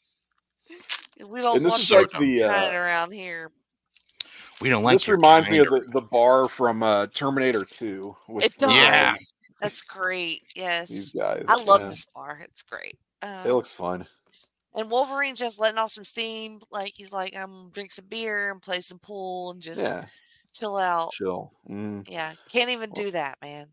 we 1.27 1.41
don't 1.41 1.57
And 1.57 1.65
this 1.65 1.71
want 1.71 1.81
is 1.83 1.89
you 1.89 1.97
like 1.99 2.11
the 2.19 2.39
trying 2.39 2.75
uh, 2.75 2.79
around 2.79 3.11
here. 3.13 3.51
We 4.61 4.69
don't 4.69 4.83
like 4.83 4.95
this 4.95 5.07
reminds 5.07 5.49
me 5.49 5.57
of 5.59 5.67
the, 5.67 5.85
the 5.93 6.01
bar 6.01 6.47
from 6.47 6.83
uh, 6.83 7.07
Terminator 7.07 7.65
2 7.65 8.15
with 8.29 8.45
It 8.45 8.57
does. 8.57 8.71
Yeah. 8.71 9.13
That's 9.61 9.81
great. 9.81 10.41
Yes. 10.55 10.89
these 10.89 11.13
Yes, 11.15 11.23
guys. 11.23 11.45
I 11.47 11.61
love 11.63 11.81
yeah. 11.81 11.87
this 11.89 12.05
bar. 12.13 12.39
It's 12.43 12.63
great. 12.63 12.97
It 13.23 13.47
Um, 13.47 13.47
looks 13.55 13.73
fun. 13.73 14.05
and 14.75 14.91
Wolverine's 14.91 15.39
just 15.39 15.59
letting 15.59 15.77
off 15.77 15.91
some 15.91 16.03
steam. 16.03 16.61
Like 16.71 16.93
he's 16.95 17.11
like, 17.11 17.35
I'm 17.35 17.51
gonna 17.51 17.69
drink 17.71 17.91
some 17.91 18.05
beer 18.09 18.51
and 18.51 18.61
play 18.61 18.81
some 18.81 18.99
pool 18.99 19.51
and 19.51 19.61
just 19.61 19.79
Yeah, 19.81 20.05
chill 20.53 20.77
out. 20.77 21.11
chill. 21.13 21.51
Mm. 21.69 22.07
Yeah, 22.09 22.33
can't 22.49 22.69
even 22.69 22.89
do 22.91 23.11
that, 23.11 23.37
man. 23.41 23.67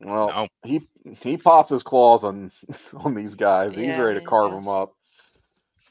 Well, 0.00 0.28
No. 0.28 0.48
he 0.64 0.80
he 1.20 1.36
popped 1.36 1.70
his 1.70 1.82
claws 1.84 2.24
on 2.24 2.50
on 2.96 3.14
these 3.14 3.36
guys. 3.36 3.74
He's 3.74 3.86
Yeah, 3.86 4.00
ready 4.02 4.14
to 4.16 4.20
he 4.20 4.26
carve 4.26 4.50
does. 4.50 4.64
them 4.64 4.68
up. 4.74 4.94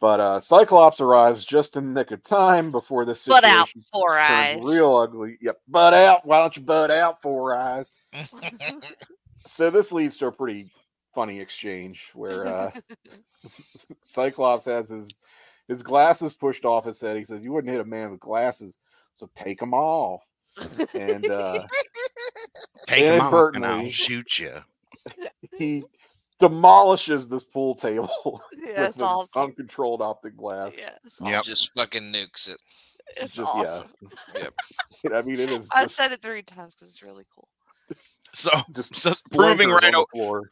But 0.01 0.19
uh, 0.19 0.41
Cyclops 0.41 0.99
arrives 0.99 1.45
just 1.45 1.77
in 1.77 1.93
the 1.93 1.99
nick 1.99 2.09
of 2.09 2.23
time 2.23 2.71
before 2.71 3.05
this 3.05 3.23
Butt 3.27 3.43
situation 3.43 3.81
out, 3.85 3.93
four 3.93 4.17
turns 4.17 4.65
eyes. 4.65 4.75
real 4.75 4.95
ugly. 4.97 5.37
Yep, 5.41 5.57
butt 5.67 5.93
out. 5.93 6.25
Why 6.25 6.39
don't 6.39 6.57
you 6.57 6.63
butt 6.63 6.89
out, 6.89 7.21
Four 7.21 7.53
Eyes? 7.55 7.91
So 9.45 9.69
this 9.71 9.91
leads 9.91 10.17
to 10.17 10.27
a 10.27 10.31
pretty 10.31 10.71
funny 11.13 11.39
exchange 11.39 12.11
where 12.13 12.45
uh, 12.47 12.71
Cyclops 14.01 14.65
has 14.65 14.89
his 14.89 15.09
his 15.67 15.83
glasses 15.83 16.33
pushed 16.33 16.65
off 16.65 16.85
his 16.85 16.99
head. 16.99 17.17
He 17.17 17.23
says, 17.23 17.43
"You 17.43 17.51
wouldn't 17.53 17.71
hit 17.71 17.81
a 17.81 17.85
man 17.85 18.11
with 18.11 18.19
glasses, 18.19 18.77
so 19.13 19.29
take 19.35 19.59
them 19.59 19.73
off." 19.73 20.21
And 20.93 21.25
uh, 21.29 21.63
Take 22.87 23.03
'em 23.03 23.21
off 23.21 23.55
and 23.55 23.65
I'll 23.65 23.89
shoot 23.89 24.39
you. 24.39 24.53
he 25.57 25.83
demolishes 26.39 27.27
this 27.27 27.43
pool 27.43 27.75
table 27.75 28.41
yeah, 28.57 28.81
with 28.81 28.89
it's 28.89 28.97
an 28.97 29.03
awesome. 29.03 29.43
uncontrolled 29.43 30.01
optic 30.01 30.35
blast. 30.35 30.77
Yeah, 30.77 30.95
it's 31.05 31.19
Yep. 31.21 31.43
Just 31.43 31.71
fucking 31.75 32.11
nukes 32.11 32.49
it. 32.49 32.61
It's 33.17 33.35
Just- 33.35 33.47
awesome. 33.47 33.89
yeah. 34.35 35.17
I 35.17 35.21
mean, 35.21 35.39
it 35.39 35.49
is 35.51 35.69
I 35.73 35.83
just, 35.83 35.95
said 35.95 36.11
it 36.11 36.21
three 36.21 36.41
times 36.41 36.75
because 36.75 36.89
it's 36.89 37.03
really 37.03 37.25
cool. 37.33 37.47
So 38.33 38.49
just 38.73 38.95
so 38.97 39.13
proving 39.31 39.69
right 39.69 39.83
on 39.83 39.91
the 40.01 40.05
floor. 40.11 40.49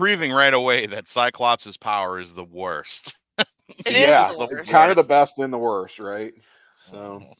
Proving 0.00 0.32
right 0.32 0.54
away 0.54 0.86
that 0.86 1.06
Cyclops' 1.08 1.76
power 1.76 2.18
is 2.20 2.32
the 2.34 2.44
worst. 2.44 3.14
It 3.86 3.94
is 3.96 4.00
yeah, 4.08 4.32
the 4.32 4.38
worst. 4.50 4.70
kind 4.70 4.90
of 4.90 4.96
the 4.96 5.04
best 5.04 5.38
and 5.38 5.52
the 5.52 5.58
worst, 5.58 6.00
right? 6.00 6.34
So. 6.74 7.20
Mhm. 7.22 7.34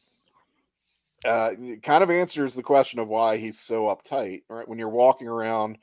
uh, 1.25 1.51
it 1.73 1.83
kind 1.83 2.03
of 2.03 2.09
answers 2.09 2.55
the 2.55 2.63
question 2.63 2.99
of 2.99 3.09
why 3.09 3.35
he's 3.37 3.59
so 3.59 3.83
uptight. 3.87 4.43
Right 4.49 4.65
when 4.67 4.79
you're 4.79 4.87
walking 4.89 5.27
around 5.27 5.77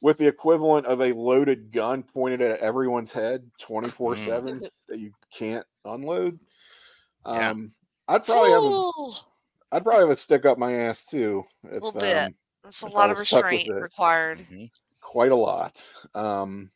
with 0.00 0.16
the 0.18 0.26
equivalent 0.26 0.86
of 0.86 1.02
a 1.02 1.12
loaded 1.12 1.70
gun 1.72 2.02
pointed 2.02 2.40
at 2.40 2.60
everyone's 2.60 3.12
head, 3.12 3.48
twenty 3.60 3.88
four 3.90 4.16
seven 4.16 4.62
that 4.88 4.98
you 4.98 5.12
can't 5.30 5.66
unload. 5.84 6.40
Yeah. 7.26 7.50
Um, 7.50 7.72
I'd 8.08 8.24
probably 8.24 8.50
have 8.52 8.60
a, 8.62 8.68
Fool! 8.70 9.14
I'd 9.72 9.82
probably 9.84 10.00
have 10.00 10.10
a 10.10 10.16
stick 10.16 10.46
up 10.46 10.56
my 10.58 10.72
ass 10.72 11.04
too. 11.04 11.44
If, 11.64 11.82
Little 11.82 11.92
bit. 11.92 12.16
um, 12.16 12.34
That's 12.64 12.80
a 12.82 12.86
lot 12.86 13.10
of 13.10 13.18
was 13.18 13.28
stuck 13.28 13.44
with 13.44 13.52
restraint 13.52 13.78
it. 13.78 13.82
required. 13.82 14.38
Mhm. 14.50 14.70
Quite 15.16 15.32
a 15.32 15.34
lot. 15.34 15.82
Um, 16.14 16.70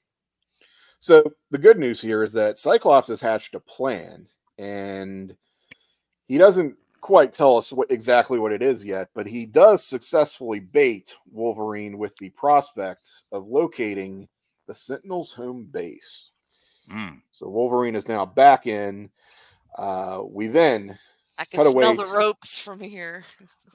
so 0.98 1.22
the 1.50 1.58
good 1.58 1.78
news 1.78 2.00
here 2.00 2.22
is 2.22 2.32
that 2.32 2.56
Cyclops 2.56 3.08
has 3.08 3.20
hatched 3.20 3.54
a 3.54 3.60
plan, 3.60 4.26
and 4.56 5.36
he 6.26 6.38
doesn't 6.38 6.74
quite 7.02 7.34
tell 7.34 7.58
us 7.58 7.70
what 7.70 7.90
exactly 7.90 8.38
what 8.38 8.52
it 8.52 8.62
is 8.62 8.82
yet, 8.82 9.10
but 9.14 9.26
he 9.26 9.44
does 9.44 9.84
successfully 9.84 10.58
bait 10.58 11.14
Wolverine 11.30 11.98
with 11.98 12.16
the 12.16 12.30
prospect 12.30 13.24
of 13.30 13.46
locating 13.46 14.26
the 14.66 14.72
Sentinel's 14.72 15.32
home 15.34 15.68
base. 15.70 16.30
Mm. 16.90 17.20
So 17.32 17.46
Wolverine 17.46 17.94
is 17.94 18.08
now 18.08 18.24
back 18.24 18.66
in. 18.66 19.10
Uh, 19.76 20.22
we 20.24 20.46
then, 20.46 20.98
I 21.38 21.44
can 21.44 21.58
Cut 21.58 21.70
smell 21.70 21.90
away 21.90 21.94
the 21.94 22.04
to- 22.04 22.10
ropes 22.10 22.58
from 22.58 22.80
here. 22.80 23.22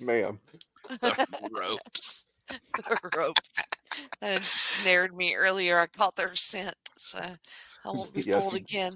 ma'am, 0.00 0.38
Ropes. 1.50 2.26
the 2.50 3.10
ropes 3.16 3.52
that 4.20 4.36
ensnared 4.36 5.16
me 5.16 5.34
earlier. 5.34 5.78
I 5.78 5.86
caught 5.86 6.16
their 6.16 6.34
scent, 6.34 6.74
so 6.96 7.18
I 7.18 7.90
won't 7.90 8.14
be 8.14 8.22
Yes, 8.26 8.42
fooled 8.42 8.56
again. 8.56 8.92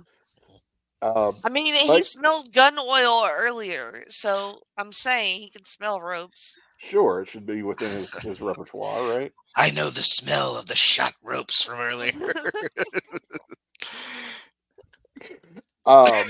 uh, 1.03 1.33
I 1.45 1.49
mean, 1.49 1.67
he 1.67 2.03
smelled 2.03 2.53
gun 2.53 2.79
oil 2.79 3.27
earlier, 3.31 4.05
so 4.09 4.61
I'm 4.77 4.93
saying 4.93 5.41
he 5.41 5.51
can 5.51 5.65
smell 5.65 6.01
ropes. 6.01 6.59
sure, 6.79 7.23
it 7.23 7.29
should 7.29 7.47
be 7.47 7.63
within 7.63 7.91
his, 7.91 8.13
his 8.23 8.41
repertoire, 8.41 9.03
right? 9.03 9.33
I 9.57 9.71
know 9.71 9.91
the 9.91 10.03
smell 10.03 10.57
of 10.57 10.67
the 10.67 10.77
shot 10.77 11.15
ropes 11.23 11.65
from 11.65 11.81
earlier. 11.81 12.13
Um, 15.89 16.25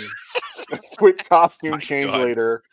quick 0.98 1.28
costume 1.28 1.72
My 1.72 1.78
change 1.78 2.10
God. 2.12 2.22
later. 2.22 2.62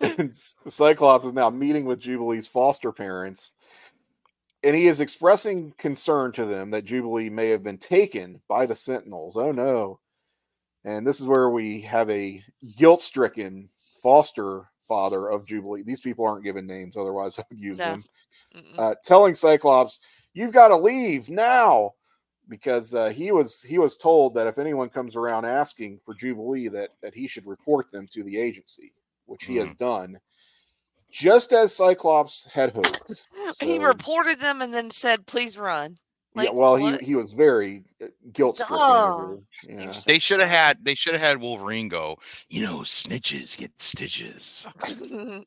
And 0.00 0.34
Cyclops 0.34 1.24
is 1.26 1.34
now 1.34 1.50
meeting 1.50 1.84
with 1.84 2.00
Jubilee's 2.00 2.46
foster 2.46 2.90
parents, 2.92 3.52
and 4.64 4.74
he 4.74 4.86
is 4.86 5.00
expressing 5.00 5.72
concern 5.78 6.32
to 6.32 6.44
them 6.46 6.70
that 6.70 6.84
Jubilee 6.86 7.28
may 7.30 7.50
have 7.50 7.62
been 7.62 7.78
taken 7.78 8.40
by 8.48 8.64
the 8.66 8.74
Sentinels. 8.74 9.36
Oh 9.36 9.52
no! 9.52 10.00
And 10.84 11.06
this 11.06 11.20
is 11.20 11.26
where 11.26 11.50
we 11.50 11.82
have 11.82 12.08
a 12.10 12.42
guilt-stricken 12.78 13.68
foster 14.02 14.68
father 14.88 15.28
of 15.28 15.46
Jubilee. 15.46 15.82
These 15.82 16.00
people 16.00 16.24
aren't 16.26 16.44
given 16.44 16.66
names, 16.66 16.96
otherwise 16.96 17.38
I 17.38 17.44
would 17.50 17.60
use 17.60 17.78
No. 17.78 17.84
them. 17.84 18.04
Uh, 18.78 18.94
telling 19.04 19.34
Cyclops, 19.34 20.00
"You've 20.34 20.52
got 20.52 20.68
to 20.68 20.76
leave 20.76 21.28
now." 21.30 21.94
Because 22.52 22.92
uh, 22.94 23.08
he 23.08 23.32
was 23.32 23.62
he 23.62 23.78
was 23.78 23.96
told 23.96 24.34
that 24.34 24.46
if 24.46 24.58
anyone 24.58 24.90
comes 24.90 25.16
around 25.16 25.46
asking 25.46 25.98
for 26.04 26.12
Jubilee, 26.12 26.68
that 26.68 26.90
that 27.00 27.14
he 27.14 27.26
should 27.26 27.46
report 27.46 27.90
them 27.90 28.06
to 28.08 28.22
the 28.22 28.38
agency, 28.38 28.92
which 29.24 29.44
he 29.44 29.56
has 29.56 29.72
done, 29.72 30.20
just 31.10 31.54
as 31.54 31.74
Cyclops 31.74 32.46
had 32.52 32.74
hoped. 32.74 33.24
he 33.62 33.78
reported 33.78 34.38
them 34.38 34.60
and 34.60 34.70
then 34.70 34.90
said, 34.90 35.26
"Please 35.26 35.56
run." 35.56 35.96
yeah, 36.36 36.50
well, 36.52 36.78
what? 36.78 37.00
he 37.00 37.06
he 37.06 37.14
was 37.14 37.32
very 37.32 37.84
guilt 38.34 38.56
stricken. 38.56 38.76
Duh. 38.76 39.36
Yeah. 39.66 39.92
They 40.04 40.18
should 40.18 40.40
have 40.40 40.50
had 40.50 40.84
they 40.84 40.94
should 40.94 41.14
have 41.14 41.22
had 41.22 41.40
Wolverine 41.40 41.88
go, 41.88 42.18
you 42.50 42.66
know, 42.66 42.80
snitches 42.80 43.56
get 43.56 43.72
stitches. 43.80 44.66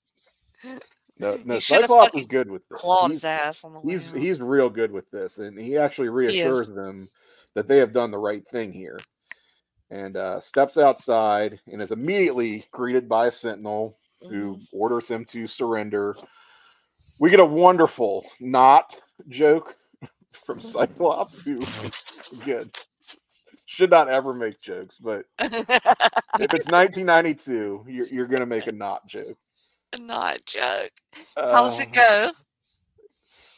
No, 1.19 1.39
no 1.45 1.55
He 1.55 1.59
Cyclops 1.59 2.15
is 2.15 2.25
good 2.25 2.49
with 2.49 2.67
this. 2.69 2.81
clawed 2.81 3.11
He's, 3.11 3.21
his 3.21 3.25
ass 3.25 3.63
on 3.63 3.73
the 3.73 3.79
way. 3.79 3.93
he's 3.93 4.07
out. 4.07 4.15
he's 4.15 4.39
real 4.41 4.69
good 4.69 4.91
with 4.91 5.09
this, 5.11 5.37
and 5.39 5.57
he 5.57 5.77
actually 5.77 6.09
reassures 6.09 6.71
them 6.73 7.07
that 7.53 7.67
they 7.67 7.77
have 7.77 7.93
done 7.93 8.11
the 8.11 8.17
right 8.17 8.45
thing 8.47 8.71
here. 8.73 8.99
And 9.91 10.17
uh, 10.17 10.39
steps 10.39 10.77
outside 10.77 11.59
and 11.71 11.81
is 11.81 11.91
immediately 11.91 12.65
greeted 12.71 13.07
by 13.07 13.27
a 13.27 13.31
sentinel 13.31 13.97
who 14.21 14.55
Mhm. 14.57 14.67
orders 14.73 15.07
him 15.07 15.23
to 15.25 15.45
surrender. 15.47 16.15
We 17.19 17.29
get 17.29 17.39
a 17.39 17.45
wonderful 17.45 18.25
not 18.41 18.97
joke 19.29 19.77
from 20.31 20.59
Cyclops, 20.59 21.39
who 21.39 21.59
again 22.41 22.71
should 23.67 23.89
not 23.91 24.09
ever 24.09 24.33
make 24.33 24.59
jokes, 24.61 24.97
but 24.97 25.25
if 25.39 26.53
it's 26.53 26.67
1992, 26.71 27.85
you're, 27.87 28.07
you're 28.07 28.27
gonna 28.27 28.45
make 28.45 28.67
a 28.67 28.71
not 28.71 29.05
joke. 29.07 29.37
Not 29.99 30.35
a 30.37 30.39
joke. 30.45 30.91
How 31.35 31.63
does 31.63 31.79
it 31.79 31.89
Uh, 31.89 31.91
go? 31.91 32.31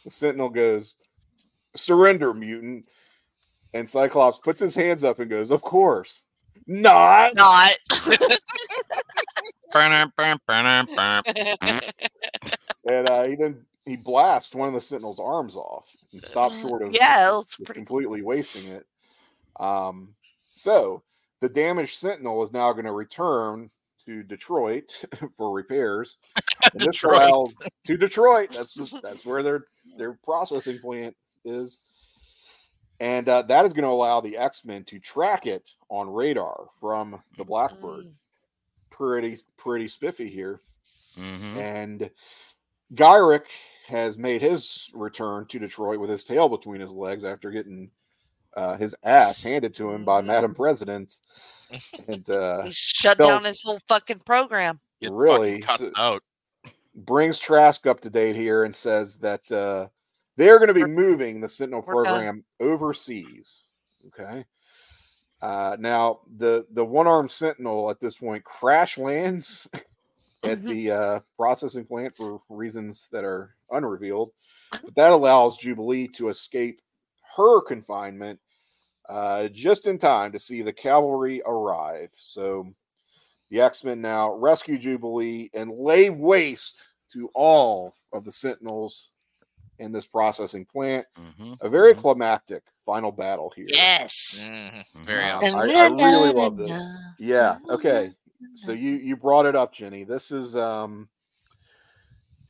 The 0.03 0.11
Sentinel 0.11 0.49
goes, 0.49 0.95
"Surrender, 1.75 2.33
mutant," 2.33 2.87
and 3.73 3.89
Cyclops 3.89 4.39
puts 4.39 4.59
his 4.61 4.75
hands 4.75 5.03
up 5.03 5.19
and 5.19 5.29
goes, 5.29 5.51
"Of 5.51 5.61
course, 5.61 6.23
not." 6.65 7.35
Not. 7.35 7.73
And 12.89 13.09
uh, 13.09 13.27
he 13.27 13.35
then 13.35 13.65
he 13.85 13.97
blasts 13.97 14.55
one 14.55 14.67
of 14.69 14.73
the 14.73 14.81
Sentinel's 14.81 15.19
arms 15.19 15.55
off 15.55 15.85
and 16.13 16.21
stops 16.23 16.57
short 16.61 16.81
of 16.83 16.93
yeah, 16.93 17.41
pretty. 17.65 17.79
completely 17.81 18.21
wasting 18.21 18.71
it. 18.71 18.85
Um, 19.59 20.13
so 20.41 21.03
the 21.41 21.49
damaged 21.49 21.97
Sentinel 21.97 22.43
is 22.43 22.53
now 22.53 22.71
going 22.73 22.85
to 22.85 22.91
return 22.93 23.69
to 24.07 24.23
Detroit 24.23 25.05
for 25.37 25.51
repairs. 25.51 26.17
And 26.73 26.81
this 26.81 26.95
Detroit. 26.97 27.21
allows 27.21 27.55
to 27.85 27.95
Detroit. 27.95 28.49
That's 28.49 28.73
just 28.73 28.99
that's 29.03 29.25
where 29.25 29.41
their 29.41 29.65
their 29.97 30.13
processing 30.13 30.79
plant 30.79 31.15
is. 31.45 31.93
And 32.99 33.29
uh, 33.29 33.43
that 33.43 33.63
is 33.63 33.71
going 33.71 33.83
to 33.85 33.89
allow 33.89 34.19
the 34.19 34.35
X 34.37 34.65
Men 34.65 34.83
to 34.85 34.99
track 34.99 35.45
it 35.45 35.69
on 35.87 36.09
radar 36.09 36.65
from 36.81 37.21
the 37.37 37.45
Blackbird. 37.45 38.05
Mm. 38.07 38.11
pretty 38.89 39.37
pretty 39.55 39.87
spiffy 39.87 40.29
here. 40.29 40.59
Mhm. 41.17 41.57
And 41.61 42.09
Gyrich 42.93 43.45
has 43.87 44.17
made 44.17 44.41
his 44.41 44.89
return 44.93 45.45
to 45.47 45.59
Detroit 45.59 45.99
with 45.99 46.09
his 46.09 46.25
tail 46.25 46.49
between 46.49 46.81
his 46.81 46.91
legs 46.91 47.23
after 47.23 47.49
getting 47.49 47.91
uh, 48.57 48.75
his 48.75 48.93
ass 49.03 49.41
handed 49.41 49.73
to 49.75 49.89
him 49.91 50.03
by 50.03 50.19
Madam 50.21 50.53
President. 50.53 51.15
And 52.07 52.29
uh, 52.29 52.63
He 52.63 52.71
shut 52.71 53.17
down 53.17 53.27
Bell's- 53.29 53.45
his 53.45 53.61
whole 53.63 53.79
fucking 53.87 54.19
program. 54.19 54.79
Get 55.01 55.11
really, 55.11 55.61
fucking 55.61 55.91
cut 55.91 55.95
so- 55.95 56.01
out. 56.01 56.23
brings 56.95 57.39
Trask 57.39 57.85
up 57.85 57.99
to 58.01 58.09
date 58.09 58.35
here 58.35 58.63
and 58.63 58.73
says 58.73 59.17
that 59.17 59.51
uh, 59.51 59.87
they're 60.37 60.57
going 60.59 60.69
to 60.69 60.73
be 60.73 60.83
We're- 60.83 60.95
moving 60.95 61.41
the 61.41 61.49
Sentinel 61.49 61.83
we're 61.85 62.03
done. 62.03 62.13
program 62.13 62.45
overseas. 62.59 63.63
Okay. 64.07 64.45
Uh, 65.41 65.77
now 65.79 66.21
the 66.37 66.65
the 66.71 66.83
one 66.85 67.05
armed 67.05 67.29
Sentinel 67.29 67.91
at 67.91 67.99
this 67.99 68.15
point 68.15 68.43
crash 68.43 68.97
lands 68.97 69.67
at 70.43 70.59
Mhm. 70.61 70.67
the 70.69 70.91
uh, 70.91 71.19
processing 71.35 71.85
plant 71.85 72.15
for 72.15 72.41
reasons 72.49 73.07
that 73.11 73.23
are 73.23 73.55
unrevealed, 73.69 74.31
but 74.71 74.95
that 74.95 75.11
allows 75.11 75.57
Jubilee 75.57 76.07
to 76.09 76.29
escape 76.29 76.81
her 77.35 77.61
confinement 77.61 78.39
uh, 79.09 79.47
just 79.49 79.87
in 79.87 79.97
time 79.97 80.31
to 80.31 80.39
see 80.39 80.61
the 80.61 80.73
cavalry 80.73 81.41
arrive. 81.45 82.09
So 82.15 82.67
the 83.49 83.61
X 83.61 83.83
Men 83.83 84.01
now 84.01 84.33
rescue 84.33 84.77
Jubilee 84.77 85.49
and 85.53 85.71
lay 85.71 86.09
waste 86.09 86.93
to 87.13 87.29
all 87.33 87.93
of 88.13 88.25
the 88.25 88.31
Sentinels 88.31 89.11
in 89.79 89.91
this 89.91 90.07
processing 90.07 90.65
plant. 90.65 91.05
Mhm. 91.17 91.57
A 91.61 91.69
very 91.69 91.93
Mhm. 91.93 91.99
climactic 91.99 92.63
final 92.85 93.11
battle 93.11 93.51
here. 93.55 93.67
Yes. 93.69 94.47
Mhm, 94.49 94.85
Very 95.05 95.29
awesome. 95.29 95.59
I- 95.59 95.73
I 95.73 95.87
really 95.87 96.33
love 96.33 96.57
this. 96.57 96.71
Yeah. 97.19 97.59
Okay. 97.69 98.13
So 98.55 98.71
you 98.71 98.91
you 98.91 99.15
brought 99.15 99.45
it 99.45 99.55
up, 99.55 99.73
Jenny. 99.73 100.03
This 100.03 100.31
is 100.31 100.55
um 100.55 101.09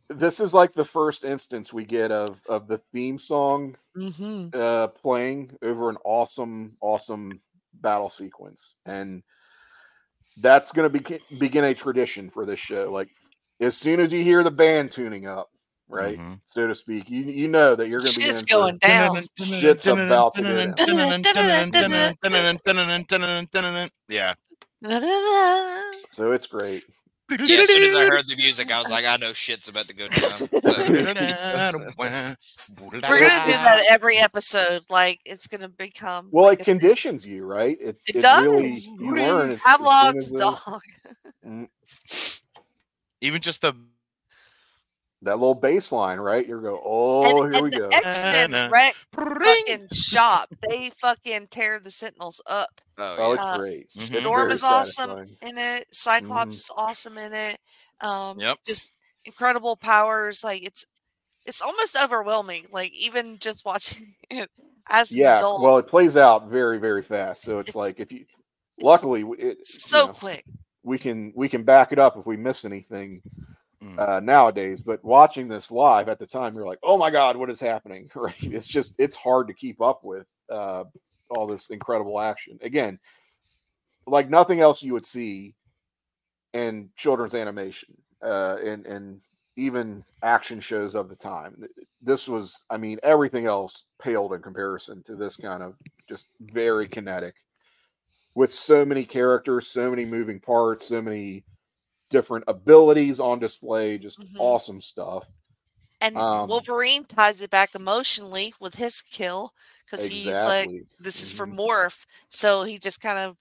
this 0.09 0.39
is 0.39 0.53
like 0.53 0.73
the 0.73 0.85
first 0.85 1.23
instance 1.23 1.73
we 1.73 1.83
get 1.85 2.11
of 2.11 2.39
of 2.47 2.67
the 2.67 2.79
theme 2.93 3.17
song 3.17 3.75
Mm-hmm. 3.97 4.49
uh 4.53 4.87
playing 4.87 5.57
over 5.63 5.89
an 5.89 5.97
awesome 6.05 6.77
awesome 6.81 7.41
battle 7.73 8.09
sequence 8.09 8.75
and 8.85 9.23
that's 10.39 10.71
going 10.71 10.91
to 10.91 10.99
be, 10.99 11.19
begin 11.39 11.63
a 11.63 11.73
tradition 11.73 12.29
for 12.29 12.45
this 12.45 12.59
show 12.59 12.91
like 12.91 13.09
as 13.59 13.75
soon 13.75 13.99
as 13.99 14.13
you 14.13 14.23
hear 14.23 14.43
the 14.43 14.51
band 14.51 14.91
tuning 14.91 15.25
up 15.25 15.49
right 15.89 16.19
Mhm. 16.19 16.39
so 16.43 16.67
to 16.67 16.75
speak 16.75 17.09
you 17.09 17.23
you 17.23 17.47
know 17.47 17.73
that 17.75 17.87
you're 17.89 17.99
going 17.99 18.11
to 18.11 18.19
be 18.19 18.25
Shit's 18.25 18.41
in 18.41 18.47
for- 18.47 18.53
going 18.53 18.77
down. 18.77 19.23
Shit's 19.39 19.87
about 19.87 20.35
to 20.35 20.41
go 20.43 20.49
Yeah. 24.09 24.33
so 26.11 26.31
it's 26.33 26.45
great 26.45 26.83
Yeah, 27.29 27.57
as 27.61 27.69
soon 27.69 27.83
as 27.83 27.93
I 27.95 28.05
heard 28.09 28.25
the 28.27 28.35
music, 28.37 28.71
I 28.71 28.79
was 28.79 28.89
like, 28.89 29.05
I 29.05 29.17
know 29.17 29.33
shit's 29.33 29.67
about 29.67 29.87
to 29.89 29.93
go 29.93 30.07
down. 30.07 30.31
We're 30.51 30.61
gonna 33.01 33.45
do 33.45 33.51
that 33.51 33.85
every 33.89 34.17
episode. 34.17 34.83
Like 34.89 35.19
it's 35.25 35.47
gonna 35.47 35.67
become. 35.69 36.29
well 36.31 36.45
like 36.45 36.59
it 36.59 36.61
a 36.61 36.65
thing. 36.65 36.79
conditions 36.79 37.25
you 37.25 37.45
right 37.45 37.77
it, 37.81 37.97
It, 38.07 38.15
it 38.17 38.21
does. 38.21 38.43
really 38.43 38.69
you 38.99 39.15
learn 39.15 39.51
it's- 39.51 39.61
as 39.67 39.75
soon 39.77 39.85
Pavlov's 39.85 40.31
dog. 40.31 40.81
Mm, 41.45 41.67
Even 43.21 43.41
just 43.41 43.61
the 43.61 43.73
that 45.23 45.39
little 45.39 45.55
bass 45.55 45.91
line 45.91 46.19
right 46.19 46.45
you're 46.47 46.61
go 46.61 46.79
oh 46.85 47.43
and, 47.43 47.53
here 47.53 47.63
we 47.63 47.69
and 47.71 47.79
go 47.79 47.89
the 47.89 47.95
X 47.95 48.21
Men 48.21 48.51
Na-na. 48.51 48.71
wreck 48.71 48.95
fucking 49.13 49.87
shop. 49.93 50.47
They 50.69 50.91
fucking 50.91 51.47
tear 51.49 51.79
the 51.79 51.89
Sentinels 51.91 52.39
up. 52.47 52.69
oh, 52.99 53.15
oh 53.17 53.27
yeah. 53.29 53.33
it's 53.33 53.43
Uh, 53.43 53.57
great 53.57 53.89
Mhm. 53.89 54.21
Storm 54.21 54.41
very 54.41 54.53
is 54.53 54.63
awesome 54.63 55.37
in 55.41 55.57
it. 55.57 55.85
Cyclops 55.91 56.55
is 56.57 56.71
awesome 56.77 57.17
in 57.17 57.33
it. 57.33 57.57
Um, 58.01 58.39
Yep. 58.39 58.57
just 58.65 58.97
incredible 59.25 59.75
powers. 59.75 60.43
Like 60.43 60.63
it's 60.65 60.85
it's 61.45 61.61
almost 61.61 61.95
overwhelming. 62.01 62.65
Like 62.71 62.91
even 62.93 63.39
just 63.39 63.65
watching 63.65 64.13
it 64.29 64.49
as 64.89 65.11
an 65.11 65.17
yeah 65.17 65.37
adult. 65.39 65.61
well 65.63 65.77
it 65.79 65.87
plays 65.87 66.15
out 66.15 66.47
very 66.47 66.77
very 66.77 67.01
fast 67.01 67.41
so 67.41 67.59
it's, 67.59 67.69
It's- 67.69 67.75
like 67.75 67.99
if 67.99 68.11
you 68.11 68.19
it's 68.21 68.35
luckily 68.81 69.21
w- 69.23 69.41
it, 69.41 69.57
you 69.57 69.65
so 69.65 70.07
know, 70.07 70.13
quick. 70.13 70.43
we 70.83 70.97
can 70.99 71.33
we 71.35 71.49
can 71.49 71.63
back 71.63 71.91
it 71.91 71.97
up 71.99 72.15
if 72.17 72.25
we 72.25 72.37
miss 72.37 72.63
anything 72.63 73.21
Mm. 73.83 73.99
uh 73.99 74.19
nowadays 74.19 74.81
but 74.81 75.03
watching 75.05 75.47
this 75.47 75.71
live 75.71 76.09
at 76.09 76.17
the 76.17 76.25
time 76.25 76.55
you're 76.55 76.65
like 76.65 76.79
oh 76.81 76.97
my 76.97 77.11
god 77.11 77.37
what 77.37 77.51
is 77.51 77.59
happening? 77.59 78.09
Right? 78.15 78.33
It's 78.41 78.67
just 78.67 78.95
it's 78.97 79.15
hard 79.15 79.47
to 79.49 79.53
keep 79.53 79.81
up 79.81 80.03
with 80.03 80.25
uh 80.49 80.85
all 81.29 81.45
this 81.45 81.69
incredible 81.69 82.19
action. 82.19 82.57
Again 82.63 82.97
like 84.07 84.29
nothing 84.31 84.61
else 84.61 84.81
you 84.81 84.93
would 84.93 85.05
see 85.05 85.53
in 86.53 86.89
children's 86.95 87.35
animation 87.35 87.95
uh 88.23 88.57
and 88.63 88.87
and 88.87 89.21
even 89.57 90.03
action 90.23 90.59
shows 90.59 90.95
of 90.95 91.09
the 91.09 91.15
time. 91.15 91.63
This 92.01 92.27
was 92.27 92.63
i 92.71 92.77
mean 92.77 92.97
everything 93.03 93.45
else 93.45 93.83
paled 94.01 94.33
in 94.33 94.41
comparison 94.41 95.03
to 95.03 95.15
this 95.15 95.35
kind 95.35 95.61
of 95.61 95.75
just 96.09 96.29
very 96.39 96.87
kinetic 96.87 97.35
with 98.33 98.51
so 98.51 98.85
many 98.85 99.03
characters 99.05 99.67
so 99.67 99.89
many 99.89 100.05
moving 100.05 100.39
parts 100.39 100.87
so 100.87 101.01
many 101.01 101.43
different 102.09 102.45
abilities 102.47 103.19
on 103.19 103.39
display 103.39 103.97
just 103.97 104.19
Mhm. 104.19 104.37
awesome 104.37 104.81
stuff 104.81 105.29
And 106.01 106.23
um, 106.23 106.47
Wolverine 106.47 107.05
ties 107.05 107.41
it 107.41 107.49
back 107.49 107.73
emotionally 107.75 108.53
with 108.59 108.75
his 108.75 109.01
kill 109.01 109.53
because 109.85 110.05
he's 110.05 110.43
like, 110.45 110.71
"This 110.99 111.21
is 111.23 111.31
for 111.31 111.45
Mhm. 111.45 111.55
Morph," 111.57 112.05
so 112.29 112.63
he 112.63 112.77
just 112.79 112.99
kind 113.01 113.17
of 113.19 113.37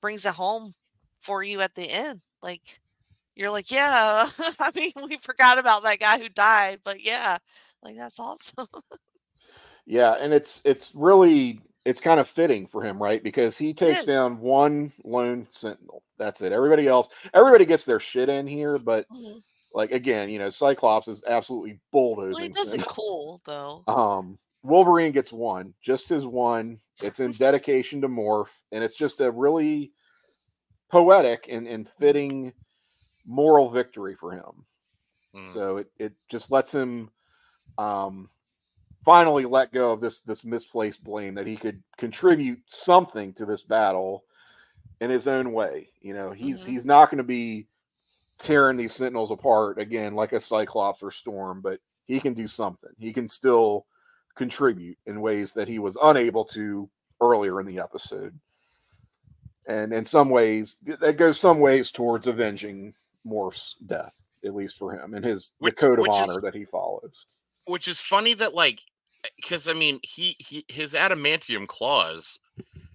brings 0.00 0.24
it 0.26 0.34
home 0.34 0.72
for 1.20 1.42
you 1.42 1.60
at 1.60 1.74
the 1.74 1.90
end. 1.90 2.22
Like 2.42 2.80
you're 3.36 3.50
like, 3.52 3.70
"Yeah." 3.70 4.30
I 4.60 4.72
mean, 4.74 4.92
we 5.08 5.18
forgot 5.18 5.58
about 5.58 5.84
that 5.84 6.00
guy 6.00 6.18
who 6.20 6.28
died, 6.30 6.80
but 6.84 7.02
yeah, 7.02 7.38
like 7.82 7.96
that's 7.98 8.20
awesome. 8.20 8.68
Yeah, 9.86 10.12
and 10.12 10.32
it's 10.32 10.60
it's 10.64 10.94
really 10.94 11.60
it's 11.88 12.02
kind 12.02 12.20
of 12.20 12.28
fitting 12.28 12.66
for 12.66 12.82
him, 12.82 13.02
right? 13.02 13.22
Because 13.22 13.56
he 13.56 13.72
takes 13.72 14.04
down 14.04 14.40
one 14.40 14.92
lone 15.04 15.46
sentinel. 15.48 16.02
That's 16.18 16.42
it. 16.42 16.52
Everybody 16.52 16.86
else, 16.86 17.08
everybody 17.32 17.64
gets 17.64 17.86
their 17.86 17.98
shit 17.98 18.28
in 18.28 18.46
here, 18.46 18.78
but 18.78 19.08
Mhm. 19.08 19.42
like 19.72 19.90
again, 19.92 20.28
you 20.28 20.38
know, 20.38 20.50
Cyclops 20.50 21.08
is 21.08 21.24
absolutely 21.26 21.80
bulldozing. 21.90 22.32
well, 22.34 22.42
he 22.42 22.48
does 22.50 22.74
it 22.74 22.84
cool 22.84 23.40
though. 23.46 23.84
Um, 23.86 24.38
Wolverine 24.62 25.12
gets 25.12 25.32
one, 25.32 25.72
just 25.80 26.10
his 26.10 26.26
one. 26.26 26.78
It's 27.00 27.20
in 27.20 27.32
dedication 27.38 28.02
to 28.02 28.08
Morph, 28.08 28.50
and 28.70 28.84
it's 28.84 28.96
just 28.96 29.22
a 29.22 29.30
really 29.30 29.92
poetic 30.90 31.46
and, 31.48 31.66
and 31.66 31.88
fitting 31.98 32.52
moral 33.24 33.70
victory 33.70 34.14
for 34.14 34.32
him. 34.32 34.66
Mm. 35.34 35.44
So 35.46 35.78
it, 35.78 35.90
it 35.98 36.12
just 36.28 36.50
lets 36.50 36.70
him 36.74 37.10
um 37.78 38.28
finally 39.08 39.46
let 39.46 39.72
go 39.72 39.90
of 39.92 40.02
this 40.02 40.20
this 40.20 40.44
misplaced 40.44 41.02
blame 41.02 41.34
that 41.34 41.46
he 41.46 41.56
could 41.56 41.82
contribute 41.96 42.60
something 42.66 43.32
to 43.32 43.46
this 43.46 43.62
battle 43.62 44.22
in 45.00 45.08
his 45.08 45.26
own 45.26 45.54
way. 45.54 45.88
You 46.02 46.12
know, 46.12 46.30
he's 46.30 46.62
Mhm. 46.64 46.66
he's 46.66 46.84
not 46.84 47.06
going 47.10 47.16
to 47.16 47.24
be 47.24 47.66
tearing 48.36 48.76
these 48.76 48.94
sentinels 48.94 49.30
apart 49.30 49.78
again 49.78 50.14
like 50.14 50.32
a 50.34 50.40
cyclops 50.40 51.02
or 51.02 51.10
storm, 51.10 51.62
but 51.62 51.80
he 52.04 52.20
can 52.20 52.34
do 52.34 52.46
something. 52.46 52.90
He 52.98 53.14
can 53.14 53.28
still 53.28 53.86
contribute 54.34 54.98
in 55.06 55.22
ways 55.22 55.54
that 55.54 55.68
he 55.68 55.78
was 55.78 55.96
unable 56.02 56.44
to 56.44 56.90
earlier 57.22 57.60
in 57.60 57.66
the 57.66 57.80
episode. 57.80 58.38
And 59.66 59.92
in 59.94 60.04
some 60.04 60.28
ways, 60.28 60.76
that 60.82 61.16
goes 61.16 61.40
some 61.40 61.60
ways 61.60 61.90
towards 61.90 62.26
avenging 62.26 62.94
Morph's 63.24 63.74
death, 63.86 64.14
at 64.44 64.54
least 64.54 64.76
for 64.76 64.92
him, 64.92 65.14
and 65.14 65.24
his 65.24 65.52
Which- 65.60 65.76
the 65.76 65.80
code 65.80 65.98
of 65.98 66.02
which 66.02 66.12
is- 66.12 66.16
honor 66.30 66.40
that 66.42 66.54
he 66.54 66.66
follows. 66.66 67.24
which 67.64 67.88
is 67.88 68.00
funny 68.00 68.32
that 68.34 68.54
like 68.54 68.80
because 69.36 69.68
i 69.68 69.72
mean 69.72 69.98
he, 70.02 70.36
he 70.38 70.64
his 70.68 70.94
adamantium 70.94 71.66
claws 71.66 72.38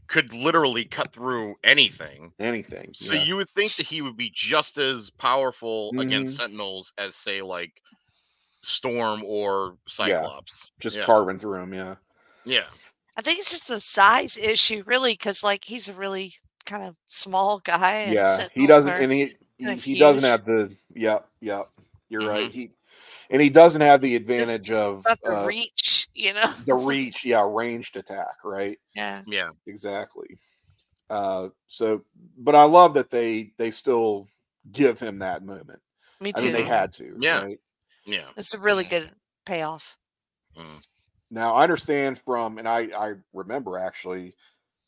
could 0.07 0.33
literally 0.33 0.85
cut 0.85 1.11
through 1.11 1.55
anything 1.63 2.31
Anything. 2.39 2.91
so 2.93 3.13
yeah. 3.13 3.23
you 3.23 3.35
would 3.37 3.49
think 3.49 3.73
that 3.75 3.87
he 3.87 4.01
would 4.01 4.17
be 4.17 4.31
just 4.33 4.77
as 4.77 5.09
powerful 5.09 5.91
against 5.97 6.33
Mhm. 6.33 6.37
sentinels 6.41 6.93
as 6.97 7.15
say 7.15 7.41
like 7.41 7.81
storm 8.61 9.23
or 9.25 9.75
cyclops 9.87 10.69
just 10.79 10.95
yeah. 10.97 11.05
carving 11.05 11.39
through 11.39 11.61
him, 11.61 11.73
yeah. 11.73 11.95
yeah 12.45 12.65
I 13.15 13.21
think 13.21 13.37
it's 13.39 13.51
just 13.51 13.69
a 13.69 13.79
size 13.79 14.37
issue, 14.37 14.81
really, 14.87 15.13
because 15.13 15.43
like 15.43 15.63
he's 15.65 15.87
a 15.87 15.93
really 15.93 16.33
kind 16.65 16.83
of 16.83 16.97
small 17.05 17.59
guy. 17.59 17.91
and 18.07 18.13
Yeah. 18.13 18.47
He 18.53 18.65
doesn't 18.65 18.89
and 18.89 19.11
he 19.11 19.33
he, 19.59 19.75
he 19.75 19.99
doesn't 19.99 20.23
have 20.23 20.45
the 20.45 20.75
yep, 20.95 21.27
yep. 21.39 21.69
You're 22.09 22.27
right. 22.27 22.47
Mhm. 22.47 22.51
He 22.51 22.71
and 23.29 23.39
he 23.39 23.49
doesn't 23.51 23.81
have 23.81 24.01
the 24.01 24.15
advantage 24.15 24.71
of 24.71 25.03
the 25.03 25.41
uh, 25.41 25.45
reach, 25.45 26.02
you 26.13 26.33
know. 26.33 26.51
the 26.65 26.75
reach, 26.75 27.23
yeah, 27.25 27.45
ranged 27.47 27.95
attack, 27.97 28.35
right? 28.43 28.77
Yeah. 28.95 29.21
yeah 29.27 29.49
Exactly. 29.67 30.37
Uh 31.09 31.49
so 31.67 32.03
but 32.37 32.55
I 32.55 32.63
love 32.63 32.93
that 32.95 33.09
they 33.09 33.53
they 33.57 33.71
still 33.71 34.27
give 34.71 34.99
him 34.99 35.19
that 35.19 35.43
moment. 35.43 35.81
Me 36.21 36.31
I 36.35 36.39
too. 36.39 36.45
mean 36.45 36.53
they 36.53 36.63
had 36.63 36.93
to, 36.93 37.15
Yeah. 37.19 37.41
right? 37.43 37.59
yeah 38.05 38.29
It's 38.37 38.53
a 38.53 38.59
really 38.59 38.83
good 38.85 39.11
payoff. 39.45 39.97
Mm. 40.57 40.81
Now 41.31 41.53
I 41.55 41.63
understand 41.63 42.19
from, 42.19 42.57
and 42.57 42.67
I 42.67 42.89
I 42.97 43.13
remember 43.33 43.77
actually 43.77 44.33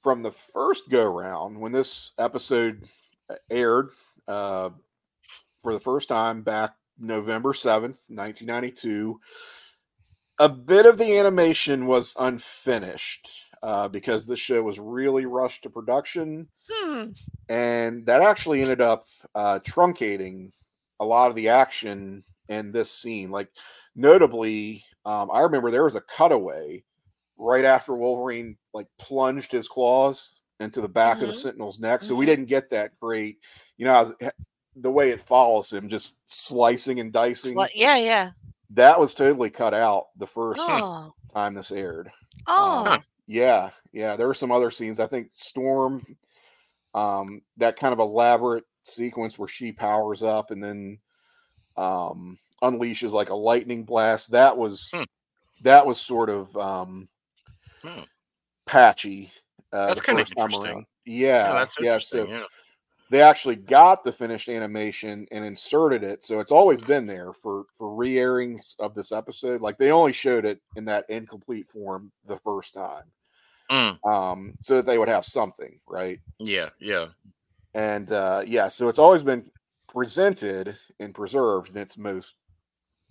from 0.03 0.21
the 0.23 0.31
first 0.31 0.89
go 0.89 1.03
round 1.05 1.59
when 1.59 1.71
this 1.71 2.11
episode 2.19 2.87
uh, 3.29 3.35
aired 3.49 3.89
uh, 4.27 4.69
for 5.63 5.73
the 5.73 5.79
first 5.79 6.07
time 6.07 6.43
back 6.43 6.75
November 6.99 7.53
7th, 7.53 7.97
1992. 8.07 9.19
A 10.39 10.49
bit 10.49 10.85
of 10.85 10.97
the 10.97 11.17
animation 11.17 11.87
was 11.87 12.13
unfinished 12.19 13.29
uh, 13.63 13.87
because 13.87 14.25
the 14.25 14.35
show 14.35 14.61
was 14.61 14.79
really 14.79 15.25
rushed 15.25 15.63
to 15.63 15.69
production, 15.69 16.47
Hmm. 16.69 17.11
and 17.49 18.05
that 18.05 18.21
actually 18.21 18.61
ended 18.61 18.81
up 18.81 19.07
uh, 19.33 19.59
truncating 19.59 20.51
a 20.99 21.05
lot 21.05 21.29
of 21.29 21.35
the 21.35 21.49
action 21.49 22.23
in 22.49 22.71
this 22.71 22.91
scene. 22.91 23.31
Like, 23.31 23.49
notably, 23.95 24.83
um, 25.05 25.29
I 25.31 25.39
remember 25.39 25.71
there 25.71 25.83
was 25.85 25.95
a 25.95 26.01
cutaway 26.01 26.83
right 27.37 27.65
after 27.65 27.95
Wolverine 27.95 28.57
like 28.73 28.87
plunged 28.99 29.51
his 29.51 29.67
claws 29.67 30.39
into 30.59 30.79
the 30.81 30.87
back 30.89 31.21
of 31.21 31.27
the 31.27 31.33
Mhm. 31.33 31.41
Sentinel's 31.41 31.79
neck, 31.79 32.03
so 32.03 32.15
we 32.15 32.25
Mhm. 32.25 32.29
didn't 32.29 32.45
get 32.45 32.69
that 32.69 32.97
great. 32.99 33.39
You 33.77 33.85
know, 33.85 33.93
was- 34.19 34.31
the 34.75 34.91
way 34.91 35.11
it 35.11 35.21
follows 35.21 35.71
him, 35.71 35.87
just 35.89 36.15
slicing 36.25 36.99
and 36.99 37.11
dicing. 37.13 37.55
Sli- 37.57 37.69
yeah, 37.75 37.95
yeah. 37.97 38.31
That 38.71 38.99
was 38.99 39.13
totally 39.13 39.49
cut 39.49 39.73
out 39.73 40.05
the 40.17 40.27
first 40.27 40.67
Oh, 40.67 41.13
time 41.31 41.53
this 41.53 41.71
aired. 41.71 42.11
oh, 42.47 42.97
Um, 42.97 43.03
yeah, 43.27 43.71
yeah. 43.91 44.15
There 44.15 44.27
were 44.27 44.33
some 44.33 44.51
other 44.51 44.71
scenes. 44.71 44.99
I 44.99 45.07
think 45.07 45.27
Storm, 45.31 46.03
um, 46.93 47.41
that 47.57 47.77
kind 47.79 47.93
of 47.93 47.99
elaborate 47.99 48.65
sequence 48.83 49.39
where 49.39 49.47
she 49.47 49.71
powers 49.71 50.23
up 50.23 50.51
and 50.51 50.63
then 50.63 50.99
um 51.77 52.37
unleashes 52.63 53.11
like 53.11 53.29
a 53.29 53.35
lightning 53.35 53.85
blast. 53.85 54.31
That 54.31 54.57
was 54.57 54.93
Hmm. 54.93 55.03
that 55.61 55.85
was 55.85 56.01
sort 56.01 56.29
of 56.29 56.55
um 56.57 57.09
Hmm. 57.83 58.05
patchy. 58.65 59.31
Uh, 59.71 59.87
That's 59.87 60.01
kinda 60.01 60.21
first 60.35 60.35
interesting. 60.37 60.75
around. 60.75 60.85
Yeah, 61.05 61.65
yeah. 61.79 61.99
interesting. 61.99 61.99
So 61.99 62.29
yeah. 62.29 62.45
They 63.09 63.21
actually 63.21 63.55
got 63.55 64.03
the 64.03 64.11
finished 64.11 64.49
animation 64.49 65.27
and 65.31 65.45
inserted 65.45 66.03
it 66.03 66.23
so 66.23 66.39
it's 66.39 66.51
always 66.51 66.81
been 66.81 67.05
there 67.05 67.33
for 67.33 67.65
for 67.77 67.93
re-airings 67.93 68.75
of 68.79 68.93
this 68.95 69.11
episode 69.11 69.61
like 69.61 69.77
they 69.77 69.91
only 69.91 70.13
showed 70.13 70.45
it 70.45 70.59
in 70.75 70.85
that 70.85 71.05
incomplete 71.09 71.69
form 71.69 72.11
the 72.25 72.37
first 72.37 72.73
time 72.73 73.03
Mm, 73.71 73.97
um 74.07 74.53
so 74.61 74.75
that 74.75 74.85
they 74.85 74.99
would 74.99 75.07
have 75.09 75.25
something 75.25 75.79
right 75.87 76.19
yeah, 76.37 76.69
yeah. 76.79 77.07
and 77.73 78.11
uh 78.11 78.43
yeah 78.45 78.67
so 78.67 78.89
it's 78.89 78.99
always 78.99 79.23
been 79.23 79.49
presented 79.87 80.75
and 80.99 81.15
preserved 81.15 81.71
in 81.71 81.77
its 81.77 81.97
most 81.97 82.35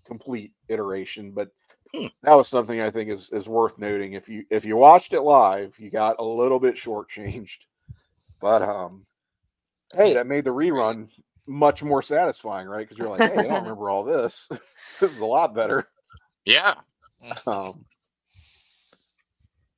complete 0.04 0.52
iteration 0.68 1.32
but 1.32 1.50
Hmm. 1.94 2.06
that 2.22 2.34
was 2.34 2.48
something 2.48 2.80
i 2.80 2.90
think 2.90 3.10
is 3.10 3.30
is 3.30 3.48
worth 3.48 3.78
noting 3.78 4.12
if 4.12 4.28
you 4.28 4.44
if 4.50 4.64
you 4.64 4.76
watched 4.76 5.12
it 5.12 5.22
live 5.22 5.74
you 5.78 5.90
got 5.90 6.16
a 6.18 6.24
little 6.24 6.58
bit 6.60 6.74
shortchanged 6.74 7.58
but 8.40 8.62
um 8.62 9.04
hey 9.96 10.14
that 10.14 10.26
made 10.26 10.44
the 10.44 10.50
rerun 10.50 11.08
much 11.46 11.82
more 11.82 12.02
satisfying 12.02 12.66
right 12.66 12.88
because 12.88 12.96
you're 12.98 13.08
like 13.08 13.20
hey 13.30 13.38
i 13.38 13.42
don't 13.46 13.62
remember 13.62 13.90
all 13.90 14.02
this 14.04 14.48
this 15.00 15.12
is 15.14 15.20
a 15.20 15.26
lot 15.26 15.54
better 15.54 15.88
Yeah. 16.46 16.74
um, 17.46 17.84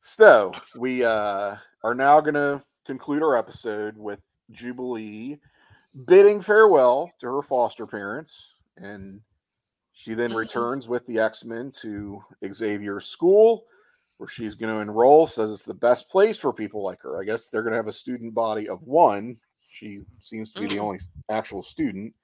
so 0.01 0.53
we 0.77 1.05
uh, 1.05 1.57
are 1.83 1.95
now 1.95 2.21
going 2.21 2.35
to 2.35 2.63
conclude 2.87 3.23
our 3.23 3.37
episode 3.37 3.97
with 3.97 4.21
Jubilee 4.53 5.39
bidding 6.07 6.41
farewell 6.41 7.11
to 7.21 7.27
her 7.27 7.43
foster 7.43 7.87
parents, 7.87 8.49
and 8.77 9.21
she 9.93 10.15
then 10.15 10.31
Mhm. 10.31 10.37
returns 10.37 10.89
with 10.89 11.07
the 11.07 11.19
X 11.19 11.45
Men 11.45 11.71
to 11.83 12.23
Xavier's 12.53 13.07
school, 13.07 13.65
where 14.19 14.29
she's 14.29 14.55
going 14.55 14.73
to 14.75 14.81
enroll. 14.81 15.27
Says 15.27 15.51
it's 15.51 15.65
the 15.65 15.75
best 15.75 16.09
place 16.11 16.39
for 16.39 16.53
people 16.53 16.83
like 16.83 17.01
her. 17.03 17.21
I 17.21 17.25
guess 17.25 17.49
they're 17.49 17.63
going 17.63 17.73
to 17.73 17.79
have 17.79 17.89
a 17.89 17.93
student 17.93 18.35
body 18.35 18.69
of 18.69 18.83
one. 18.83 19.37
She 19.77 20.01
seems 20.21 20.51
to 20.53 20.61
be 20.63 20.69
the 20.69 20.77
Mm. 20.77 20.83
only 20.85 20.99
actual 21.29 21.63
student, 21.63 22.15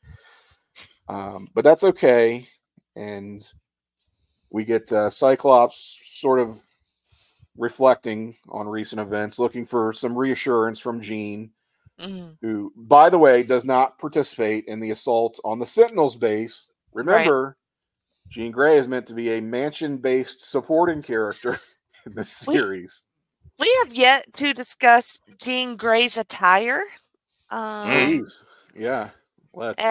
um, 1.09 1.49
but 1.53 1.65
that's 1.65 1.85
okay. 1.85 2.49
And 2.97 3.47
we 4.51 4.65
get 4.65 4.91
uh, 4.91 5.11
Cyclops 5.11 6.01
sort 6.15 6.41
of 6.41 6.59
reflecting 7.59 8.37
on 8.49 8.67
recent 8.67 9.03
events, 9.03 9.39
looking 9.39 9.67
for 9.67 9.93
some 9.93 10.17
reassurance 10.17 10.79
from 10.79 11.03
Jean, 11.03 11.53
mhm. 12.01 12.39
who, 12.41 12.73
by 12.75 13.11
the 13.11 13.19
way, 13.19 13.43
does 13.43 13.67
not 13.67 13.99
participate 13.99 14.65
in 14.67 14.81
the 14.81 14.91
assault 14.91 15.39
on 15.45 15.59
the 15.59 15.67
Sentinels 15.67 16.17
base. 16.17 16.69
Remember, 16.95 17.59
Jean 18.31 18.51
Grey 18.51 18.79
is 18.79 18.89
meant 18.89 19.05
to 19.09 19.15
be 19.15 19.33
a 19.35 19.43
mansion-based 19.43 20.41
supporting 20.41 21.03
character 21.03 21.61
in 22.07 22.15
this 22.15 22.31
series. 22.31 23.05
We 23.59 23.71
have 23.85 23.93
yet 23.93 24.33
to 24.35 24.55
discuss 24.55 25.21
Jean 25.37 25.77
Grey's 25.77 26.17
attire. 26.17 26.83
Um, 27.53 27.91
Please, 27.91 28.45
yeah, 28.75 29.11
let's. 29.55 29.83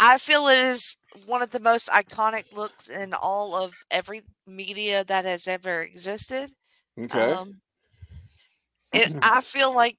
I 0.00 0.18
feel 0.18 0.48
it 0.48 0.58
is 0.58 0.96
one 1.26 1.40
of 1.40 1.50
the 1.50 1.60
most 1.60 1.88
iconic 1.88 2.52
looks 2.52 2.88
in 2.88 3.14
all 3.14 3.54
of 3.54 3.74
every 3.90 4.22
media 4.46 5.04
that 5.04 5.24
has 5.24 5.48
ever 5.48 5.82
existed. 5.82 6.50
Okay, 6.98 7.32
Um, 7.32 7.60
it, 8.92 9.14
I 9.22 9.40
feel 9.40 9.74
like 9.74 9.96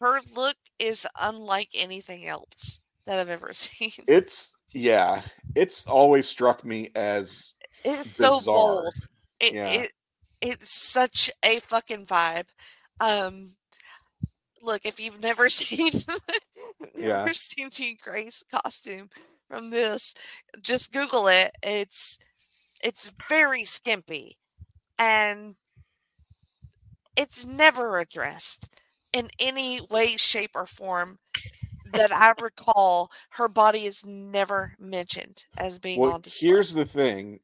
her 0.00 0.20
look 0.34 0.56
is 0.78 1.06
unlike 1.20 1.70
anything 1.74 2.26
else 2.26 2.80
that 3.06 3.18
I've 3.18 3.30
ever 3.30 3.52
seen. 3.52 3.92
it's 4.06 4.54
yeah, 4.74 5.22
it's 5.54 5.86
always 5.86 6.28
struck 6.28 6.64
me 6.64 6.90
as 6.94 7.52
It's 7.84 8.10
so 8.10 8.40
bold. 8.42 8.94
It, 9.40 9.54
Yeah. 9.54 9.82
it 9.82 9.92
it's 10.42 10.70
such 10.70 11.30
a 11.44 11.60
fucking 11.60 12.06
vibe. 12.06 12.48
Um, 13.00 13.54
look, 14.62 14.84
if 14.84 15.00
you've 15.00 15.20
never 15.20 15.48
seen 15.48 15.92
Yeah. 16.96 17.18
never 17.18 17.32
seen 17.32 17.70
Jean 17.70 17.96
Grey's 18.02 18.44
costume 18.50 19.08
from 19.48 19.70
this, 19.70 20.14
just 20.60 20.92
Google 20.92 21.28
it. 21.28 21.50
It's 21.62 22.18
it's 22.82 23.12
very 23.28 23.64
skimpy, 23.64 24.36
and 24.98 25.54
it's 27.16 27.44
never 27.44 27.98
addressed 28.00 28.70
in 29.12 29.28
any 29.38 29.80
way, 29.90 30.16
shape, 30.16 30.52
or 30.54 30.66
form 30.66 31.18
that 31.92 32.12
I 32.12 32.34
recall. 32.42 33.10
Her 33.30 33.48
body 33.48 33.80
is 33.80 34.04
never 34.04 34.72
mentioned 34.78 35.44
as 35.58 35.78
being 35.78 36.00
well. 36.00 36.12
on 36.12 36.20
display. 36.22 36.48
Here's 36.48 36.74
the 36.74 36.84
thing: 36.84 37.40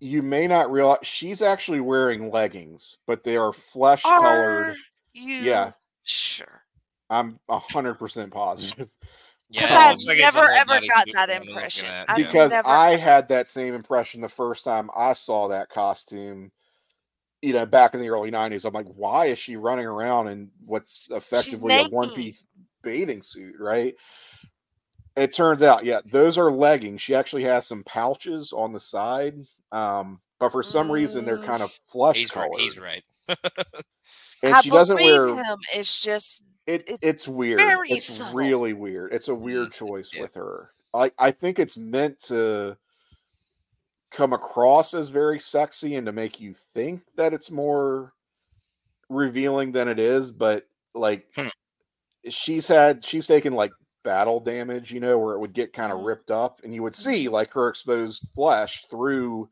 you 0.00 0.22
may 0.22 0.46
not 0.46 0.70
realize 0.70 0.98
she's 1.02 1.42
actually 1.42 1.80
wearing 1.80 2.30
leggings, 2.30 2.96
but 3.06 3.24
they 3.24 3.36
are 3.36 3.52
flesh 3.52 4.02
colored. 4.02 4.74
Yeah. 5.14 5.72
Sure? 6.06 6.62
I'm 7.10 7.38
a 7.48 7.58
hundred 7.58 7.94
percent 7.94 8.32
positive 8.32 8.90
Because 9.50 9.70
it 9.70 9.76
I've 9.76 9.98
like 10.08 10.18
never 10.18 10.50
ever 10.50 10.66
body 10.66 10.88
got 10.88 11.06
that 11.06 11.26
that 11.28 11.30
I'm 11.30 11.38
looking 11.42 11.54
impression. 11.54 11.88
at, 11.88 12.10
I've 12.10 12.18
yeah. 12.18 12.26
because 12.26 12.50
never- 12.50 12.68
I 12.68 12.96
had 12.96 13.28
that 13.28 13.48
same 13.48 13.74
impression 13.74 14.20
the 14.20 14.28
first 14.28 14.64
time 14.64 14.90
I 14.96 15.12
saw 15.12 15.48
that 15.48 15.68
costume. 15.68 16.50
You 17.42 17.52
know, 17.52 17.64
back 17.64 17.94
in 17.94 18.00
the 18.00 18.08
early 18.08 18.32
'90s, 18.32 18.64
I'm 18.64 18.74
like, 18.74 18.88
why 18.88 19.26
is 19.26 19.38
she 19.38 19.54
running 19.54 19.86
around 19.86 20.28
in 20.28 20.50
what's 20.64 21.08
effectively 21.12 21.76
a 21.76 21.88
one 21.90 22.10
piece 22.10 22.44
bathing 22.82 23.22
suit, 23.22 23.54
right? 23.60 23.94
It 25.14 25.32
turns 25.32 25.62
out, 25.62 25.84
yeah, 25.84 26.00
those 26.04 26.38
are 26.38 26.50
leggings. 26.50 27.00
She 27.00 27.14
actually 27.14 27.44
has 27.44 27.66
some 27.66 27.84
pouches 27.84 28.52
on 28.52 28.72
the 28.72 28.80
side, 28.80 29.46
um, 29.70 30.20
but 30.38 30.50
for 30.52 30.62
some 30.62 30.90
reason 30.90 31.24
they're 31.24 31.38
kind 31.38 31.62
of 31.62 31.70
flesh 31.90 32.16
He's 32.16 32.34
right. 32.36 32.50
He's 32.58 32.78
right. 32.78 33.02
And 34.42 34.54
I 34.54 34.60
she 34.60 34.70
doesn't 34.70 34.96
wear 34.96 35.28
him. 35.28 35.58
It's 35.74 36.02
just 36.02 36.42
it. 36.66 36.84
it's 36.88 36.98
It's 37.02 37.28
weird. 37.28 37.58
very 37.58 37.88
It's 37.90 38.06
subtle. 38.06 38.34
really 38.34 38.72
weird. 38.74 39.12
It's 39.12 39.28
a 39.28 39.34
weird 39.34 39.72
choice 39.72 40.10
yeah. 40.14 40.22
with 40.22 40.34
her. 40.34 40.70
I 40.94 41.10
I 41.18 41.30
think 41.30 41.58
it's 41.58 41.78
meant 41.78 42.20
to 42.24 42.76
come 44.10 44.32
across 44.32 44.94
as 44.94 45.08
very 45.08 45.38
sexy 45.40 45.96
and 45.96 46.06
to 46.06 46.12
make 46.12 46.40
you 46.40 46.54
think 46.74 47.02
that 47.16 47.34
it's 47.34 47.50
more 47.50 48.12
revealing 49.08 49.72
than 49.72 49.88
it 49.88 49.98
is, 49.98 50.30
but 50.32 50.66
like 50.94 51.26
Hmm. 51.34 51.48
she's 52.28 52.68
had 52.68 53.04
she's 53.04 53.26
taken 53.26 53.54
like 53.54 53.72
battle 54.04 54.38
damage, 54.40 54.92
you 54.92 55.00
know, 55.00 55.18
where 55.18 55.34
it 55.34 55.40
would 55.40 55.52
get 55.54 55.72
kind 55.72 55.92
of 55.92 55.98
Mhm. 56.00 56.06
ripped 56.06 56.30
up 56.30 56.60
and 56.62 56.74
you 56.74 56.82
would 56.82 56.94
see 56.94 57.28
like 57.28 57.52
her 57.52 57.68
exposed 57.68 58.26
flesh 58.34 58.84
through 58.90 59.48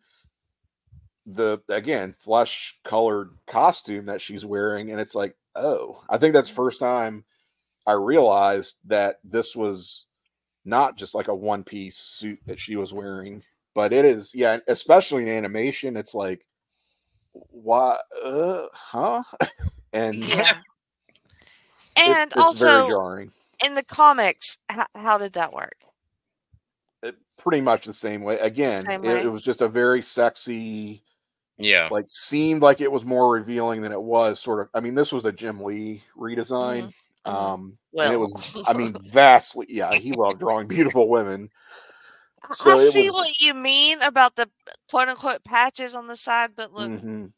the 1.27 1.59
again 1.69 2.13
flesh 2.13 2.79
colored 2.85 3.31
costume 3.47 4.07
that 4.07 4.21
she's 4.21 4.45
wearing 4.45 4.91
and 4.91 5.01
it's 5.01 5.15
like 5.15 5.35
oh. 5.57 6.03
I 6.11 6.19
think 6.19 6.35
that's 6.35 6.49
first 6.51 6.81
time 6.81 7.25
i 7.87 7.93
realized 7.93 8.77
that 8.87 9.21
this 9.25 9.55
was 9.57 10.07
not 10.65 10.97
just 10.97 11.15
like 11.15 11.29
a 11.29 11.35
one 11.35 11.65
piece 11.65 11.97
suit 11.97 12.39
that 12.47 12.59
she 12.61 12.77
was 12.77 12.93
wearing 12.93 13.43
but 13.75 13.93
it 13.93 14.05
is 14.05 14.35
yeah 14.35 14.59
especially 14.69 15.23
in 15.23 15.29
animation 15.29 15.97
it's 15.97 16.15
like 16.15 16.45
why 17.33 17.97
uh, 18.25 18.65
huh? 18.73 19.23
And 19.93 20.15
yeah. 20.17 20.51
it- 21.97 22.09
And 22.09 22.33
it's 22.33 22.61
very 22.61 22.81
also 22.81 22.89
jarring. 22.89 23.31
in 23.65 23.77
the 23.77 23.85
comics, 23.85 24.59
how, 24.69 24.87
how 24.97 25.19
did 25.19 25.35
that 25.35 25.53
work? 25.53 25.77
it, 27.05 27.15
pretty 27.39 27.61
much 27.61 27.85
the 27.85 27.93
same 27.93 28.23
way 28.23 28.39
again 28.41 28.83
Same 28.83 29.05
it- 29.05 29.27
it 29.27 29.29
was 29.29 29.43
just 29.43 29.61
a 29.61 29.69
very 29.69 30.03
sexy 30.03 31.04
Yeah. 31.59 31.89
like 31.91 32.07
seemed 32.09 32.63
like 32.63 32.81
it 32.81 32.91
was 32.91 33.05
more 33.05 33.31
revealing 33.31 33.83
than 33.83 33.93
it 33.93 34.03
was 34.03 34.41
sort 34.41 34.61
of 34.61 34.69
i 34.75 34.81
mean 34.81 34.95
this 34.95 35.13
was 35.13 35.25
a 35.25 35.31
jim 35.33 35.61
lee 35.61 36.03
redesign 36.19 36.91
Mhm. 37.27 37.33
Um, 37.33 37.75
well, 37.93 38.05
and 38.05 38.13
it 38.13 38.19
was, 38.19 38.63
I 38.69 38.75
mean, 38.75 38.95
vastly. 39.11 39.65
Yeah, 39.71 39.95
he 39.95 40.13
loved 40.13 40.41
drawing 40.41 40.67
beautiful 40.69 41.09
women. 41.09 41.49
so 42.51 42.75
I 42.75 42.77
see 42.77 43.09
was- 43.09 43.15
what 43.15 43.41
you 43.41 43.55
mean 43.55 44.03
about 44.03 44.37
the 44.37 44.51
quote 44.91 45.09
unquote 45.09 45.43
patches 45.43 45.95
on 45.95 46.07
the 46.07 46.17
side, 46.17 46.51
but 46.55 46.73
look, 46.75 46.91
Mhm. 46.91 47.33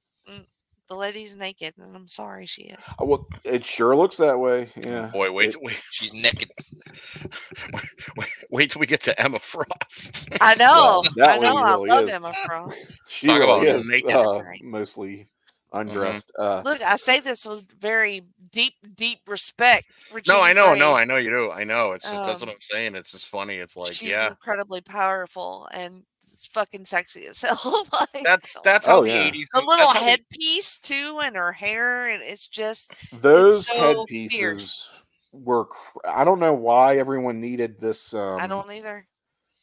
The 0.88 0.94
lady's 0.96 1.36
naked, 1.36 1.74
and 1.78 1.94
I'm 1.96 2.08
sorry 2.08 2.46
she 2.46 2.62
is. 2.62 2.88
Uh, 3.00 3.04
Well, 3.04 3.26
it 3.44 3.64
sure 3.66 3.96
looks 3.96 4.16
that 4.18 4.38
way. 4.38 4.70
Yeah. 4.76 5.06
Boy, 5.08 5.30
wait, 5.32 5.50
It- 5.54 5.62
wait, 5.62 5.80
She's 5.90 6.12
naked. 6.14 6.50
wait, 7.72 7.84
wait, 8.16 8.28
wait 8.50 8.70
till 8.70 8.80
we 8.80 8.86
get 8.86 9.00
to 9.02 9.20
Emma 9.20 9.38
Frost. 9.38 10.28
I 10.40 10.54
know, 10.56 11.02
that 11.16 11.38
I 11.38 11.38
know, 11.38 11.54
lady 11.54 11.90
I 11.90 11.94
love 11.94 12.04
is. 12.08 12.14
Emma 12.14 12.32
Frost. 12.46 12.80
She 13.08 13.26
Talk 13.26 13.38
really 13.40 13.68
about 13.68 13.78
is 13.78 13.88
naked. 13.88 14.10
uh, 14.14 14.42
Right. 14.42 14.62
mostly 14.62 15.28
undressed. 15.72 16.30
Uh, 16.38 16.62
Look, 16.64 16.82
I 16.82 16.96
say 16.96 17.20
this 17.20 17.44
with 17.46 17.64
very 17.80 18.22
deep, 18.52 18.74
deep 18.94 19.18
respect. 19.26 19.84
For 20.10 20.20
no, 20.28 20.40
I 20.42 20.52
know, 20.52 20.70
Grey. 20.70 20.78
no, 20.78 20.94
I 20.94 21.04
know 21.04 21.16
you 21.16 21.30
do. 21.30 21.50
I 21.50 21.64
know. 21.64 21.92
It's 21.92 22.04
just 22.10 22.26
that's 22.26 22.40
what 22.40 22.48
Um, 22.48 22.54
I'm 22.54 22.60
saying. 22.60 22.94
It's 22.94 23.12
just 23.12 23.26
funny. 23.26 23.56
It's 23.56 23.76
like, 23.76 23.92
She's 23.92 24.08
yeah, 24.10 24.28
incredibly 24.28 24.80
powerful 24.80 25.68
and 25.74 25.96
s- 25.96 26.15
fucking 26.52 26.84
sexy 26.84 27.26
as 27.26 27.40
hell. 27.42 27.84
like, 27.92 28.24
that's 28.24 28.56
oh 28.56 28.60
that's 28.64 28.86
my 28.86 28.92
how 28.92 28.98
Oh, 28.98 29.02
the 29.02 29.08
yeah. 29.10 29.30
80s. 29.30 29.44
the 29.52 29.60
little 29.60 29.76
that's 29.76 29.92
how 29.92 29.92
the- 30.00 30.06
headpiece 30.06 30.78
too, 30.78 31.20
and 31.22 31.36
her 31.36 31.52
hair, 31.52 32.08
and 32.08 32.22
it's 32.22 32.46
just 32.48 32.92
those 33.20 33.66
so 33.66 34.00
headpieces 34.00 34.36
fierce. 34.38 34.90
were. 35.32 35.66
Cr- 35.66 35.98
I 36.06 36.24
don't 36.24 36.40
know 36.40 36.54
why 36.54 36.96
everyone 36.98 37.40
needed 37.40 37.80
this. 37.80 38.12
Um, 38.14 38.38
I 38.40 38.46
don't 38.46 38.70
either. 38.70 39.06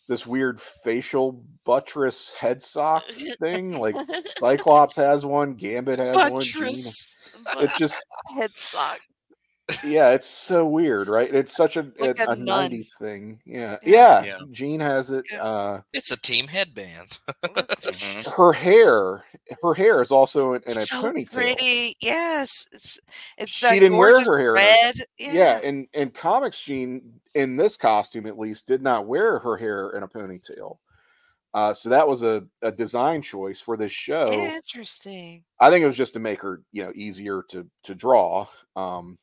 this 0.07 0.28
weird 0.28 0.59
facial 0.61 1.43
buttress 1.66 2.34
head 2.34 2.61
sock 2.61 3.03
thing. 3.39 3.78
Like 3.78 3.95
Cyclops 4.26 4.95
has 4.97 5.26
one, 5.26 5.53
Gambit 5.55 5.99
has 5.99 6.32
one. 6.32 6.41
Jean- 6.41 6.66
It's 6.68 7.78
just 7.78 8.03
head 8.36 8.51
sock. 8.55 8.99
Yeah, 9.84 10.09
it's 10.11 10.28
so 10.28 10.65
weird, 10.67 11.07
right? 11.07 11.34
It's 11.34 11.55
such 11.55 11.78
a 11.78 11.91
Like 11.99 12.19
a, 12.19 12.24
a 12.30 12.34
a 12.34 12.36
'90s 12.36 12.89
thing. 12.99 13.39
Yeah, 13.45 13.78
Yeah. 13.84 14.24
yeah. 14.24 14.26
Yeah. 14.26 14.38
Jean 14.51 14.80
has 14.80 15.11
it. 15.11 15.26
Uh, 15.41 15.80
It's 15.93 16.11
a 16.11 16.19
team 16.21 16.47
headband. 16.47 17.19
Mhm. 17.84 18.34
her 18.36 18.53
hair, 18.53 19.24
her 19.61 19.74
hair 19.74 20.01
is 20.01 20.09
also 20.11 20.53
in, 20.53 20.61
in 20.63 20.78
a 20.78 20.82
so 20.82 21.01
ponytail. 21.03 21.34
pretty. 21.34 21.95
Yes, 22.01 22.65
it's 22.71 22.99
it's 23.38 23.51
She 23.51 23.80
didn't 23.80 23.97
wear 23.97 24.19
her 24.24 24.38
hair 24.39 24.53
red. 24.53 24.95
Yeah. 25.19 25.32
Yeah, 25.34 25.59
and 25.63 25.88
and 25.93 26.13
comics 26.13 26.59
Jean 26.61 27.19
in 27.36 27.57
this 27.57 27.78
costume 27.78 28.26
at 28.26 28.39
least 28.39 28.67
did 28.67 28.82
not 28.82 29.05
wear 29.05 29.39
her 29.39 29.57
hair 29.57 29.89
in 29.91 30.03
a 30.03 30.07
ponytail. 30.07 30.78
Uh, 31.53 31.71
so 31.71 31.89
that 31.89 32.07
was 32.07 32.24
a, 32.24 32.43
a 32.63 32.71
design 32.71 33.21
choice 33.21 33.61
for 33.61 33.78
this 33.78 33.91
show. 33.91 34.32
interesting. 34.32 35.43
I 35.59 35.69
think 35.69 35.84
it 35.84 35.88
was 35.88 35.97
just 35.97 36.13
to 36.13 36.19
make 36.19 36.41
her, 36.41 36.63
you 36.71 36.84
know, 36.84 36.91
easier 36.95 37.43
to 37.49 37.69
to 37.84 37.93
draw. 37.93 38.47
Um, 38.76 39.19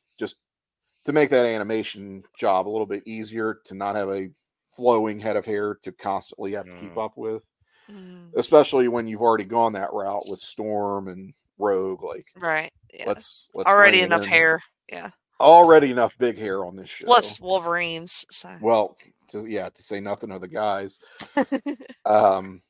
to 1.05 1.11
make 1.11 1.29
that 1.31 1.45
animation 1.45 2.23
job 2.37 2.67
a 2.67 2.69
little 2.69 2.85
bit 2.85 3.03
easier 3.05 3.59
to 3.65 3.73
not 3.75 3.95
have 3.95 4.09
a 4.09 4.29
flowing 4.75 5.19
head 5.19 5.35
of 5.35 5.45
hair 5.45 5.75
to 5.83 5.91
constantly 5.91 6.53
have 6.53 6.65
to 6.69 6.75
keep 6.77 6.93
Mm. 6.95 7.03
up 7.05 7.17
with, 7.17 7.43
Mm, 7.89 8.31
especially 8.37 8.87
when 8.87 9.07
you've 9.07 9.21
already 9.21 9.43
gone 9.43 9.73
that 9.73 9.91
route 9.91 10.23
with 10.29 10.39
Storm 10.39 11.07
and 11.07 11.33
Rogue. 11.57 12.03
Like, 12.03 12.27
right. 12.37 12.71
Yeah. 12.93 13.05
let's 13.07 13.49
let's 13.53 13.69
Already 13.69 14.01
enough 14.01 14.23
in. 14.23 14.29
hair. 14.29 14.59
Yeah. 14.91 15.09
Already 15.39 15.91
enough 15.91 16.17
big 16.17 16.37
hair 16.37 16.63
on 16.63 16.75
this 16.75 16.89
show. 16.89 17.05
Plus 17.05 17.39
Wolverines. 17.41 18.25
So. 18.29 18.49
well, 18.61 18.95
to, 19.29 19.45
yeah, 19.45 19.69
to 19.69 19.83
say 19.83 19.99
nothing 19.99 20.31
of 20.31 20.41
the 20.41 20.47
guys. 20.47 20.99
um 22.05 22.61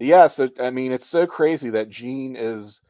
yeah 0.00 0.26
so 0.26 0.48
i 0.60 0.70
mean 0.70 0.90
it's 0.90 1.06
so 1.06 1.24
crazy 1.26 1.70
that 1.70 1.88
Jean 1.88 2.34
is 2.36 2.82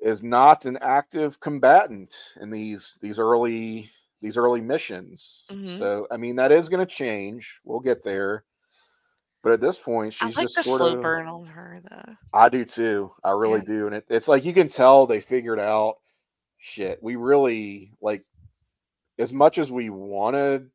is 0.00 0.22
not 0.22 0.64
an 0.64 0.78
active 0.80 1.38
combatant 1.40 2.14
in 2.40 2.50
these 2.50 2.98
these 3.02 3.18
early 3.18 3.90
these 4.20 4.36
early 4.36 4.60
missions 4.60 5.44
Mhm. 5.50 5.76
so 5.78 6.06
i 6.10 6.16
mean 6.16 6.36
that 6.36 6.52
is 6.52 6.68
going 6.68 6.86
to 6.86 6.94
change 6.94 7.60
we'll 7.64 7.80
get 7.80 8.02
there 8.02 8.44
but 9.42 9.52
at 9.52 9.60
this 9.60 9.78
point 9.78 10.12
she's 10.12 10.36
like 10.36 10.44
just 10.44 10.56
the 10.56 10.62
sort 10.62 10.80
slow 10.80 10.94
of 10.96 11.02
burn 11.02 11.26
on 11.26 11.46
her 11.46 11.80
though. 11.90 12.16
i 12.32 12.48
do 12.48 12.64
too 12.64 13.12
i 13.24 13.30
really 13.30 13.60
Yeah. 13.60 13.66
do 13.66 13.86
and 13.86 13.94
it, 13.96 14.04
it's 14.08 14.28
like 14.28 14.44
you 14.44 14.52
can 14.52 14.68
tell 14.68 15.06
they 15.06 15.20
figured 15.20 15.58
out 15.60 15.96
shit 16.58 17.02
we 17.02 17.16
really 17.16 17.92
like 18.02 18.24
as 19.18 19.32
much 19.32 19.58
as 19.58 19.72
we 19.72 19.90
wanted 19.90 20.70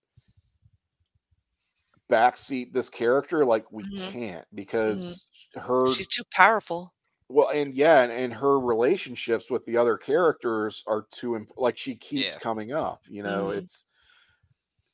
backseat 2.12 2.72
this 2.74 2.90
character 2.90 3.46
like 3.46 3.72
we 3.72 3.84
Mhm. 3.84 4.12
can't 4.12 4.48
because 4.54 5.28
her 5.56 5.94
She's 5.94 6.08
too 6.08 6.24
powerful. 6.32 6.94
Well 7.30 7.50
and 7.50 7.74
yeah 7.74 8.04
and, 8.04 8.12
and 8.12 8.34
her 8.34 8.60
relationships 8.60 9.50
with 9.50 9.66
the 9.66 9.78
other 9.78 9.98
characters 9.98 10.84
are 10.88 11.06
too 11.12 11.36
imp- 11.36 11.50
like 11.58 11.78
she 11.78 11.96
keeps 11.96 12.26
Yeah. 12.34 12.40
coming 12.40 12.72
up 12.72 13.02
you 13.08 13.24
know 13.24 13.48
Mhm. 13.48 13.58
it's 13.58 13.86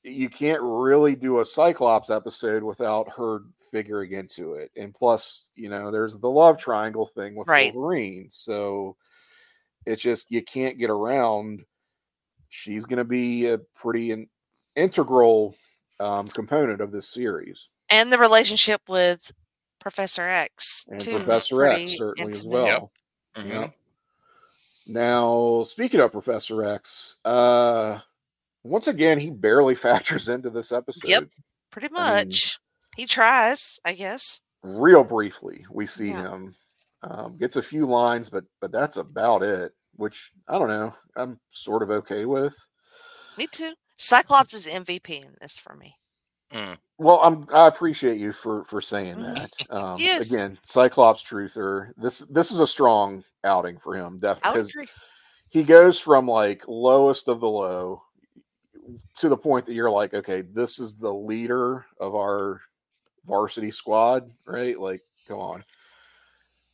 you 0.04 0.30
can't 0.30 0.62
really 0.62 1.16
do 1.16 1.40
a 1.42 1.46
cyclops 1.46 2.10
episode 2.10 2.64
without 2.64 3.12
her 3.14 3.42
figuring 3.72 4.14
into 4.14 4.54
it 4.56 4.72
and 4.76 4.94
plus 4.94 5.50
you 5.56 5.70
know 5.70 5.92
there's 5.92 6.18
the 6.20 6.30
love 6.30 6.58
triangle 6.58 7.06
thing 7.06 7.36
with 7.36 7.48
Right. 7.48 7.74
wolverine 7.74 8.28
so 8.32 8.98
it's 9.86 10.02
just 10.02 10.32
you 10.32 10.44
can't 10.44 10.78
get 10.78 10.90
around 10.90 11.64
she's 12.50 12.86
going 12.86 12.98
to 12.98 13.06
be 13.06 13.48
a 13.48 13.58
pretty 13.58 14.12
in, 14.12 14.28
integral 14.76 15.56
um, 16.00 16.28
component 16.30 16.82
of 16.82 16.92
this 16.92 17.08
series 17.10 17.70
And 17.90 18.12
the 18.12 18.18
relationship 18.18 18.82
with 18.90 19.32
Professor 19.82 20.22
X 20.22 20.86
and 20.90 21.02
too. 21.02 21.18
professor 21.18 21.66
x 21.66 21.80
pretty 21.82 21.98
certainly 21.98 22.30
as 22.32 22.38
intimate. 22.40 22.54
well 22.64 22.92
Mhm. 23.36 23.50
Yeah. 23.50 23.70
Now, 24.88 25.64
speaking 25.64 26.00
of 26.00 26.12
Professor 26.12 26.64
X, 26.64 27.18
uh 27.26 28.00
once 28.64 28.88
again 28.88 29.20
he 29.20 29.30
barely 29.30 29.76
factors 29.88 30.30
into 30.30 30.50
this 30.50 30.72
episode. 30.72 31.08
Yep, 31.10 31.24
Pretty 31.72 31.88
I 31.96 32.18
mean- 32.20 32.28
much. 32.28 32.60
he 32.96 33.06
tries, 33.06 33.80
I 33.86 33.94
guess. 33.94 34.42
Real 34.64 35.04
briefly, 35.04 35.66
we 35.72 35.88
see 35.88 36.10
Yeah. 36.10 36.24
him. 36.30 36.56
Um, 37.04 37.36
gets 37.38 37.56
a 37.56 37.62
few 37.64 37.88
lines, 37.88 38.30
but 38.30 38.44
but 38.60 38.72
that's 38.72 38.98
about 38.98 39.42
it. 39.44 39.74
Which 39.96 40.32
I 40.48 40.58
don't 40.60 40.68
know. 40.68 40.94
I'm 41.16 41.40
sort 41.50 41.82
of 41.84 41.90
okay 41.90 42.26
with. 42.26 42.56
Me 43.38 43.48
too. 43.48 43.74
Cyclops 43.98 44.54
is 44.54 44.68
MVP 44.68 45.24
in 45.26 45.36
this 45.42 45.58
for 45.58 45.76
me. 45.76 45.96
Mm. 46.54 46.78
Well, 46.98 47.20
I'm 47.24 47.48
I 47.54 47.68
appreciate 47.68 48.18
you 48.20 48.32
for 48.34 48.64
for 48.66 48.82
saying 48.82 49.16
Mhm. 49.16 49.36
that. 49.36 49.52
Um, 49.70 49.98
Yes. 50.00 50.32
Again, 50.32 50.60
Cyclops 50.64 51.24
truther. 51.24 51.94
This 51.98 52.20
this 52.20 52.52
is 52.52 52.60
a 52.60 52.68
strong 52.68 53.24
outing 53.44 53.78
for 53.80 53.96
him, 53.96 54.20
definitely. 54.20 54.52
would 54.52 54.58
because 54.60 54.70
agree. 54.70 54.88
he 55.50 55.64
goes 55.64 56.00
from 56.00 56.28
like 56.28 56.64
lowest 56.68 57.28
of 57.28 57.40
the 57.40 57.50
low 57.50 58.04
to 59.16 59.30
the 59.30 59.38
point 59.38 59.66
that 59.66 59.74
you're 59.74 59.92
like, 59.92 60.14
okay, 60.14 60.42
this 60.42 60.80
is 60.80 60.98
the 60.98 61.14
leader 61.14 61.86
of 62.00 62.16
our 62.16 62.62
varsity 63.26 63.72
squad, 63.72 64.32
right? 64.48 64.80
Like, 64.80 65.02
come 65.28 65.40
on. 65.40 65.64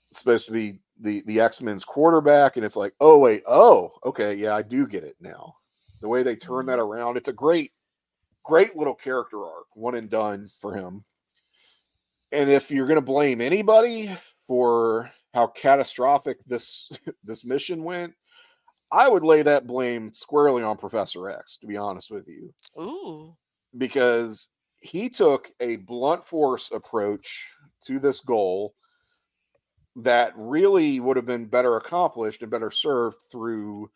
It's 0.09 0.19
supposed 0.19 0.47
to 0.47 0.53
be 0.53 0.80
the 0.99 1.21
the 1.25 1.39
X-Men's 1.41 1.86
quarterback, 1.86 2.55
and 2.55 2.65
it's 2.65 2.75
like, 2.75 2.93
oh 2.99 3.17
wait, 3.19 3.43
oh, 3.47 3.91
okay, 4.05 4.34
yeah, 4.36 4.55
I 4.55 4.61
do 4.61 4.88
get 4.88 5.03
it 5.03 5.15
now. 5.19 5.55
The 6.01 6.07
way 6.07 6.23
they 6.23 6.36
turn 6.36 6.65
that 6.67 6.80
around, 6.80 7.17
it's 7.17 7.28
a 7.28 7.34
great, 7.34 7.71
great 8.44 8.76
little 8.76 8.96
character 8.96 9.44
arc, 9.46 9.68
one 9.74 9.96
and 9.96 10.10
done 10.10 10.50
for 10.60 10.74
him. 10.74 11.04
And 12.32 12.50
if 12.50 12.72
you're 12.72 12.88
gonna 12.88 13.02
blame 13.02 13.42
anybody 13.42 14.18
for 14.48 15.12
how 15.34 15.48
catastrophic 15.48 16.44
this 16.46 16.92
this 17.24 17.46
mission 17.46 17.84
went, 17.84 18.14
I 18.92 19.08
would 19.08 19.24
lay 19.24 19.44
that 19.44 19.68
blame 19.68 20.14
squarely 20.14 20.64
on 20.64 20.78
Professor 20.78 21.30
X, 21.30 21.58
to 21.58 21.68
be 21.68 21.78
honest 21.78 22.10
with 22.10 22.28
you, 22.28 22.54
Ooh. 22.80 23.36
because 23.78 24.50
he 24.80 25.10
took 25.10 25.50
a 25.60 25.78
blunt 25.78 26.26
force 26.26 26.72
approach 26.72 27.48
to 27.86 28.00
this 28.00 28.20
goal 28.22 28.74
that 29.98 30.32
really 30.36 31.00
would 31.00 31.18
have 31.18 31.26
been 31.26 31.46
better 31.46 31.76
accomplished 31.76 32.44
and 32.44 32.52
better 32.52 32.70
served 32.70 33.18
through 33.32 33.90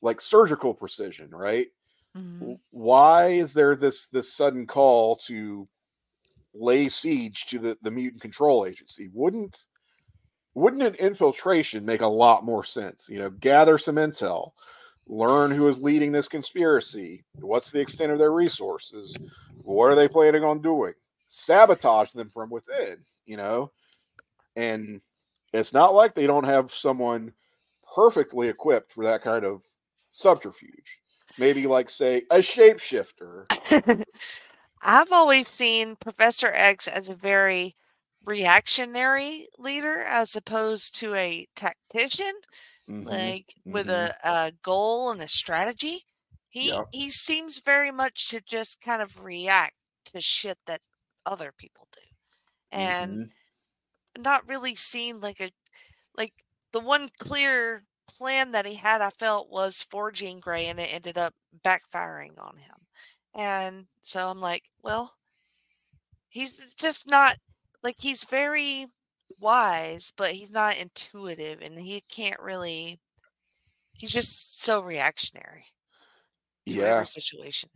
like 0.00 0.20
surgical 0.20 0.72
precision, 0.72 1.30
right? 1.30 1.68
Mhm. 2.16 2.58
Why 2.70 3.26
is 3.28 3.54
there 3.54 3.74
this 3.76 4.06
this 4.08 4.32
sudden 4.32 4.66
call 4.66 5.16
to 5.26 5.68
lay 6.54 6.88
siege 6.88 7.46
to 7.46 7.58
the, 7.58 7.78
the 7.82 7.90
mutant 7.90 8.22
control 8.22 8.66
agency? 8.66 9.10
Wouldn't 9.12 9.66
wouldn't 10.54 10.82
an 10.82 10.94
infiltration 10.96 11.84
make 11.84 12.00
a 12.02 12.06
lot 12.06 12.44
more 12.44 12.64
sense? 12.64 13.08
You 13.08 13.18
know, 13.20 13.30
gather 13.30 13.78
some 13.78 13.96
intel, 13.96 14.52
learn 15.06 15.50
who 15.52 15.68
is 15.68 15.80
leading 15.80 16.12
this 16.12 16.28
conspiracy, 16.28 17.24
what's 17.40 17.70
the 17.72 17.80
extent 17.80 18.12
of 18.12 18.18
their 18.18 18.32
resources, 18.32 19.18
what 19.64 19.86
are 19.86 19.96
they 19.96 20.08
planning 20.08 20.44
on 20.44 20.62
doing, 20.62 20.94
sabotage 21.26 22.12
them 22.12 22.30
from 22.30 22.50
within, 22.50 22.98
you 23.26 23.36
know? 23.36 23.72
And 24.56 25.00
it's 25.52 25.72
not 25.74 25.94
like 25.94 26.14
they 26.14 26.26
don't 26.26 26.44
have 26.44 26.72
someone 26.72 27.32
perfectly 27.94 28.48
equipped 28.48 28.92
for 28.92 29.04
that 29.04 29.22
kind 29.22 29.44
of 29.44 29.62
subterfuge. 30.08 30.98
Maybe 31.36 31.66
like 31.66 31.90
say 31.90 32.22
a 32.30 32.38
shapeshifter. 32.38 33.46
I've 34.82 35.12
always 35.12 35.48
seen 35.48 35.96
Professor 35.96 36.50
X 36.54 36.86
as 36.88 37.08
a 37.08 37.14
very 37.16 37.76
reactionary 38.24 39.48
leader 39.58 40.00
as 40.02 40.36
opposed 40.36 40.94
to 41.00 41.14
a 41.14 41.46
tactician, 41.56 42.34
Mhm. 42.88 43.04
like 43.06 43.54
with 43.66 43.88
mhm. 43.88 43.90
a, 43.90 44.14
a 44.24 44.52
goal 44.62 45.10
and 45.12 45.22
a 45.22 45.28
strategy. 45.28 46.02
He 46.50 46.68
Yep. 46.68 46.86
he 46.90 47.10
seems 47.10 47.60
very 47.60 47.90
much 47.92 48.28
to 48.30 48.40
just 48.40 48.80
kind 48.80 49.02
of 49.02 49.20
react 49.24 49.74
to 50.06 50.20
shit 50.20 50.58
that 50.66 50.82
other 51.26 51.52
people 51.58 51.88
do. 51.92 52.02
And 52.72 53.20
Mhm. 53.20 53.30
not 54.18 54.46
really 54.48 54.74
seen 54.74 55.20
like 55.20 55.40
a 55.40 55.50
like 56.16 56.32
the 56.72 56.80
one 56.80 57.08
clear 57.20 57.84
plan 58.18 58.52
that 58.52 58.66
he 58.66 58.74
had 58.74 59.00
I 59.00 59.10
felt 59.10 59.50
was 59.50 59.86
for 59.90 60.10
Jean 60.10 60.40
Grey 60.40 60.66
and 60.66 60.78
it 60.78 60.92
ended 60.92 61.18
up 61.18 61.34
backfiring 61.64 62.38
on 62.38 62.56
him. 62.56 62.76
And 63.34 63.86
so 64.02 64.28
I'm 64.28 64.40
like, 64.40 64.62
well, 64.82 65.12
he's 66.28 66.60
uh, 66.60 66.64
just 66.76 67.10
not 67.10 67.36
like 67.82 67.96
he's 67.98 68.24
very 68.24 68.86
wise, 69.40 70.12
but 70.16 70.32
he's 70.32 70.52
not 70.52 70.78
intuitive 70.78 71.60
and 71.62 71.78
he 71.78 72.00
can't 72.02 72.40
really 72.40 73.00
he's 73.94 74.10
just 74.10 74.62
so 74.62 74.82
reactionary 74.82 75.64
to 76.66 76.74
yeah, 76.74 77.02
situation. 77.02 77.68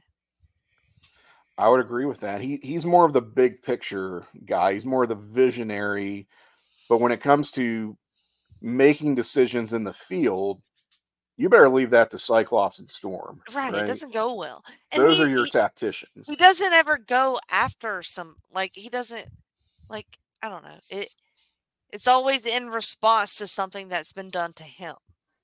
I 1.57 1.69
would 1.69 1.81
agree 1.81 2.07
with 2.07 2.21
that. 2.21 2.41
He 2.41 2.61
he's 2.63 2.87
more 2.87 3.05
of 3.05 3.13
the 3.13 3.23
big 3.23 3.63
picture 3.63 4.27
guy. 4.45 4.75
He's 4.75 4.87
more 4.87 5.03
of 5.03 5.09
the 5.09 5.17
visionary. 5.17 6.29
But 6.89 7.01
when 7.01 7.13
it 7.13 7.21
comes 7.21 7.51
to 7.53 7.99
making 8.61 9.15
decisions 9.15 9.73
in 9.73 9.85
the 9.85 9.93
field, 9.93 10.61
you 11.37 11.49
better 11.49 11.69
leave 11.69 11.91
that 11.91 12.11
to 12.11 12.19
Cyclops 12.19 12.79
and 12.81 12.91
Storm. 12.91 13.41
Right, 13.55 13.73
it 13.75 13.87
doesn't 13.87 14.13
go 14.13 14.35
well. 14.35 14.65
And 14.91 15.03
Those 15.03 15.19
he- 15.19 15.25
are 15.25 15.29
your 15.29 15.45
he- 15.45 15.51
tacticians. 15.51 16.27
he 16.27 16.35
doesn't 16.37 16.73
ever 16.73 16.99
go 16.99 17.39
after 17.51 18.03
some 18.03 18.37
like 18.53 18.73
he 18.75 18.89
doesn't 18.89 19.27
like 19.89 20.07
i 20.43 20.49
don't 20.49 20.63
know 20.65 20.79
it 20.91 21.09
it's 21.93 22.07
always 22.07 22.45
in 22.47 22.69
response 22.69 23.37
to 23.37 23.47
something 23.47 23.89
that's 23.89 24.13
been 24.13 24.31
done 24.31 24.53
to 24.53 24.63
him 24.65 24.95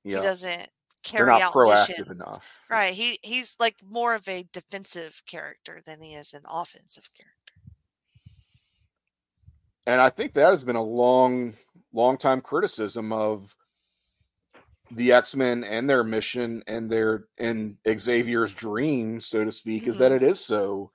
Yeah, 0.05 0.19
he 0.19 0.23
doesn't 0.23 0.49
they're 0.51 0.67
carry 1.03 1.31
not 1.31 1.43
out 1.43 1.53
proactive 1.53 1.89
missions 1.89 2.11
enough. 2.11 2.59
right 2.69 2.93
he 2.95 3.19
he's 3.23 3.57
like 3.59 3.77
more 3.89 4.15
of 4.15 4.29
a 4.29 4.45
defensive 4.53 5.23
character 5.27 5.81
than 5.87 6.01
he 6.03 6.15
is 6.15 6.33
an 6.35 6.43
offensive 6.49 7.09
character 7.17 7.31
and 9.87 10.01
I 10.01 10.09
think 10.11 10.33
that 10.35 10.49
has 10.51 10.65
been 10.65 10.77
a 10.77 10.83
long, 10.83 11.55
long 11.95 12.19
time 12.19 12.41
criticism 12.43 13.13
of 13.13 13.55
the 14.91 15.13
X 15.13 15.35
Men 15.35 15.65
and 15.65 15.89
their 15.89 16.05
mission 16.05 16.63
and 16.67 16.91
their 16.91 17.25
and 17.39 17.77
Xavier's 17.89 18.53
dream, 18.53 19.21
so 19.21 19.45
to 19.45 19.53
speak, 19.53 19.87
is 19.87 19.97
that 19.99 20.13
Mhm. 20.13 20.17
it 20.17 20.23
is 20.23 20.41
so 20.41 20.91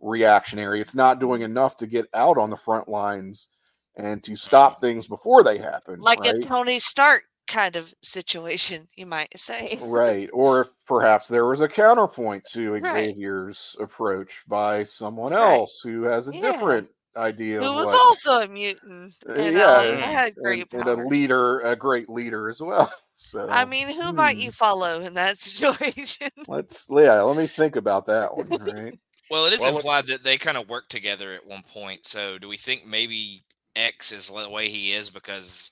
reactionary. 0.00 0.80
It's 0.80 0.94
not 0.94 1.18
doing 1.20 1.42
enough 1.42 1.76
to 1.78 1.86
get 1.86 2.06
out 2.14 2.38
on 2.38 2.48
the 2.50 2.56
front 2.56 2.88
lines 2.88 3.48
and 3.96 4.22
to 4.22 4.36
stop 4.36 4.80
things 4.80 5.06
before 5.06 5.42
they 5.42 5.58
happen. 5.58 5.98
like 6.00 6.20
right? 6.20 6.38
a 6.38 6.40
tony 6.42 6.78
stark 6.78 7.24
kind 7.46 7.74
of 7.76 7.92
situation 8.00 8.88
you 8.96 9.04
might 9.04 9.36
say 9.38 9.76
right. 9.82 10.30
Or 10.32 10.60
if 10.62 10.68
perhaps 10.86 11.26
there 11.28 11.46
was 11.46 11.60
a 11.60 11.68
counterpoint 11.68 12.44
to 12.52 12.74
Right. 12.74 13.08
Xavier's 13.10 13.76
approach 13.80 14.44
by 14.46 14.84
someone 14.84 15.32
Right. 15.32 15.54
else 15.54 15.80
who 15.82 16.04
has 16.04 16.28
a 16.28 16.34
Yeah. 16.34 16.40
different 16.40 16.88
idea 17.16 17.60
who 17.60 17.68
of 17.68 17.74
was 17.74 17.86
what 17.86 18.08
also 18.08 18.44
a 18.44 18.48
mutant 18.48 19.14
Uh, 19.28 19.32
and 19.32 19.56
yeah, 19.56 19.66
um, 19.66 19.86
and- 19.86 20.00
had 20.00 20.34
great 20.34 20.72
and, 20.72 20.86
and 20.86 21.00
a 21.00 21.06
leader, 21.06 21.60
a 21.60 21.76
great 21.76 22.08
leader 22.08 22.48
as 22.48 22.60
well. 22.60 22.92
So 23.22 23.46
i 23.50 23.66
mean 23.66 23.88
who 23.88 24.14
might 24.14 24.36
hmm. 24.36 24.40
you 24.44 24.50
follow 24.50 25.02
in 25.02 25.12
that 25.12 25.38
situation 25.48 26.30
let's 26.48 26.86
yeah, 26.88 27.20
let 27.20 27.36
me 27.36 27.46
think 27.46 27.76
about 27.76 28.06
that 28.06 28.34
one. 28.34 28.48
Right. 28.48 28.98
Well, 29.30 29.46
it 29.46 29.52
is 29.52 29.60
Well, 29.60 29.76
implied 29.76 30.08
that 30.08 30.24
they 30.24 30.38
kind 30.38 30.56
of 30.56 30.68
work 30.68 30.88
together 30.88 31.32
at 31.32 31.46
one 31.46 31.62
point. 31.62 32.04
So, 32.04 32.36
do 32.36 32.48
we 32.48 32.56
think 32.56 32.84
maybe 32.84 33.44
X 33.76 34.10
is 34.10 34.28
the 34.28 34.50
way 34.50 34.68
he 34.68 34.92
is 34.92 35.08
because 35.08 35.70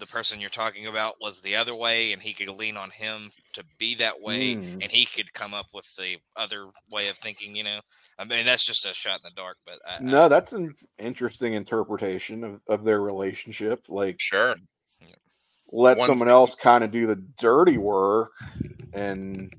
the 0.00 0.06
person 0.06 0.40
you're 0.40 0.50
talking 0.50 0.86
about 0.88 1.14
was 1.20 1.40
the 1.40 1.54
other 1.54 1.74
way, 1.74 2.12
and 2.12 2.20
he 2.20 2.32
could 2.32 2.48
lean 2.48 2.76
on 2.76 2.90
him 2.90 3.30
to 3.52 3.62
be 3.78 3.94
that 3.96 4.20
way, 4.20 4.56
Mm. 4.56 4.82
and 4.82 4.90
he 4.90 5.04
could 5.06 5.32
come 5.32 5.54
up 5.54 5.66
with 5.72 5.86
the 5.96 6.16
other 6.36 6.66
way 6.90 7.08
of 7.08 7.16
thinking? 7.18 7.54
You 7.54 7.64
know, 7.64 7.80
I 8.18 8.24
mean, 8.24 8.44
that's 8.44 8.66
just 8.66 8.84
a 8.86 8.92
shot 8.94 9.18
in 9.18 9.22
the 9.24 9.30
dark, 9.36 9.58
but 9.64 9.78
I, 9.88 9.96
I- 9.96 10.00
No, 10.00 10.28
that's 10.28 10.52
an 10.52 10.74
interesting 10.98 11.54
interpretation 11.54 12.42
of, 12.42 12.60
of 12.66 12.84
their 12.84 13.00
relationship. 13.00 13.84
Like 13.88 14.16
Sure. 14.18 14.56
let 15.72 15.98
One 15.98 16.06
someone 16.06 16.26
thing- 16.26 16.32
else 16.34 16.54
kind 16.56 16.82
of 16.82 16.90
do 16.90 17.06
the 17.06 17.16
dirty 17.38 17.78
work 17.78 18.32
and 18.92 19.54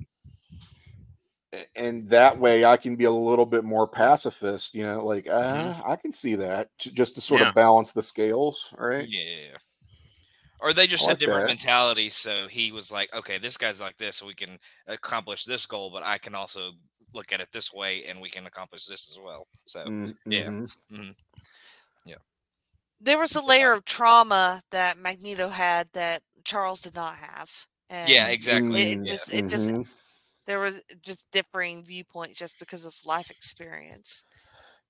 and 1.76 2.10
that 2.10 2.40
way 2.40 2.64
I 2.64 2.78
can 2.78 2.96
be 2.96 3.04
a 3.04 3.12
little 3.12 3.46
bit 3.46 3.66
more 3.66 3.86
pacifist, 3.86 4.74
you 4.74 4.84
know, 4.84 5.06
like 5.06 5.28
uh, 5.28 5.74
I 5.86 5.98
can 5.98 6.14
see 6.14 6.36
that 6.36 6.70
just 6.78 7.16
to 7.16 7.22
sort 7.22 7.42
Yeah. 7.42 7.50
of 7.50 7.56
balance 7.56 7.92
the 7.92 8.04
scales, 8.04 8.74
right? 8.78 9.06
Yeah. 9.08 9.58
Or 10.62 10.74
they 10.74 10.88
just 10.88 11.08
I 11.08 11.08
had 11.08 11.18
different 11.20 11.46
that. 11.46 11.48
mentalities, 11.48 12.16
so 12.16 12.48
he 12.48 12.72
was 12.72 12.92
like, 12.92 13.14
"Okay, 13.16 13.38
this 13.40 13.58
guy's 13.58 13.82
like 13.82 13.98
this, 13.98 14.18
so 14.18 14.28
we 14.28 14.36
can 14.36 14.60
accomplish 14.88 15.44
this 15.46 15.66
goal, 15.66 15.90
but 15.92 16.04
I 16.04 16.18
can 16.20 16.36
also 16.36 16.74
look 17.14 17.32
at 17.34 17.42
it 17.42 17.52
this 17.52 17.74
way, 17.74 18.06
and 18.06 18.22
we 18.22 18.30
can 18.30 18.46
accomplish 18.46 18.86
this 18.86 19.10
as 19.10 19.20
well." 19.20 19.48
So, 19.66 19.88
Mm, 19.88 20.14
yeah. 20.30 20.52
mhm. 20.92 21.16
there 23.00 23.18
was 23.18 23.36
a 23.36 23.44
layer 23.44 23.74
of 23.74 23.86
trauma 23.86 24.62
that 24.72 24.98
Magneto 24.98 25.50
had 25.50 25.90
that 25.94 26.22
Charles 26.44 26.82
did 26.82 26.96
not 26.96 27.16
have. 27.18 27.68
And 27.90 28.10
yeah, 28.10 28.30
exactly. 28.30 28.92
It 28.92 29.00
Mm, 29.00 29.06
just, 29.06 29.32
it 29.34 29.48
just, 29.48 29.74
mhm. 29.76 29.86
there 30.46 30.60
were 30.60 30.74
just 31.02 31.28
differing 31.32 31.86
viewpoints 31.86 32.40
just 32.40 32.60
because 32.60 32.86
of 32.86 32.96
life 33.06 33.32
experience. 33.32 34.26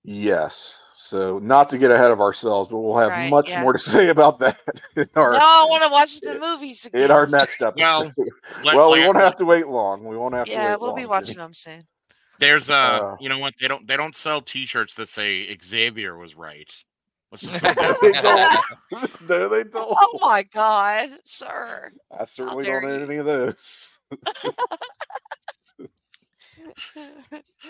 Yes. 0.03 0.81
So 0.95 1.39
not 1.39 1.67
to 1.69 1.77
get 1.77 1.91
ahead 1.91 2.11
of 2.11 2.21
ourselves, 2.21 2.69
but 2.69 2.77
we'll 2.77 2.97
have 2.97 3.09
Right, 3.09 3.29
much 3.29 3.49
yeah. 3.49 3.63
more 3.63 3.73
to 3.73 3.79
say 3.93 4.09
about 4.09 4.39
that 4.39 4.59
in 4.95 5.09
our 5.15 5.31
no, 5.33 5.39
I 5.41 5.65
want 5.69 5.83
to 5.83 5.89
watch 5.89 6.19
the 6.21 6.39
movies 6.39 6.85
again. 6.85 7.03
in 7.05 7.11
our 7.11 7.27
next 7.27 7.61
episode. 7.61 8.13
Well, 8.63 8.75
well, 8.75 8.91
we 8.91 9.03
won't 9.03 9.17
have 9.17 9.35
to 9.35 9.45
wait 9.45 9.67
long. 9.67 10.03
We 10.05 10.15
won't 10.17 10.33
have 10.35 10.45
to. 10.47 10.51
yeah, 10.51 10.75
we'll 10.79 10.93
be 10.93 11.05
watching 11.05 11.33
Jimmy. 11.35 11.43
them 11.45 11.53
soon. 11.53 11.81
There's 12.39 12.69
a, 12.69 12.73
Uh, 12.75 13.17
you 13.19 13.29
know 13.29 13.37
what? 13.39 13.53
They 13.59 13.67
don't 13.67 13.87
they 13.87 13.97
don't 13.97 14.15
sell 14.15 14.41
T-shirts 14.41 14.93
that 14.95 15.09
say 15.09 15.55
Xavier 15.63 16.17
was 16.17 16.35
right. 16.35 16.71
No, 17.31 17.95
they 18.01 18.11
don't. 18.11 19.29
no, 19.29 19.47
they 19.49 19.63
don't. 19.63 19.95
Oh 19.97 20.19
my 20.21 20.43
God, 20.53 21.09
sir. 21.23 21.91
I 22.17 22.25
certainly 22.25 22.65
don't 22.65 22.83
own 22.83 22.99
you. 22.99 23.05
any 23.05 23.15
of 23.17 23.25
those. 23.25 23.99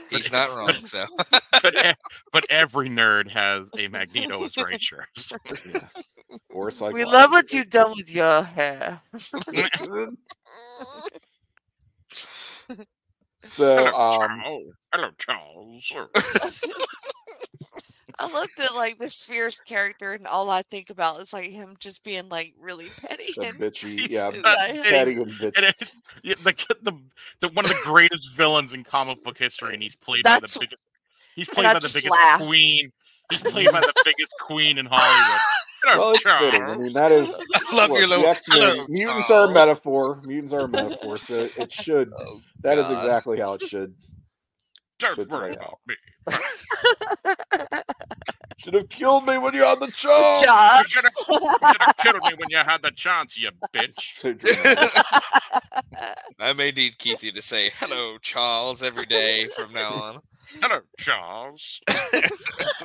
He's 0.09 0.31
not 0.31 0.49
wrong. 0.49 0.71
So, 0.73 1.05
but, 1.61 1.73
but 2.31 2.45
every 2.49 2.89
nerd 2.89 3.29
has 3.31 3.69
a 3.77 3.87
Magneto 3.87 4.43
is 4.43 4.57
right 4.57 4.81
shirt. 4.81 5.07
Or 6.49 6.69
it's 6.69 6.81
like 6.81 6.93
we 6.93 7.05
love 7.05 7.31
what 7.31 7.51
you've 7.53 7.69
done 7.69 7.93
with 7.95 8.09
your 8.09 8.43
hair. 8.43 9.01
So, 13.43 13.91
Hello, 13.91 14.21
um, 14.21 14.29
Charles. 14.29 14.73
Hello, 14.93 15.09
Charles. 15.17 16.63
I 18.21 18.31
looked 18.31 18.59
at 18.59 18.75
like 18.75 18.99
this 18.99 19.23
fierce 19.23 19.59
character, 19.59 20.13
and 20.13 20.27
all 20.27 20.49
I 20.49 20.61
think 20.69 20.89
about 20.91 21.19
is 21.21 21.33
like 21.33 21.49
him 21.49 21.75
just 21.79 22.03
being 22.03 22.29
like 22.29 22.53
really 22.59 22.87
petty 23.07 23.33
and 23.37 23.55
bitchy, 23.55 24.07
yeah, 24.09 24.29
not 24.43 24.57
petty. 24.57 24.81
petty 24.83 25.13
and 25.15 25.25
bitchy. 25.27 25.53
And 25.57 25.65
it, 25.65 25.93
yeah, 26.23 26.35
the, 26.43 26.53
the 26.83 26.93
the 27.39 27.47
one 27.49 27.65
of 27.65 27.69
the 27.71 27.81
greatest 27.83 28.33
villains 28.35 28.73
in 28.73 28.83
comic 28.83 29.23
book 29.23 29.37
history, 29.39 29.73
and 29.73 29.81
he's 29.81 29.95
played 29.95 30.23
by 30.23 30.37
the 30.39 30.57
biggest. 30.59 30.83
He's 31.35 31.49
played 31.49 31.63
by 31.65 31.73
the 31.79 31.91
biggest 31.93 32.11
laugh. 32.11 32.41
queen. 32.41 32.91
He's 33.31 33.41
played 33.41 33.71
by 33.71 33.79
the 33.81 33.93
biggest 34.05 34.33
queen 34.41 34.77
in 34.77 34.85
Hollywood. 34.85 35.39
Well, 35.85 36.11
it's 36.11 36.21
fitting. 36.21 36.61
I 36.61 36.75
mean, 36.77 36.93
that 36.93 37.11
is. 37.11 37.27
I 37.55 37.75
love 37.75 37.89
look, 37.89 37.99
your 37.99 38.07
little. 38.09 38.25
X-Men- 38.27 38.59
hello, 38.59 38.85
mutants 38.87 39.31
are 39.31 39.49
a 39.49 39.53
metaphor. 39.53 40.21
Mutants 40.25 40.53
are 40.53 40.65
a 40.65 40.67
metaphor. 40.67 41.15
So 41.17 41.47
it 41.57 41.71
should. 41.73 42.11
Oh, 42.15 42.39
That 42.61 42.77
is 42.77 42.87
exactly 42.91 43.39
how 43.39 43.53
it 43.53 43.63
should. 43.63 43.95
Don't 44.99 45.15
should 45.15 45.31
worry 45.31 45.53
about 45.53 45.63
out. 45.63 45.79
me. 45.87 45.95
Should 48.63 48.75
have 48.75 48.89
killed 48.89 49.25
me 49.25 49.39
when 49.39 49.55
you 49.55 49.63
had 49.63 49.79
the 49.79 49.87
chance. 49.87 50.41
Job. 50.41 50.83
You 50.83 50.89
should 50.89 51.03
have 51.79 51.97
killed 51.97 52.21
me 52.29 52.35
when 52.37 52.49
you 52.49 52.57
had 52.57 52.83
the 52.83 52.91
chance, 52.91 53.35
you 53.35 53.49
bitch. 53.73 54.21
I 56.39 56.53
may 56.53 56.71
need 56.71 56.97
Keithy 56.99 57.33
to 57.33 57.41
say 57.41 57.71
hello, 57.77 58.19
Charles, 58.19 58.83
every 58.83 59.07
day 59.07 59.47
from 59.57 59.73
now 59.73 59.89
on. 59.89 60.21
Hello, 60.59 60.79
Charles. 60.97 61.79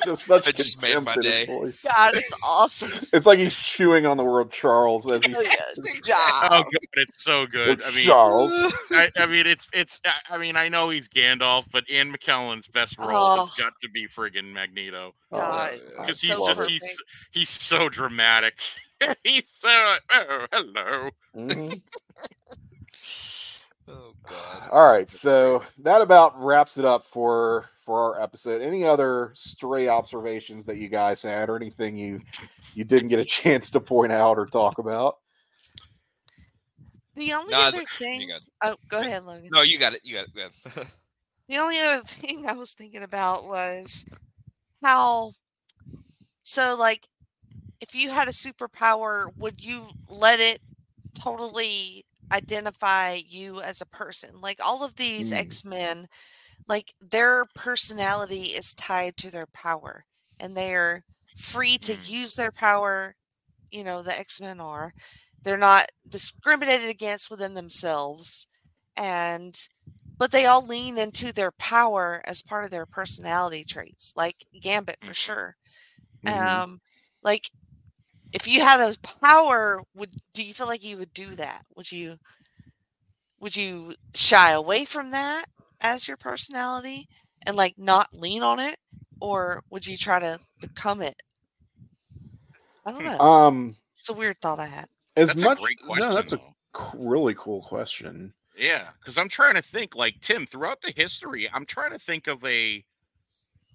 just 0.04 0.24
such 0.26 0.46
It 0.46 0.56
just 0.56 0.82
made 0.82 0.94
my 1.00 1.14
contempt 1.14 1.16
in 1.16 1.22
his 1.24 1.32
day. 1.32 1.46
voice. 1.46 1.82
God, 1.82 2.10
it's 2.14 2.40
awesome. 2.44 2.92
It's 3.12 3.24
like 3.26 3.38
he's 3.38 3.56
chewing 3.56 4.04
on 4.06 4.16
the 4.18 4.24
word 4.24 4.50
Charles 4.50 5.06
as 5.06 5.22
Oh, 5.26 5.28
he's 5.30 5.56
yes. 5.58 6.00
Oh 6.42 6.62
god, 6.62 6.72
it's 6.94 7.24
so 7.24 7.46
good. 7.46 7.82
I 7.82 7.90
mean, 7.90 8.04
Charles. 8.04 8.78
I, 8.90 9.08
I 9.18 9.26
mean, 9.26 9.46
it's 9.46 9.68
it's. 9.72 10.00
I- 10.04 10.34
I 10.34 10.38
mean, 10.38 10.56
I 10.56 10.68
know 10.68 10.90
he's 10.90 11.08
Gandalf, 11.08 11.64
but 11.72 11.88
Ian 11.88 12.12
McKellen's 12.12 12.68
best 12.68 12.98
role 12.98 13.10
Oh. 13.12 13.46
has 13.46 13.54
got 13.56 13.72
to 13.80 13.88
be 13.88 14.06
friggin' 14.06 14.52
Magneto 14.52 15.14
God, 15.32 15.72
because 15.98 16.20
so 16.20 16.26
he's 16.28 16.38
love 16.38 16.56
just 16.58 16.68
he's 16.70 16.82
perfect. 16.82 17.02
he's 17.32 17.48
so 17.48 17.88
dramatic. 17.88 18.58
he's 19.24 19.48
so 19.48 19.68
oh 20.12 20.46
hello. 20.52 21.10
Mhm. 21.34 21.80
God. 24.28 24.68
All 24.70 24.86
right, 24.88 25.08
so 25.08 25.62
that 25.78 26.00
about 26.00 26.38
wraps 26.40 26.78
it 26.78 26.84
up 26.84 27.04
for 27.04 27.66
for 27.84 28.14
our 28.16 28.22
episode. 28.22 28.62
Any 28.62 28.84
other 28.84 29.32
stray 29.34 29.88
observations 29.88 30.64
that 30.64 30.76
you 30.76 30.88
guys 30.88 31.22
had, 31.22 31.48
or 31.48 31.56
anything 31.56 31.96
you 31.96 32.20
you 32.74 32.84
didn't 32.84 33.08
get 33.08 33.20
a 33.20 33.24
chance 33.26 33.70
to 33.70 33.80
point 33.80 34.12
out 34.12 34.38
or 34.38 34.46
talk 34.46 34.78
about? 34.78 35.16
The 37.14 37.32
only 37.32 37.52
No, 37.52 37.60
other 37.60 37.78
th- 37.78 37.88
you 37.98 37.98
thing. 37.98 38.28
got. 38.28 38.40
Oh, 38.62 38.76
go 38.88 39.00
ahead, 39.00 39.24
Logan. 39.24 39.48
No, 39.52 39.62
you 39.62 39.78
got 39.78 39.94
it. 39.94 40.00
You 40.04 40.14
got 40.16 40.26
it. 40.26 40.34
Go 40.34 40.40
ahead. 40.40 40.88
The 41.48 41.58
only 41.58 41.78
other 41.80 42.02
thing 42.06 42.44
I 42.48 42.54
was 42.54 42.72
thinking 42.74 43.04
about 43.04 43.46
was 43.46 44.04
how. 44.82 45.32
So, 46.42 46.74
like, 46.76 47.06
if 47.80 47.94
you 47.94 48.10
had 48.10 48.26
a 48.26 48.32
superpower, 48.32 49.26
would 49.36 49.62
you 49.64 49.86
let 50.08 50.40
it 50.40 50.58
totally 51.14 52.04
identify 52.32 53.20
you 53.26 53.60
as 53.62 53.80
a 53.80 53.86
person? 53.86 54.40
Like, 54.40 54.60
all 54.64 54.84
of 54.84 54.94
these 54.96 55.32
Mm. 55.32 55.38
X 55.38 55.64
Men, 55.64 56.08
like, 56.68 56.94
their 57.00 57.44
personality 57.54 58.44
is 58.56 58.74
tied 58.74 59.16
to 59.18 59.30
their 59.30 59.46
power, 59.48 60.04
and 60.40 60.56
they're 60.56 61.04
free 61.36 61.78
to 61.78 61.94
Mm. 61.94 62.08
use 62.08 62.34
their 62.34 62.52
power. 62.52 63.14
You 63.70 63.84
know, 63.84 64.02
the 64.02 64.18
X 64.18 64.40
Men 64.40 64.60
are. 64.60 64.92
They're 65.44 65.58
not 65.58 65.90
discriminated 66.08 66.88
against 66.90 67.30
within 67.30 67.54
themselves. 67.54 68.46
And 68.96 69.56
but 70.18 70.30
they 70.32 70.46
all 70.46 70.64
lean 70.66 70.98
into 70.98 71.32
their 71.32 71.52
power 71.52 72.22
as 72.26 72.42
part 72.42 72.64
of 72.64 72.70
their 72.70 72.86
personality 72.86 73.64
traits, 73.64 74.12
like 74.16 74.46
Gambit 74.62 74.98
for 75.02 75.12
Mhm. 75.12 75.14
sure. 75.14 75.56
Mhm. 76.22 76.64
Um, 76.64 76.80
like 77.22 77.50
if 78.36 78.46
you 78.46 78.60
had 78.60 78.80
a 78.80 78.94
power, 79.22 79.82
would 79.94 80.10
do 80.34 80.44
you 80.44 80.52
feel 80.54 80.66
like 80.66 80.84
you 80.84 80.98
would 80.98 81.12
do 81.14 81.34
that? 81.36 81.62
Would 81.74 81.90
you 81.90 82.16
would 83.40 83.56
you 83.56 83.94
shy 84.14 84.52
away 84.52 84.84
from 84.84 85.10
that 85.10 85.46
as 85.80 86.06
your 86.06 86.18
personality 86.18 87.08
and 87.46 87.56
like 87.56 87.74
not 87.78 88.08
lean 88.12 88.42
on 88.42 88.60
it, 88.60 88.76
or 89.20 89.62
would 89.70 89.86
you 89.86 89.96
try 89.96 90.18
to 90.18 90.38
become 90.60 91.00
it? 91.02 91.22
I 92.84 92.92
don't 92.92 93.04
know. 93.04 93.18
um, 93.20 93.76
It's 93.98 94.10
a 94.10 94.14
weird 94.14 94.38
thought 94.38 94.60
I 94.60 94.66
had. 94.66 94.86
as 95.16 95.28
That's 95.28 95.42
much 95.42 95.58
a 95.58 95.62
great 95.62 95.80
question. 95.80 96.08
no, 96.08 96.14
that's 96.14 96.32
a 96.32 96.36
though. 96.36 96.54
c- 96.76 96.82
really 96.94 97.34
cool 97.34 97.62
question. 97.62 98.34
Yeah, 98.56 98.90
because 98.98 99.18
I'm 99.18 99.28
trying 99.28 99.54
to 99.54 99.62
think, 99.62 99.96
like 99.96 100.20
Tim, 100.20 100.46
throughout 100.46 100.80
the 100.82 100.92
history, 100.94 101.48
I'm 101.52 101.66
trying 101.66 101.92
to 101.92 101.98
think 101.98 102.26
of 102.26 102.44
a 102.44 102.84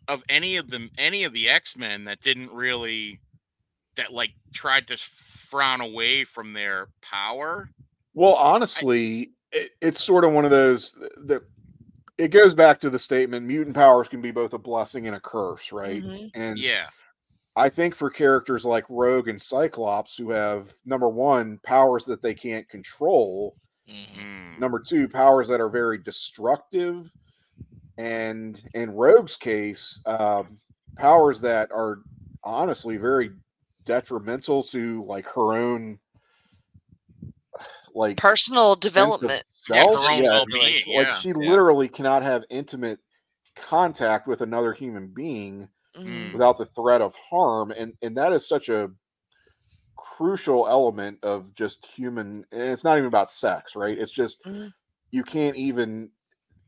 of 0.07 0.23
any 0.29 0.57
of 0.57 0.69
them, 0.69 0.89
any 0.97 1.23
of 1.23 1.33
the 1.33 1.49
X 1.49 1.77
Men 1.77 2.03
that 2.05 2.21
didn't 2.21 2.51
really 2.51 3.19
that 3.95 4.13
like 4.13 4.31
tried 4.53 4.87
to 4.87 4.97
frown 4.97 5.81
away 5.81 6.23
from 6.23 6.53
their 6.53 6.87
power. 7.01 7.69
Well, 8.13 8.33
honestly, 8.35 9.33
it, 9.51 9.71
it's 9.81 10.03
sort 10.03 10.23
of 10.23 10.33
one 10.33 10.45
of 10.45 10.51
those 10.51 10.93
that 11.25 11.43
it 12.17 12.29
goes 12.29 12.53
back 12.53 12.79
to 12.81 12.89
the 12.89 12.99
statement 12.99 13.45
mutant 13.45 13.75
powers 13.75 14.07
can 14.07 14.21
be 14.21 14.31
both 14.31 14.53
a 14.53 14.57
blessing 14.57 15.07
and 15.07 15.15
a 15.15 15.19
curse, 15.19 15.71
right? 15.71 16.03
Mhm. 16.03 16.31
And 16.35 16.57
Yeah, 16.59 16.89
I 17.55 17.69
think 17.69 17.95
for 17.95 18.09
characters 18.09 18.63
like 18.65 18.85
Rogue 18.89 19.27
and 19.27 19.41
Cyclops 19.41 20.17
who 20.17 20.29
have 20.31 20.73
number 20.85 21.09
one, 21.09 21.59
powers 21.63 22.05
that 22.05 22.21
they 22.21 22.33
can't 22.33 22.67
control, 22.69 23.57
Mhm. 23.89 24.15
Mm, 24.17 24.59
number 24.59 24.79
two, 24.79 25.09
powers 25.09 25.47
that 25.47 25.59
are 25.59 25.69
very 25.69 25.97
destructive, 25.97 27.11
and 27.97 28.63
in 28.73 28.91
Rogue's 28.91 29.35
case, 29.37 29.99
um, 30.05 30.59
powers 30.97 31.41
that 31.41 31.71
are 31.71 31.99
honestly 32.43 32.97
very 32.97 33.31
detrimental 33.85 34.63
to 34.63 35.03
like 35.05 35.25
her 35.27 35.53
own 35.53 35.99
like 37.93 38.17
Personal 38.17 38.75
development. 38.75 39.43
yeah, 39.69 39.83
self. 39.83 39.95
her 39.95 40.11
own 40.13 40.23
Yeah, 40.23 40.29
well-being. 40.29 40.73
like 40.95 41.07
Yeah, 41.07 41.15
she 41.15 41.29
yeah. 41.29 41.35
literally 41.35 41.89
cannot 41.89 42.23
have 42.23 42.43
intimate 42.49 42.99
contact 43.55 44.27
with 44.27 44.41
another 44.41 44.73
human 44.73 45.07
being. 45.07 45.67
Mm. 45.97 46.31
without 46.31 46.57
the 46.57 46.65
threat 46.67 47.01
of 47.01 47.13
harm 47.15 47.69
and 47.71 47.91
and 48.01 48.15
that 48.15 48.31
is 48.31 48.47
such 48.47 48.69
a 48.69 48.89
crucial 49.97 50.65
element 50.69 51.19
of 51.21 51.53
just 51.53 51.85
human 51.85 52.45
and 52.53 52.61
it's 52.61 52.85
not 52.85 52.97
even 52.97 53.07
about 53.09 53.29
sex 53.29 53.75
right 53.75 53.97
it's 53.99 54.13
just 54.13 54.41
Mhm. 54.45 54.71
you 55.11 55.21
can't 55.21 55.57
even 55.57 56.09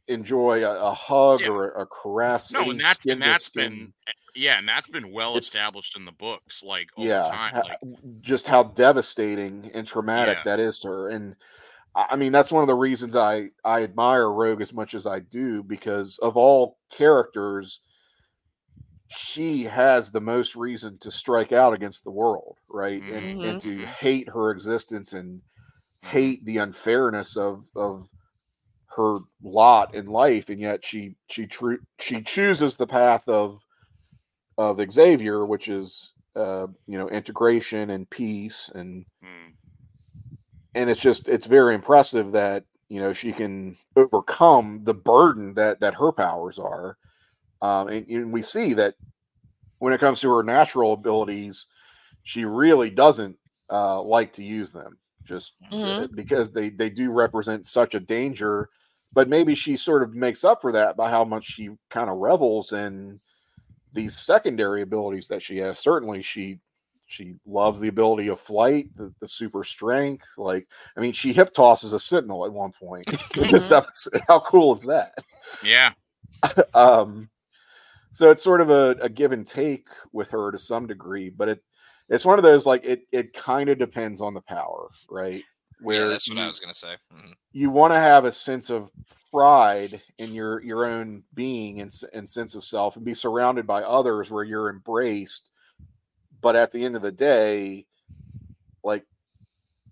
enjoy 0.09 0.65
a, 0.69 0.89
a 0.89 0.93
hug 0.93 1.39
Yeah. 1.39 1.51
or 1.51 1.69
a 1.69 1.85
caress 1.85 2.51
no, 2.51 2.69
and 2.69 2.81
that's 2.81 3.05
and 3.05 3.21
to 3.21 3.25
that's 3.29 3.45
skin. 3.45 3.69
been 3.71 3.93
yeah, 4.35 4.57
and 4.57 4.67
that's 4.67 4.89
been 4.89 5.11
well 5.11 5.31
It's- 5.37 5.45
established 5.45 5.95
in 5.97 6.05
the 6.05 6.11
books, 6.11 6.63
like 6.63 6.89
yeah 6.97 7.23
time. 7.29 7.53
Like, 7.55 8.21
just 8.21 8.47
how 8.47 8.63
devastating 8.63 9.71
and 9.73 9.85
traumatic 9.87 10.37
Yeah. 10.39 10.43
that 10.45 10.59
is 10.59 10.79
to 10.79 10.87
her 10.87 11.09
and 11.09 11.35
I 11.95 12.15
mean 12.15 12.31
that's 12.31 12.51
one 12.51 12.63
of 12.63 12.67
the 12.67 12.73
reasons 12.75 13.15
I 13.15 13.49
I 13.63 13.83
admire 13.83 14.31
Rogue 14.31 14.61
as 14.61 14.73
much 14.73 14.93
as 14.95 15.05
I 15.05 15.19
do 15.19 15.61
because 15.63 16.17
of 16.19 16.35
all 16.37 16.79
characters 16.91 17.81
she 19.09 19.63
has 19.63 20.09
the 20.11 20.21
most 20.21 20.55
reason 20.55 20.97
to 20.99 21.11
strike 21.11 21.51
out 21.51 21.73
against 21.73 22.03
the 22.03 22.09
world 22.11 22.57
right 22.67 23.01
and, 23.03 23.41
and 23.43 23.61
to 23.61 23.77
Mhm. 23.79 23.85
hate 23.85 24.29
her 24.29 24.49
existence 24.49 25.13
and 25.13 25.41
hate 26.01 26.43
the 26.45 26.57
unfairness 26.57 27.37
of 27.37 27.65
of 27.75 28.09
her 28.87 29.15
lot 29.43 29.93
in 29.93 30.05
life 30.07 30.49
and 30.49 30.59
yet 30.59 30.83
she 30.83 31.15
she 31.29 31.45
tru- 31.45 31.79
she 31.99 32.21
chooses 32.21 32.75
the 32.75 32.87
path 32.87 33.27
of 33.27 33.62
of 34.57 34.79
Xavier 34.91 35.45
which 35.45 35.67
is 35.67 36.13
uh 36.35 36.67
you 36.87 36.97
know 36.97 37.09
integration 37.09 37.89
and 37.89 38.09
peace 38.09 38.69
and 38.75 39.05
mm, 39.23 39.53
and 40.75 40.89
it's 40.89 40.99
just 41.01 41.27
it's 41.27 41.45
very 41.45 41.75
impressive 41.75 42.31
that 42.31 42.65
you 42.89 42.99
know 42.99 43.13
she 43.13 43.31
can 43.31 43.77
overcome 43.95 44.79
the 44.83 44.93
burden 44.93 45.53
that 45.55 45.79
that 45.79 45.95
her 45.95 46.11
powers 46.11 46.59
are. 46.59 46.97
Um 47.61 47.87
and, 47.89 48.07
and 48.09 48.33
we 48.33 48.41
see 48.41 48.73
that 48.73 48.95
when 49.79 49.93
it 49.93 49.99
comes 49.99 50.21
to 50.21 50.31
her 50.35 50.43
natural 50.43 50.93
abilities 50.93 51.67
she 52.23 52.45
really 52.45 52.89
doesn't 52.89 53.37
uh 53.71 54.01
like 54.03 54.33
to 54.33 54.43
use 54.43 54.73
them 54.73 54.99
just 55.25 55.55
uh, 55.83 56.07
Mhm. 56.07 56.15
because 56.15 56.53
they 56.53 56.69
they 56.69 56.89
do 56.89 57.11
represent 57.11 57.65
such 57.67 57.95
a 57.95 57.99
danger. 58.01 58.69
But 59.13 59.29
maybe 59.29 59.55
she 59.55 59.77
sort 59.77 60.03
of 60.03 60.13
makes 60.15 60.43
up 60.43 60.61
for 60.61 60.71
that 60.73 60.97
by 60.97 61.09
how 61.09 61.25
much 61.25 61.45
she 61.45 61.71
kind 61.89 62.09
of 62.09 62.17
revels 62.17 62.73
in 62.73 63.19
these 63.93 64.17
secondary 64.19 64.81
abilities 64.81 65.27
that 65.27 65.41
she 65.43 65.57
has 65.57 65.79
certainly 65.79 66.21
she 66.21 66.59
she 67.05 67.35
loves 67.45 67.79
the 67.79 67.89
ability 67.89 68.27
of 68.29 68.39
flight 68.39 68.87
the, 68.95 69.13
the 69.19 69.27
super 69.27 69.63
strength 69.63 70.25
like 70.37 70.67
i 70.97 70.99
mean 71.01 71.13
she 71.13 71.31
hip 71.33 71.53
tosses 71.53 71.93
a 71.93 71.99
sentinel 71.99 72.45
at 72.45 72.51
one 72.53 72.71
point 72.71 73.05
this 73.35 73.69
Mhm. 73.71 73.77
episode 73.77 74.21
how 74.27 74.39
cool 74.39 74.73
is 74.73 74.83
that 74.83 75.13
yeah, 75.63 75.91
um 76.73 77.29
so 78.11 78.31
it's 78.31 78.43
sort 78.43 78.61
of 78.61 78.69
a, 78.69 78.95
a 79.01 79.09
give 79.09 79.31
and 79.31 79.45
take 79.45 79.87
with 80.11 80.31
her 80.31 80.51
to 80.51 80.57
some 80.57 80.87
degree 80.87 81.29
but 81.29 81.49
it 81.49 81.63
it's 82.09 82.25
one 82.25 82.39
of 82.39 82.43
those 82.43 82.65
like 82.65 82.83
it 82.85 83.01
it 83.11 83.33
kind 83.33 83.69
of 83.69 83.77
depends 83.77 84.19
on 84.21 84.33
the 84.33 84.41
power 84.41 84.89
right 85.09 85.43
yeah, 85.85 86.05
that's 86.07 86.29
what 86.29 86.37
you, 86.37 86.43
I 86.43 86.47
was 86.47 86.59
gonna 86.61 86.73
say. 86.73 86.95
Mhm. 87.13 87.33
you 87.51 87.69
want 87.69 87.93
to 87.93 87.99
have 87.99 88.23
a 88.23 88.31
sense 88.31 88.69
of 88.69 88.89
pride 89.33 89.99
in 90.19 90.31
your 90.33 90.61
your 90.61 90.85
own 90.85 91.23
being 91.33 91.81
and, 91.81 91.91
and 92.13 92.29
sense 92.29 92.53
of 92.53 92.63
self 92.63 92.95
and 92.95 93.03
be 93.03 93.15
surrounded 93.15 93.65
by 93.65 93.81
others 93.81 94.29
where 94.29 94.43
you're 94.43 94.69
embraced 94.69 95.49
but 96.41 96.55
at 96.55 96.71
the 96.71 96.85
end 96.85 96.95
of 96.95 97.01
the 97.01 97.11
day 97.11 97.83
like 98.83 99.05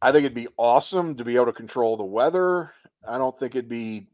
i 0.01 0.11
think 0.11 0.25
it'd 0.25 0.35
be 0.35 0.47
awesome 0.57 1.15
to 1.15 1.25
be 1.25 1.35
able 1.35 1.47
to 1.47 1.53
control 1.53 1.97
the 1.97 2.03
weather 2.03 2.71
i 3.07 3.17
don't 3.17 3.37
think 3.39 3.55
it'd 3.55 3.67
be 3.67 4.05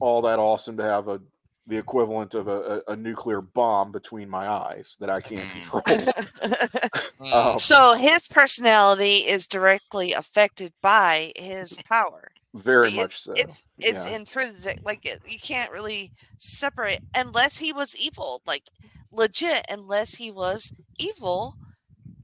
all 0.00 0.22
that 0.22 0.40
awesome 0.40 0.76
to 0.76 0.82
have 0.82 1.06
a 1.06 1.20
the 1.66 1.78
equivalent 1.78 2.34
of 2.34 2.48
a, 2.48 2.82
a, 2.88 2.92
a 2.92 2.96
nuclear 2.96 3.40
bomb 3.40 3.92
between 3.92 4.28
my 4.28 4.48
eyes 4.48 4.96
that 4.98 5.08
i 5.08 5.20
can't 5.20 5.48
Mm. 5.48 5.52
control 5.52 5.82
Mm, 7.20 7.32
Um, 7.32 7.58
so 7.58 7.94
his 7.94 8.26
personality 8.26 9.18
is 9.18 9.46
directly 9.46 10.12
affected 10.12 10.72
by 10.82 11.32
his 11.36 11.78
power. 11.88 12.33
Very 12.54 12.88
It- 12.88 12.94
much 12.96 13.20
so 13.20 13.32
It's 13.36 13.62
it's 13.78 14.10
yeah. 14.10 14.16
intrinsic. 14.16 14.78
Like 14.84 15.04
it, 15.04 15.22
you 15.26 15.38
can't 15.38 15.72
really 15.72 16.12
separate 16.38 17.00
unless 17.16 17.58
he 17.58 17.72
was 17.72 17.94
evil, 18.00 18.42
like 18.46 18.64
legit. 19.12 19.66
Unless 19.68 20.14
he 20.14 20.30
was 20.30 20.72
evil, 20.98 21.54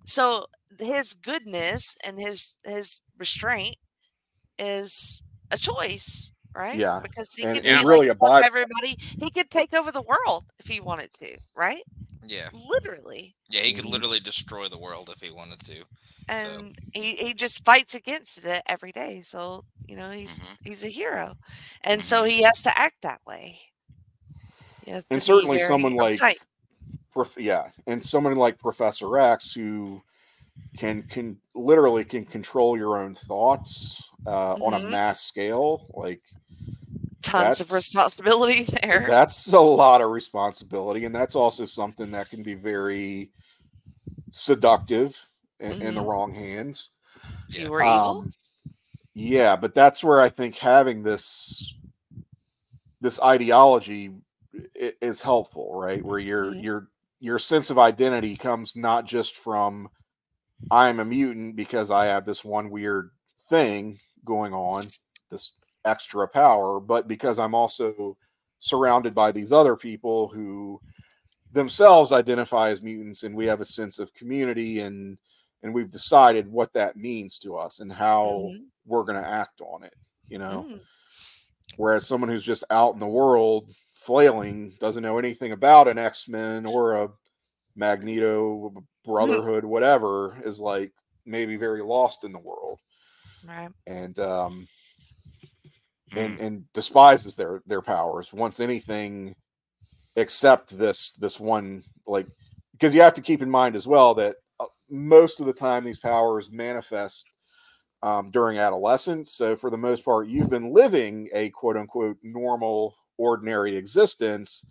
so 0.05 0.47
his 0.79 1.15
goodness 1.15 1.97
and 2.07 2.19
his 2.21 2.59
his 2.65 3.03
restraint 3.19 3.77
is 4.59 5.23
a 5.51 5.59
choice, 5.59 6.33
right? 6.55 6.77
Yeah, 6.79 7.01
because 7.03 7.35
he 7.35 7.45
and- 7.45 7.57
could 7.57 7.67
and 7.67 7.81
be 7.81 7.87
really 7.89 8.11
like, 8.21 8.45
everybody. 8.45 8.97
He 8.99 9.31
could 9.31 9.51
take 9.51 9.75
over 9.75 9.91
the 9.93 10.03
world 10.03 10.45
if 10.59 10.67
he 10.67 10.81
wanted 10.81 11.13
to, 11.15 11.37
right? 11.57 11.83
Yeah, 12.27 12.49
Literally. 12.69 13.35
yeah, 13.49 13.63
he 13.63 13.73
could 13.73 13.85
Mhm. 13.85 13.91
literally 13.93 14.21
destroy 14.21 14.69
the 14.69 14.79
world 14.79 15.11
if 15.15 15.21
he 15.21 15.31
wanted 15.31 15.61
to. 15.67 15.85
and 16.29 16.77
he, 16.93 17.17
he 17.17 17.35
just 17.35 17.65
fights 17.65 17.95
against 17.97 18.45
it 18.45 18.63
every 18.69 18.93
day 18.93 19.21
so 19.21 19.65
you 19.89 19.97
know 19.97 20.11
he's 20.11 20.39
Mhm. 20.39 20.57
he's 20.63 20.85
a 20.85 20.89
hero 20.89 21.35
and 21.83 22.05
so 22.05 22.23
Mhm. 22.23 22.29
he 22.29 22.43
has 22.43 22.63
to 22.63 22.79
act 22.79 22.97
that 23.03 23.21
way 23.27 23.59
You 24.87 25.03
And 25.11 25.23
certainly 25.23 25.59
very 25.59 25.69
someone 25.69 25.93
like- 25.95 26.21
Prof- 27.13 27.37
yeah, 27.37 27.71
and 27.87 28.05
someone 28.05 28.37
like 28.37 28.59
Professor 28.59 29.19
X 29.19 29.53
who 29.53 30.01
can 30.79 31.03
can 31.05 31.41
literally 31.55 32.05
can 32.05 32.25
control 32.25 32.77
your 32.79 32.97
own 32.99 33.15
thoughts 33.15 34.01
uh, 34.27 34.55
on 34.55 34.75
a 34.75 34.79
Mhm. 34.79 34.91
mass 34.91 35.23
scale. 35.23 35.87
Like 35.95 36.21
tons 37.23 37.61
of 37.61 37.73
responsibility 37.73 38.65
there 38.83 39.07
that's 39.07 39.53
a 39.53 39.61
lot 39.61 40.01
of 40.03 40.11
responsibility, 40.11 41.05
and 41.05 41.15
that's 41.15 41.35
also 41.37 41.65
something 41.67 42.13
that 42.13 42.31
can 42.31 42.43
be 42.43 42.55
very 42.55 43.33
seductive 44.31 45.17
in, 45.61 45.75
in 45.81 45.95
the 45.95 46.03
Mhm. 46.03 46.07
wrong 46.09 46.35
hands. 46.35 46.91
Yeah. 47.51 47.65
you 47.65 47.71
were 47.71 47.83
evil 47.83 48.19
Um, 48.23 48.35
Yeah, 49.15 49.57
but 49.57 49.75
that's 49.75 50.05
where 50.05 50.21
I 50.21 50.29
think 50.31 50.57
having 50.59 51.03
this 51.03 51.75
this 53.01 53.21
ideology 53.23 54.13
is 55.03 55.21
helpful, 55.23 55.75
right? 55.75 56.05
Where 56.05 56.19
your 56.19 56.55
Mhm. 56.55 56.61
your 56.61 56.89
your 57.21 57.39
sense 57.39 57.71
of 57.71 57.79
identity 57.79 58.37
comes 58.37 58.77
not 58.77 59.07
just 59.07 59.37
from 59.37 59.89
I'm 60.71 61.01
a 61.01 61.05
mutant 61.07 61.57
because 61.57 61.91
I 61.91 62.07
have 62.07 62.25
this 62.27 62.45
one 62.45 62.71
weird 62.71 63.11
thing 63.51 64.01
going 64.25 64.55
on, 64.55 64.85
this 65.31 65.53
extra 65.85 66.27
power, 66.29 66.81
but 66.81 67.09
because 67.09 67.39
I'm 67.39 67.55
also 67.55 68.17
surrounded 68.59 69.15
by 69.15 69.33
these 69.33 69.53
other 69.53 69.77
people 69.77 70.29
who 70.29 70.81
themselves 71.53 72.13
identify 72.13 72.71
as 72.71 72.83
mutants 72.83 73.23
and 73.25 73.35
we 73.35 73.47
have 73.47 73.61
a 73.61 73.65
sense 73.65 73.99
of 73.99 74.15
community 74.15 74.81
and 74.81 75.19
and 75.63 75.75
we've 75.75 75.91
decided 75.91 76.47
what 76.51 76.73
that 76.73 76.97
means 76.97 77.39
to 77.39 77.57
us 77.57 77.81
and 77.81 77.93
how 77.93 78.53
Mhm. 78.55 78.67
we're 78.87 79.03
going 79.03 79.21
to 79.21 79.29
act 79.29 79.61
on 79.61 79.83
it 79.83 79.95
you 80.29 80.39
know 80.39 80.65
Mm. 80.69 80.81
whereas 81.77 82.07
someone 82.07 82.31
who's 82.31 82.45
just 82.45 82.63
out 82.71 82.95
in 82.95 83.01
the 83.01 83.07
world 83.07 83.75
flailing 83.95 84.77
doesn't 84.79 85.03
know 85.03 85.19
anything 85.19 85.53
about 85.53 85.89
an 85.89 85.99
x-men 85.99 86.67
or 86.67 87.03
a 87.03 87.09
magneto 87.75 88.73
brotherhood 89.05 89.65
whatever 89.65 90.41
is 90.45 90.61
like 90.61 90.93
maybe 91.27 91.57
very 91.57 91.83
lost 91.83 92.23
in 92.25 92.33
the 92.33 92.39
world 92.39 92.79
Right. 93.45 93.71
and 93.87 94.19
um 94.21 94.69
and 96.17 96.39
Mm. 96.39 96.43
and 96.43 96.73
despises 96.73 97.37
their 97.37 97.63
their 97.67 97.83
powers 97.83 98.33
wants 98.33 98.61
anything 98.61 99.35
except 100.17 100.77
this 100.77 101.13
this 101.15 101.39
one 101.39 101.85
like 102.07 102.27
because 102.73 102.95
you 102.95 103.01
have 103.03 103.15
to 103.15 103.21
keep 103.23 103.43
in 103.43 103.51
mind 103.51 103.77
as 103.77 103.87
well 103.87 104.15
that 104.15 104.37
uh, 104.59 104.65
most 104.91 105.41
of 105.41 105.47
the 105.47 105.53
time 105.53 105.85
these 105.85 106.01
powers 106.01 106.51
manifest 106.51 107.29
um, 108.03 108.31
during 108.31 108.59
adolescence 108.59 109.33
so 109.33 109.55
for 109.55 109.71
the 109.71 109.79
most 109.79 110.05
part 110.05 110.27
you've 110.27 110.51
been 110.51 110.73
living 110.73 111.29
a 111.33 111.51
quote 111.51 111.77
unquote 111.77 112.17
normal 112.23 112.97
ordinary 113.19 113.77
existence 113.77 114.67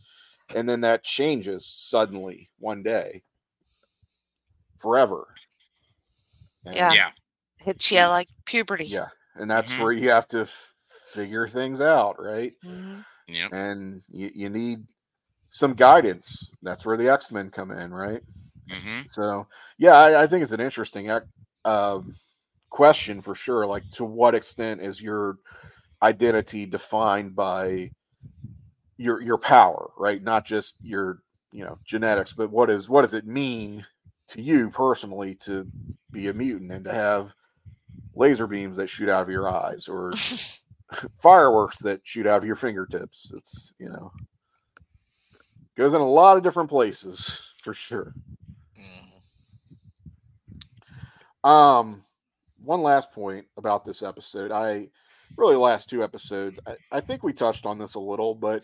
and 0.55 0.67
then 0.67 0.81
that 0.81 1.03
changes 1.03 1.65
suddenly 1.67 2.49
one 2.57 2.81
day 2.83 3.21
forever 4.79 5.27
And- 6.65 6.75
Yeah. 6.75 6.91
Yeah. 6.93 7.11
Hits 7.59 7.91
you 7.91 7.99
like 8.05 8.27
puberty. 8.45 8.85
yeah 8.85 9.09
and 9.35 9.49
that's 9.49 9.71
Mhm. 9.71 9.79
where 9.83 9.91
you 9.93 10.09
have 10.09 10.27
to 10.29 10.41
f- 10.41 10.73
figure 11.13 11.47
things 11.47 11.81
out 11.81 12.21
right 12.21 12.53
Mhm. 12.65 13.05
Yeah. 13.27 13.49
and 13.51 14.01
you, 14.09 14.31
you 14.33 14.49
need 14.49 14.85
some 15.49 15.73
guidance. 15.73 16.51
That's 16.61 16.85
where 16.85 16.97
the 16.97 17.09
X 17.09 17.31
Men 17.31 17.49
come 17.49 17.71
in, 17.71 17.93
right? 17.93 18.21
hmm 18.69 19.01
So, 19.11 19.47
yeah, 19.77 19.93
I, 19.97 20.23
I 20.23 20.27
think 20.27 20.43
it's 20.43 20.51
an 20.51 20.59
interesting 20.61 21.09
ac- 21.09 21.25
um, 21.65 22.15
question 22.69 23.21
for 23.21 23.35
sure. 23.35 23.65
Like, 23.65 23.87
to 23.91 24.05
what 24.05 24.35
extent 24.35 24.81
is 24.81 25.01
your 25.01 25.37
identity 26.01 26.65
defined 26.65 27.35
by 27.35 27.91
your 28.97 29.21
your 29.21 29.37
power, 29.37 29.91
right? 29.97 30.21
Not 30.21 30.45
just 30.45 30.75
your 30.81 31.19
you 31.51 31.63
know 31.65 31.77
genetics, 31.85 32.33
but 32.33 32.51
what 32.51 32.69
is 32.69 32.89
what 32.89 33.01
does 33.01 33.13
it 33.13 33.25
mean 33.25 33.85
to 34.27 34.41
you 34.41 34.69
personally 34.69 35.35
to 35.35 35.67
be 36.11 36.27
a 36.27 36.33
mutant 36.33 36.71
and 36.71 36.85
to 36.85 36.93
have 36.93 37.33
laser 38.15 38.47
beams 38.47 38.77
that 38.77 38.89
shoot 38.89 39.09
out 39.09 39.21
of 39.23 39.29
your 39.29 39.49
eyes 39.49 39.87
or 39.87 40.11
fireworks 41.15 41.77
that 41.79 42.01
shoot 42.03 42.27
out 42.27 42.37
of 42.37 42.45
your 42.45 42.55
fingertips. 42.55 43.31
It's 43.35 43.73
you 43.79 43.89
know 43.89 44.11
goes 45.77 45.93
in 45.93 46.01
a 46.01 46.09
lot 46.09 46.37
of 46.37 46.43
different 46.43 46.69
places 46.69 47.43
for 47.63 47.73
sure. 47.73 48.13
Mhm. 48.77 49.19
Um, 51.49 52.03
one 52.61 52.81
last 52.81 53.11
point 53.11 53.45
about 53.57 53.85
this 53.85 54.03
episode. 54.03 54.51
I 54.51 54.89
really 55.37 55.55
last 55.55 55.89
two 55.89 56.03
episodes. 56.03 56.59
I, 56.67 56.75
I 56.91 56.99
think 56.99 57.23
we 57.23 57.33
touched 57.33 57.65
on 57.65 57.77
this 57.77 57.95
a 57.95 57.99
little, 57.99 58.35
but 58.35 58.63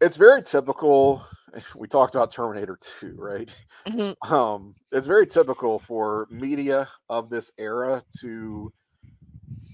it's 0.00 0.16
very 0.16 0.42
typical. 0.42 1.24
We 1.74 1.88
talked 1.88 2.14
about 2.14 2.30
Terminator 2.30 2.78
2, 3.00 3.14
right? 3.16 3.48
Mhm. 3.86 4.14
um 4.30 4.74
it's 4.92 5.06
very 5.06 5.26
typical 5.26 5.78
for 5.78 6.26
media 6.30 6.86
of 7.08 7.30
this 7.30 7.50
era 7.56 8.04
to 8.20 8.70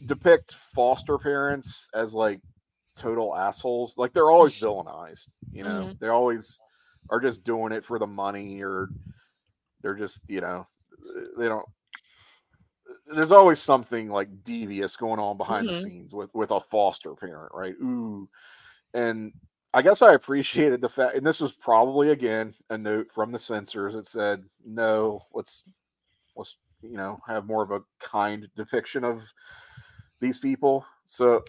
depict 0.07 0.55
foster 0.55 1.19
parents 1.19 1.89
as 1.95 2.15
like 2.15 2.41
total 2.97 3.35
assholes 3.35 3.99
like 3.99 4.13
they're 4.13 4.31
always 4.31 4.55
villainized 4.61 5.29
you 5.53 5.65
know? 5.65 5.93
They 6.01 6.09
always 6.09 6.61
are 7.11 7.21
just 7.21 7.45
doing 7.45 7.73
it 7.73 7.85
for 7.85 7.99
the 7.99 8.07
money 8.07 8.63
or 8.63 8.89
they're 9.83 9.95
just 9.97 10.23
you 10.29 10.41
know 10.41 10.67
they 11.39 11.49
don't 11.49 11.67
there's 13.07 13.33
always 13.33 13.61
something 13.61 14.09
like 14.09 14.43
devious 14.43 14.97
going 14.97 15.21
on 15.21 15.37
behind 15.37 15.67
Mhm. 15.67 15.69
the 15.69 15.75
scenes 15.75 16.15
with 16.15 16.31
with 16.35 16.51
a 16.51 16.61
foster 16.61 17.15
parent 17.15 17.53
right? 17.55 17.75
Ooh. 17.83 18.29
And 18.95 19.33
I 19.75 19.83
guess 19.83 20.03
I 20.03 20.15
appreciated 20.15 20.81
the 20.81 20.89
fact, 20.89 21.17
and 21.17 21.27
this 21.27 21.41
was 21.41 21.55
probably 21.55 22.11
again 22.11 22.55
a 22.71 22.79
note 22.79 23.11
from 23.11 23.33
the 23.33 23.39
censors 23.39 23.95
that 23.95 24.07
said, 24.07 24.45
"No, 24.65 25.21
let's 25.33 25.69
let's 26.37 26.59
you 26.83 26.97
know 26.99 27.21
have 27.27 27.47
more 27.47 27.63
of 27.63 27.73
a 27.73 27.83
kind 28.01 28.51
depiction 28.57 29.05
of 29.05 29.33
these 30.25 30.39
people." 30.39 30.85
So 31.07 31.45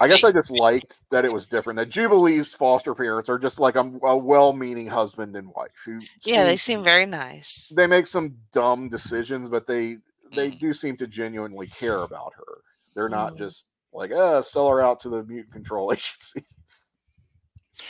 I 0.00 0.08
guess 0.08 0.22
I 0.24 0.30
just 0.32 0.50
liked 0.50 0.96
that 1.10 1.24
it 1.24 1.32
was 1.32 1.46
different. 1.46 1.78
That 1.78 1.88
Jubilee's 1.88 2.52
foster 2.52 2.94
parents 2.94 3.28
are 3.30 3.38
just 3.38 3.58
like 3.58 3.74
a, 3.76 3.90
a 4.02 4.16
well-meaning 4.16 4.86
husband 4.88 5.34
and 5.36 5.48
wife 5.54 5.70
who 5.84 5.98
Yeah, 6.24 6.44
they 6.44 6.56
seem- 6.56 6.76
seem 6.78 6.84
very 6.84 7.06
nice. 7.06 7.72
they 7.74 7.86
make 7.86 8.06
some 8.06 8.36
dumb 8.52 8.88
decisions, 8.88 9.48
but 9.48 9.66
they 9.66 9.96
they 10.34 10.50
Mhm. 10.50 10.58
do 10.60 10.72
seem 10.72 10.96
to 10.96 11.06
genuinely 11.06 11.66
care 11.66 11.98
about 12.02 12.32
her. 12.34 12.62
They're 12.94 13.10
not 13.10 13.34
Mhm. 13.34 13.38
just 13.38 13.66
like, 13.92 14.10
uh, 14.10 14.40
sell 14.40 14.68
her 14.68 14.80
out 14.80 14.98
to 15.00 15.10
the 15.10 15.22
mutant 15.24 15.52
control 15.52 15.92
agency. 15.92 16.44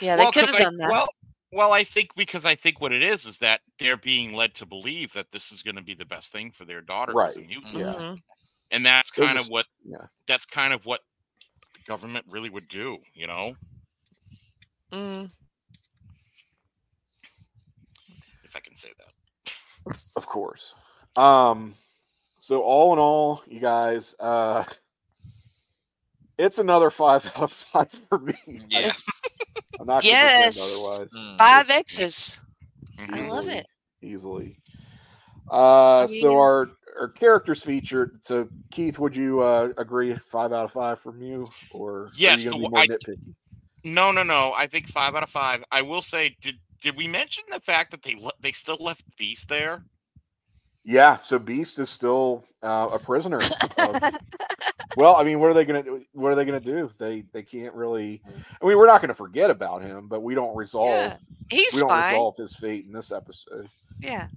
Yeah, 0.01 0.15
they 0.17 0.23
Well, 0.23 0.31
could 0.33 0.41
'cause 0.45 0.51
have 0.51 0.59
I- 0.59 0.63
done 0.63 0.77
that. 0.77 0.89
Well, 0.91 1.07
well, 1.53 1.71
I 1.73 1.83
think 1.85 2.09
because 2.15 2.43
I 2.45 2.55
think 2.55 2.81
what 2.81 2.91
it 2.91 3.01
is 3.03 3.25
is 3.25 3.39
that 3.39 3.61
they're 3.79 3.95
being 3.97 4.33
led 4.33 4.55
to 4.55 4.65
believe 4.65 5.13
that 5.13 5.31
this 5.31 5.51
is 5.53 5.61
going 5.63 5.75
to 5.75 5.81
be 5.81 5.93
the 5.93 6.03
best 6.05 6.31
thing 6.31 6.51
for 6.51 6.65
their 6.65 6.81
daughter, 6.81 7.11
as 7.21 7.35
a 7.35 7.39
Right. 7.39 7.47
mutant. 7.47 7.73
yeah. 7.75 7.93
Mhm. 7.93 8.19
And 8.73 8.85
that's 8.85 9.09
kind 9.11 9.37
just- 9.37 9.47
of 9.47 9.51
what 9.51 9.65
yeah. 9.85 10.05
that's 10.27 10.45
kind 10.45 10.73
of 10.73 10.85
what 10.85 10.99
the 11.75 11.79
government 11.87 12.25
really 12.29 12.49
would 12.49 12.67
do, 12.67 12.97
you 13.13 13.27
know, 13.27 13.55
Mm. 14.91 15.29
if 18.43 18.55
I 18.55 18.59
can 18.59 18.75
say 18.75 18.89
that. 18.97 19.93
Of 20.15 20.25
course. 20.25 20.73
Um 21.15 21.75
so 22.39 22.61
all 22.61 22.93
in 22.93 22.99
all, 22.99 23.41
you 23.47 23.59
guys, 23.59 24.15
uh 24.19 24.63
it's 26.37 26.57
another 26.57 26.89
five 26.89 27.25
out 27.35 27.43
of 27.43 27.51
five 27.51 27.91
for 28.09 28.19
me. 28.19 28.33
Yeah. 28.69 28.91
I'm 29.79 29.87
not 29.87 30.03
Yes. 30.03 30.97
gonna 30.97 31.09
pretend 31.09 31.35
Mm. 31.35 31.37
Five 31.37 31.69
X's. 31.69 32.39
I 32.99 33.01
Mhm. 33.07 33.29
love 33.29 33.47
it. 33.47 33.65
Easily. 34.01 34.57
Uh 35.51 36.03
I 36.03 36.07
mean- 36.07 36.21
so 36.21 36.39
our 36.39 36.69
our 37.03 37.09
characters 37.09 37.61
featured. 37.61 38.19
So 38.21 38.47
Keith, 38.71 38.97
would 38.97 39.13
you 39.15 39.41
uh 39.41 39.69
agree 39.77 40.15
five 40.15 40.53
out 40.53 40.63
of 40.65 40.71
five 40.71 40.99
from 40.99 41.21
you? 41.21 41.49
Or 41.71 42.07
Yes, 42.17 42.39
are 42.39 42.43
you 42.43 42.49
gonna 42.51 42.63
the 42.63 42.67
be 42.67 42.71
more 42.71 42.79
I- 42.79 42.87
nitpicky? 42.87 43.33
No, 43.85 44.11
no, 44.13 44.23
no. 44.23 44.53
I 44.55 44.67
think 44.67 44.87
five 44.87 45.13
out 45.13 45.23
of 45.23 45.29
five. 45.29 45.61
I 45.69 45.81
will 45.81 46.01
say, 46.01 46.37
did 46.39 46.55
did 46.81 46.95
we 46.95 47.05
mention 47.07 47.43
the 47.51 47.59
fact 47.59 47.91
that 47.91 48.01
they 48.01 48.15
they 48.39 48.53
still 48.53 48.77
left 48.79 49.03
Beast 49.17 49.49
there? 49.49 49.83
Yeah, 50.85 51.17
so 51.17 51.37
Beast 51.39 51.79
is 51.79 51.89
still 51.89 52.43
uh, 52.61 52.89
a 52.93 52.99
prisoner. 52.99 53.37
of- 53.37 54.13
well, 54.97 55.15
I 55.17 55.23
mean, 55.23 55.39
what 55.41 55.49
are 55.49 55.53
they 55.53 55.65
gonna 55.65 55.83
do? 55.83 56.01
What 56.13 56.31
are 56.31 56.35
they 56.35 56.45
gonna 56.45 56.59
do? 56.61 56.89
They 56.97 57.25
they 57.33 57.43
can't 57.43 57.73
really. 57.75 58.21
I 58.61 58.65
mean, 58.65 58.77
we're 58.77 58.87
not 58.87 59.01
gonna 59.01 59.13
forget 59.13 59.49
about 59.49 59.81
him, 59.81 60.07
but 60.07 60.23
we 60.23 60.33
don't 60.35 60.55
resolve. 60.55 60.87
Yeah, 60.89 61.15
He's 61.49 61.73
we 61.73 61.79
don't 61.81 61.89
fine. 61.89 62.13
resolve 62.13 62.37
his 62.37 62.55
fate 62.55 62.85
in 62.85 62.93
this 62.93 63.11
episode. 63.11 63.69
Yeah. 63.99 64.27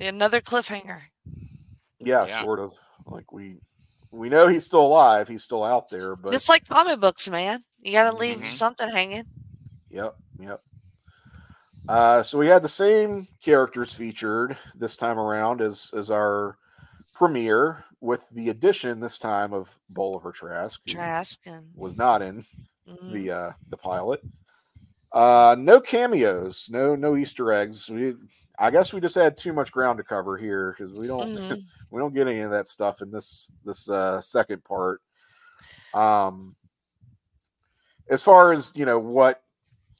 Another 0.00 0.40
cliffhanger. 0.40 1.00
Yeah, 2.00 2.26
Yeah. 2.26 2.42
sort 2.42 2.58
of. 2.60 2.72
Like 3.06 3.32
we 3.32 3.60
we 4.12 4.28
know 4.28 4.48
he's 4.48 4.66
still 4.66 4.82
alive. 4.82 5.28
He's 5.28 5.44
still 5.44 5.62
out 5.64 5.88
there, 5.88 6.16
but 6.16 6.32
Just 6.32 6.48
like 6.48 6.66
comic 6.68 7.00
books, 7.00 7.28
man. 7.28 7.60
You 7.80 7.92
got 7.92 8.10
to 8.10 8.16
leave 8.16 8.38
Mhm. 8.38 8.50
something 8.50 8.88
hanging. 8.88 9.24
Yep, 9.90 10.16
yep. 10.38 10.62
Uh, 11.88 12.22
so 12.22 12.38
we 12.38 12.46
had 12.46 12.62
the 12.62 12.68
same 12.68 13.26
characters 13.42 13.92
featured 13.92 14.56
this 14.74 14.96
time 14.96 15.18
around 15.18 15.60
as 15.60 15.90
as 15.96 16.10
our 16.10 16.56
premiere, 17.14 17.84
with 18.00 18.28
the 18.30 18.50
addition 18.50 19.00
this 19.00 19.18
time 19.18 19.52
of 19.52 19.78
Bolivar 19.90 20.32
Trask, 20.32 20.80
Trask 20.86 21.46
and 21.46 21.70
was 21.74 21.96
not 21.96 22.22
in 22.22 22.44
mhm. 22.88 23.12
the 23.12 23.30
uh, 23.30 23.52
the 23.68 23.76
pilot. 23.76 24.22
Uh, 25.12 25.56
no 25.58 25.80
cameos, 25.80 26.68
no 26.70 26.94
no 26.94 27.16
Easter 27.16 27.52
eggs. 27.52 27.88
We, 27.88 28.14
I 28.60 28.70
guess 28.70 28.92
we 28.92 29.00
just 29.00 29.14
had 29.14 29.36
too 29.38 29.54
much 29.54 29.72
ground 29.72 29.96
to 29.96 30.04
cover 30.04 30.36
here 30.36 30.76
because 30.76 30.92
we 30.96 31.06
don't 31.06 31.22
Mhm. 31.34 31.62
we 31.90 31.98
don't 31.98 32.14
get 32.14 32.28
any 32.28 32.40
of 32.40 32.50
that 32.50 32.68
stuff 32.68 33.00
in 33.02 33.10
this 33.10 33.50
this 33.64 33.88
uh, 33.88 34.20
second 34.20 34.62
part. 34.64 35.00
Um, 35.94 36.54
as 38.10 38.22
far 38.22 38.52
as 38.52 38.76
you 38.76 38.84
know, 38.84 38.98
what 38.98 39.42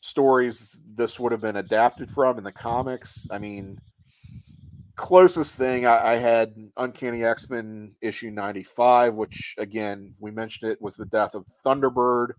stories 0.02 0.80
this 0.94 1.18
would 1.18 1.32
have 1.32 1.40
been 1.40 1.56
adapted 1.56 2.10
from 2.10 2.38
in 2.38 2.44
the 2.44 2.52
comics, 2.52 3.26
I 3.30 3.38
mean, 3.38 3.78
closest 4.96 5.56
thing 5.56 5.86
I, 5.86 6.12
I 6.12 6.16
had 6.16 6.54
Uncanny 6.76 7.24
X 7.24 7.48
Men 7.48 7.94
issue 8.02 8.30
95, 8.30 9.14
which 9.14 9.54
again, 9.58 10.14
we 10.18 10.30
mentioned 10.30 10.70
it 10.70 10.82
was 10.82 10.96
the 10.96 11.06
death 11.06 11.34
of 11.34 11.46
Thunderbird. 11.64 12.32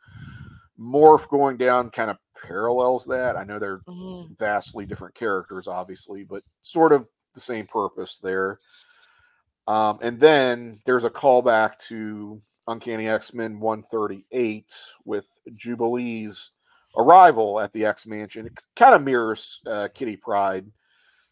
Morph 0.80 1.28
going 1.30 1.58
down 1.58 1.90
kind 1.90 2.10
of 2.12 2.18
parallels 2.42 3.06
that. 3.06 3.36
I 3.36 3.44
know 3.44 3.60
they're 3.60 3.82
Mhm. 3.88 4.36
vastly 4.38 4.86
different 4.86 5.16
characters, 5.16 5.68
obviously, 5.68 6.24
but 6.24 6.44
sort 6.62 6.92
of 6.92 7.08
the 7.34 7.42
same 7.42 7.68
purpose 7.68 8.18
there. 8.18 8.60
Um, 9.68 10.00
and 10.02 10.20
then 10.20 10.82
there's 10.86 11.04
a 11.04 11.10
callback 11.10 11.78
to 11.90 12.42
Uncanny 12.68 13.08
X 13.08 13.34
Men 13.34 13.60
138 13.60 14.74
with 15.06 15.28
Jubilee's 15.56 16.52
arrival 16.98 17.60
at 17.60 17.72
the 17.74 17.86
X 17.86 18.06
Mansion. 18.08 18.48
It 18.48 18.60
kind 18.76 18.96
of 18.96 19.04
mirrors 19.04 19.62
uh, 19.66 19.88
Kitty 19.94 20.18
Pryde 20.18 20.72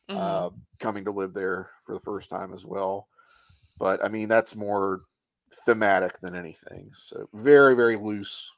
Mhm. 0.09 0.15
uh, 0.17 0.49
coming 0.79 1.05
to 1.05 1.11
live 1.11 1.33
there 1.33 1.71
for 1.85 1.93
the 1.93 1.99
first 1.99 2.29
time 2.29 2.53
as 2.53 2.65
well. 2.65 3.07
But 3.77 4.03
I 4.03 4.09
mean, 4.09 4.27
that's 4.27 4.55
more 4.55 5.01
thematic 5.65 6.19
than 6.19 6.35
anything. 6.35 6.91
So 6.93 7.27
very, 7.33 7.75
very 7.75 7.95
loose 7.95 8.51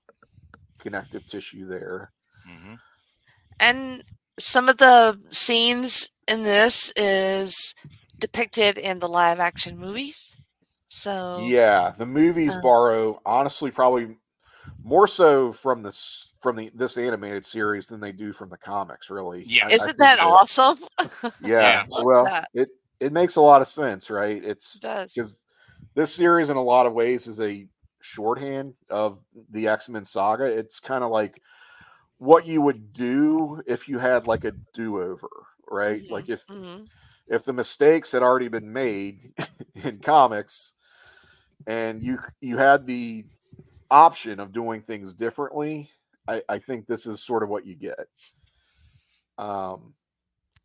connective 0.81 1.25
tissue 1.27 1.65
there. 1.67 2.11
Mhm. 2.47 2.79
And 3.59 4.03
some 4.39 4.67
of 4.69 4.77
the 4.77 5.19
scenes 5.29 6.09
in 6.27 6.43
this 6.43 6.91
is 6.95 7.73
depicted 8.19 8.77
in 8.77 8.99
the 8.99 9.07
live 9.07 9.39
action 9.39 9.77
movies. 9.77 10.35
So 10.89 11.39
Yeah, 11.43 11.93
the 11.97 12.05
movies 12.05 12.53
Uh. 12.53 12.61
borrow 12.61 13.21
honestly 13.25 13.71
probably 13.71 14.17
more 14.83 15.07
so 15.07 15.53
from 15.53 15.83
this 15.83 16.27
from 16.41 16.55
the 16.55 16.71
this 16.73 16.97
animated 16.97 17.45
series 17.45 17.87
than 17.87 17.99
they 17.99 18.11
do 18.11 18.33
from 18.33 18.49
the 18.49 18.57
comics. 18.57 19.11
Really, 19.11 19.43
Yeah. 19.45 19.65
I- 19.67 19.69
I 19.69 19.73
isn't 19.73 19.87
think 19.89 19.97
that 19.99 20.17
that- 20.17 20.25
awesome? 20.25 20.79
Yeah, 21.41 21.61
Yeah. 21.61 21.85
Well, 22.03 22.23
that. 22.25 22.49
it 22.53 22.69
it 22.99 23.13
makes 23.13 23.35
a 23.35 23.41
lot 23.41 23.61
of 23.61 23.67
sense, 23.67 24.09
right? 24.09 24.43
It's 24.43 24.75
It 24.75 24.81
does. 24.81 25.13
because 25.13 25.37
this 25.95 26.13
series 26.13 26.49
in 26.49 26.57
a 26.57 26.63
lot 26.63 26.85
of 26.87 26.93
ways 26.93 27.27
is 27.27 27.39
a 27.39 27.67
shorthand 28.02 28.73
of 28.90 29.19
the 29.52 29.68
x-men 29.68 30.03
saga 30.06 30.45
it's 30.45 30.80
kind 30.80 31.03
of 31.03 31.11
like 31.11 31.41
what 32.18 32.45
you 32.45 32.61
would 32.61 32.94
do 32.94 33.61
if 33.65 33.88
you 33.90 33.99
had 33.99 34.28
like 34.28 34.44
a 34.44 34.53
do-over 34.73 35.30
right 35.69 36.02
like 36.10 36.30
if 36.30 36.44
Mhm. 36.49 36.88
if 37.28 37.44
the 37.45 37.53
mistakes 37.53 38.11
had 38.11 38.23
already 38.23 38.48
been 38.48 38.72
made 38.73 39.34
in 39.76 39.99
comics 39.99 40.73
and 41.68 42.02
you 42.03 42.19
you 42.41 42.57
had 42.57 42.86
the 42.88 43.23
option 43.90 44.40
of 44.40 44.52
doing 44.53 44.82
things 44.82 45.14
differently 45.14 45.90
i 46.28 46.41
i 46.49 46.60
think 46.60 46.88
this 46.88 47.06
is 47.06 47.22
sort 47.23 47.44
of 47.44 47.49
what 47.49 47.65
you 47.65 47.76
get 47.76 48.07
um 49.38 49.94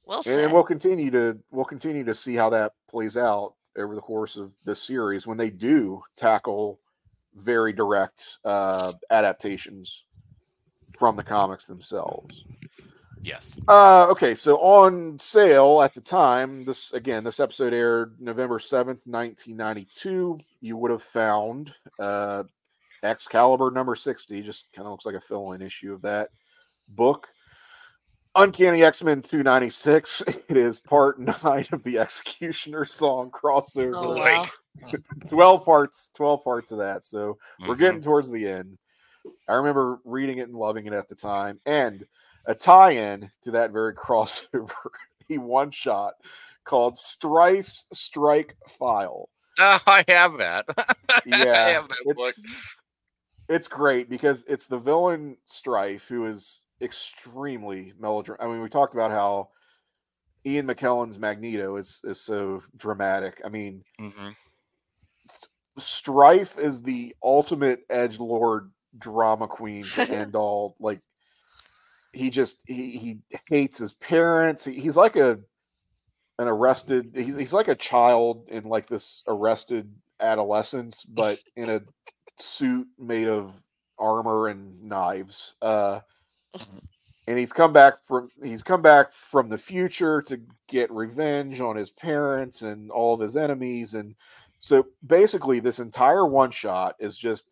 Well 0.04 0.18
and, 0.18 0.24
said. 0.24 0.44
and 0.44 0.52
we'll 0.52 0.64
continue 0.64 1.10
to 1.10 1.38
we'll 1.50 1.64
continue 1.64 2.04
to 2.04 2.14
see 2.14 2.34
how 2.34 2.50
that 2.50 2.72
plays 2.90 3.16
out 3.16 3.54
over 3.76 3.94
the 3.94 4.00
course 4.00 4.36
of 4.36 4.52
this 4.64 4.82
series 4.82 5.26
when 5.26 5.36
they 5.36 5.50
do 5.50 6.02
tackle 6.16 6.80
very 7.36 7.72
direct 7.72 8.38
uh, 8.44 8.92
adaptations 9.10 10.04
from 10.98 11.16
the 11.16 11.22
comics 11.22 11.66
themselves. 11.66 12.44
Yes. 13.22 13.56
Uh, 13.66 14.06
okay, 14.10 14.34
so 14.34 14.56
on 14.58 15.18
sale 15.18 15.82
at 15.82 15.94
the 15.94 16.00
time, 16.00 16.64
this 16.64 16.92
again, 16.92 17.24
this 17.24 17.40
episode 17.40 17.74
aired 17.74 18.20
November 18.20 18.58
seventh, 18.58 19.00
nineteen 19.04 19.56
ninety 19.56 19.88
two. 19.94 20.38
You 20.60 20.76
would 20.76 20.90
have 20.90 21.02
found 21.02 21.74
uh, 21.98 22.44
Excalibur 23.02 23.70
number 23.70 23.96
sixty. 23.96 24.42
Just 24.42 24.72
kind 24.72 24.86
of 24.86 24.92
looks 24.92 25.06
like 25.06 25.16
a 25.16 25.20
fill-in 25.20 25.60
issue 25.60 25.92
of 25.92 26.02
that 26.02 26.30
book. 26.88 27.28
Uncanny 28.36 28.82
X 28.82 29.02
Men 29.02 29.22
two 29.22 29.42
ninety 29.42 29.70
six. 29.70 30.22
It 30.48 30.56
is 30.56 30.78
part 30.80 31.18
nine 31.42 31.66
of 31.72 31.82
the 31.82 31.98
X-Cutioner 31.98 32.88
song 32.88 33.30
crossover. 33.30 33.94
oh, 33.96 34.16
wow. 34.18 34.46
Twelve 35.28 35.64
parts. 35.64 36.10
Twelve 36.14 36.44
parts 36.44 36.70
of 36.70 36.78
that. 36.78 37.04
So 37.04 37.38
we're 37.60 37.74
Mhm. 37.74 37.78
getting 37.78 38.02
towards 38.02 38.30
the 38.30 38.46
end. 38.48 38.78
I 39.48 39.54
remember 39.54 39.98
reading 40.04 40.38
it 40.38 40.48
and 40.48 40.56
loving 40.56 40.86
it 40.86 40.92
at 40.92 41.08
the 41.08 41.14
time. 41.14 41.60
And 41.66 42.04
a 42.46 42.54
tie-in 42.54 43.30
to 43.42 43.50
that 43.52 43.72
very 43.72 43.94
crossover, 43.94 44.70
a 45.30 45.38
one 45.38 45.70
shot 45.70 46.14
called 46.64 46.94
Stryfe's 46.96 47.86
Strike 47.92 48.56
File. 48.78 49.28
Oh, 49.58 49.78
I 49.86 50.04
have 50.08 50.36
that. 50.38 50.66
I 50.76 51.22
Yeah, 51.24 51.68
have 51.72 51.88
that 51.88 52.14
book. 52.16 52.28
it's 52.28 52.42
it's 53.48 53.68
great 53.68 54.10
because 54.10 54.44
it's 54.46 54.66
the 54.66 54.78
villain 54.78 55.36
Stryfe 55.48 56.06
who 56.06 56.26
is 56.26 56.65
extremely 56.80 57.92
melodramatic. 57.98 58.44
I 58.44 58.52
mean, 58.52 58.62
we 58.62 58.68
talked 58.68 58.94
about 58.94 59.10
how 59.10 59.50
Ian 60.44 60.66
McKellen's 60.66 61.18
Magneto 61.18 61.76
is 61.76 62.00
is 62.04 62.20
so 62.20 62.62
dramatic. 62.76 63.40
I 63.44 63.48
mean, 63.48 63.84
Mhm. 64.00 64.36
Stryfe 65.78 66.58
is 66.58 66.80
the 66.82 67.14
ultimate 67.22 67.80
edge 67.90 68.18
lord 68.18 68.72
drama 68.98 69.46
queen 69.46 69.82
to 69.82 70.02
end 70.10 70.34
all. 70.34 70.76
Like 70.80 71.00
he 72.12 72.30
just 72.30 72.62
he 72.66 72.96
he 72.98 73.18
hates 73.48 73.78
his 73.78 73.94
parents. 73.94 74.64
He, 74.64 74.72
he's 74.72 74.96
like 74.96 75.16
a 75.16 75.38
an 76.38 76.48
arrested. 76.48 77.10
He's, 77.14 77.36
he's 77.38 77.52
like 77.52 77.68
a 77.68 77.74
child 77.74 78.48
in 78.48 78.64
like 78.64 78.86
this 78.86 79.22
arrested 79.26 79.94
adolescence, 80.20 81.04
but 81.04 81.38
in 81.56 81.70
a 81.70 81.82
suit 82.38 82.86
made 82.98 83.28
of 83.28 83.54
armor 83.98 84.48
and 84.48 84.82
knives. 84.82 85.54
Uh, 85.60 86.00
and 87.26 87.38
he's 87.38 87.52
come 87.52 87.72
back 87.72 88.02
from 88.04 88.30
he's 88.42 88.62
come 88.62 88.82
back 88.82 89.12
from 89.12 89.48
the 89.48 89.58
future 89.58 90.22
to 90.22 90.40
get 90.68 90.90
revenge 90.90 91.60
on 91.60 91.76
his 91.76 91.90
parents 91.90 92.62
and 92.62 92.90
all 92.90 93.14
of 93.14 93.20
his 93.20 93.36
enemies. 93.36 93.94
And 93.94 94.14
so 94.58 94.86
basically 95.06 95.60
this 95.60 95.78
entire 95.78 96.26
one 96.26 96.50
shot 96.50 96.96
is 96.98 97.18
just 97.18 97.48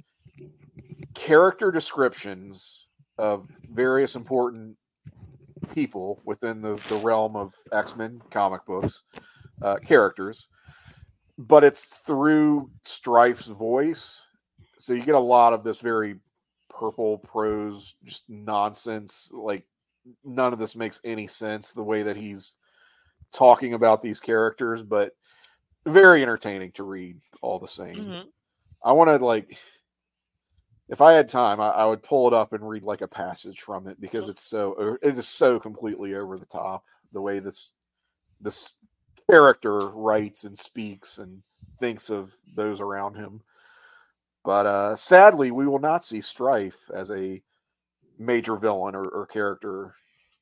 character 1.14 1.70
descriptions 1.70 2.86
of 3.18 3.46
various 3.72 4.16
important 4.16 4.76
people 5.72 6.20
within 6.24 6.60
the, 6.60 6.78
the 6.88 6.96
realm 6.96 7.36
of 7.36 7.54
x-men 7.72 8.20
comic 8.30 8.64
books 8.66 9.02
uh, 9.62 9.76
characters. 9.76 10.46
But 11.36 11.64
it's 11.64 11.96
through 11.98 12.70
Stryfe's 12.84 13.48
voice. 13.48 14.20
So 14.78 14.92
you 14.92 15.02
get 15.02 15.16
a 15.16 15.20
lot 15.20 15.52
of 15.52 15.64
this 15.64 15.80
very 15.80 16.16
purple 16.78 17.18
prose 17.18 17.94
just 18.04 18.28
nonsense 18.28 19.30
like 19.32 19.64
none 20.24 20.52
of 20.52 20.58
this 20.58 20.76
makes 20.76 21.00
any 21.04 21.26
sense 21.26 21.70
the 21.70 21.82
way 21.82 22.02
that 22.02 22.16
he's 22.16 22.54
talking 23.32 23.74
about 23.74 24.02
these 24.02 24.20
characters 24.20 24.82
but 24.82 25.12
very 25.86 26.22
entertaining 26.22 26.72
to 26.72 26.82
read 26.82 27.18
all 27.42 27.58
the 27.58 27.68
same. 27.68 27.94
Mhm. 27.94 28.24
i 28.82 28.92
want 28.92 29.08
to 29.10 29.24
like 29.24 29.56
if 30.88 31.00
i 31.00 31.12
had 31.12 31.28
time 31.28 31.60
I, 31.60 31.68
I 31.70 31.84
would 31.84 32.02
pull 32.02 32.26
it 32.26 32.34
up 32.34 32.52
and 32.52 32.68
read 32.68 32.82
like 32.82 33.00
a 33.02 33.08
passage 33.08 33.60
from 33.60 33.86
it 33.86 34.00
because 34.00 34.28
it's 34.28 34.42
so 34.42 34.98
it 35.02 35.16
is 35.18 35.28
so 35.28 35.58
completely 35.60 36.14
over 36.14 36.38
the 36.38 36.46
top 36.46 36.84
the 37.12 37.20
way 37.20 37.38
this 37.38 37.72
this 38.40 38.74
character 39.30 39.78
writes 39.90 40.44
and 40.44 40.56
speaks 40.58 41.18
and 41.18 41.42
thinks 41.80 42.10
of 42.10 42.34
those 42.54 42.80
around 42.80 43.14
him 43.14 43.40
but 44.44 44.66
uh, 44.66 44.96
sadly, 44.96 45.50
we 45.50 45.66
will 45.66 45.78
not 45.78 46.04
see 46.04 46.18
Stryfe 46.18 46.90
as 46.94 47.10
a 47.10 47.42
major 48.18 48.56
villain 48.56 48.94
or, 48.94 49.06
or 49.08 49.26
character 49.26 49.94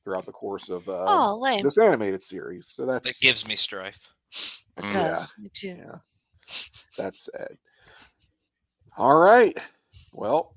throughout 0.03 0.25
the 0.25 0.31
course 0.31 0.69
of 0.69 0.87
uh, 0.89 1.05
Oh, 1.07 1.59
this 1.61 1.77
animated 1.77 2.21
series. 2.21 2.67
So 2.67 2.85
that's 2.85 3.07
That 3.07 3.19
gives 3.19 3.47
me 3.47 3.55
strife. 3.55 4.09
It 4.77 4.83
Mm, 4.85 4.91
does. 4.91 5.33
Me 5.39 5.49
too. 5.53 5.75
yeah, 5.77 5.97
that's 6.97 7.29
sad. 7.31 7.57
All 8.97 9.15
right, 9.15 9.57
well, 10.11 10.53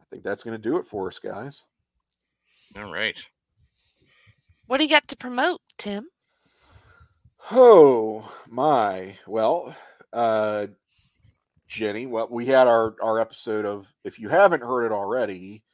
I 0.00 0.04
think 0.10 0.22
that's 0.22 0.42
going 0.42 0.60
to 0.60 0.62
do 0.62 0.76
it 0.78 0.86
for 0.86 1.08
us, 1.08 1.18
guys. 1.18 1.62
All 2.76 2.92
right. 2.92 3.16
What 4.66 4.78
do 4.78 4.84
you 4.84 4.90
got 4.90 5.06
to 5.08 5.16
promote, 5.16 5.60
Tim? 5.78 6.08
Oh 7.50 8.30
my! 8.48 9.16
Well, 9.26 9.76
uh, 10.12 10.66
Jenny, 11.74 12.06
well, 12.06 12.28
we 12.30 12.46
had 12.46 12.68
our 12.68 12.94
our 13.02 13.18
episode 13.20 13.64
of. 13.64 13.92
If 14.04 14.20
you 14.20 14.28
haven't 14.28 14.62
heard 14.62 14.86
it 14.86 14.92
already, 14.92 15.64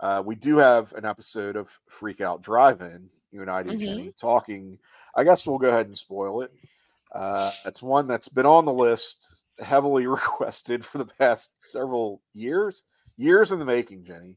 uh, 0.00 0.20
we 0.24 0.34
do 0.34 0.56
have 0.56 0.92
an 0.94 1.04
episode 1.04 1.54
of 1.54 1.70
Freak 1.86 2.20
Out 2.20 2.42
Drive-In. 2.42 3.08
You 3.30 3.42
and 3.42 3.50
I 3.50 3.62
did, 3.62 3.74
Mhm. 3.74 3.80
Jenny, 3.80 4.12
talking. 4.12 4.78
I 5.14 5.22
guess 5.22 5.46
we'll 5.46 5.58
go 5.58 5.68
ahead 5.68 5.86
and 5.86 5.96
spoil 5.96 6.42
it. 6.42 6.52
Uh, 7.12 7.50
it's 7.64 7.82
one 7.82 8.08
that's 8.08 8.28
been 8.28 8.46
on 8.46 8.64
the 8.64 8.72
list, 8.72 9.44
heavily 9.60 10.06
requested 10.08 10.84
for 10.84 10.98
the 10.98 11.06
past 11.06 11.52
several 11.58 12.20
years, 12.34 12.84
years 13.16 13.52
in 13.52 13.60
the 13.60 13.64
making, 13.64 14.04
Jenny. 14.04 14.36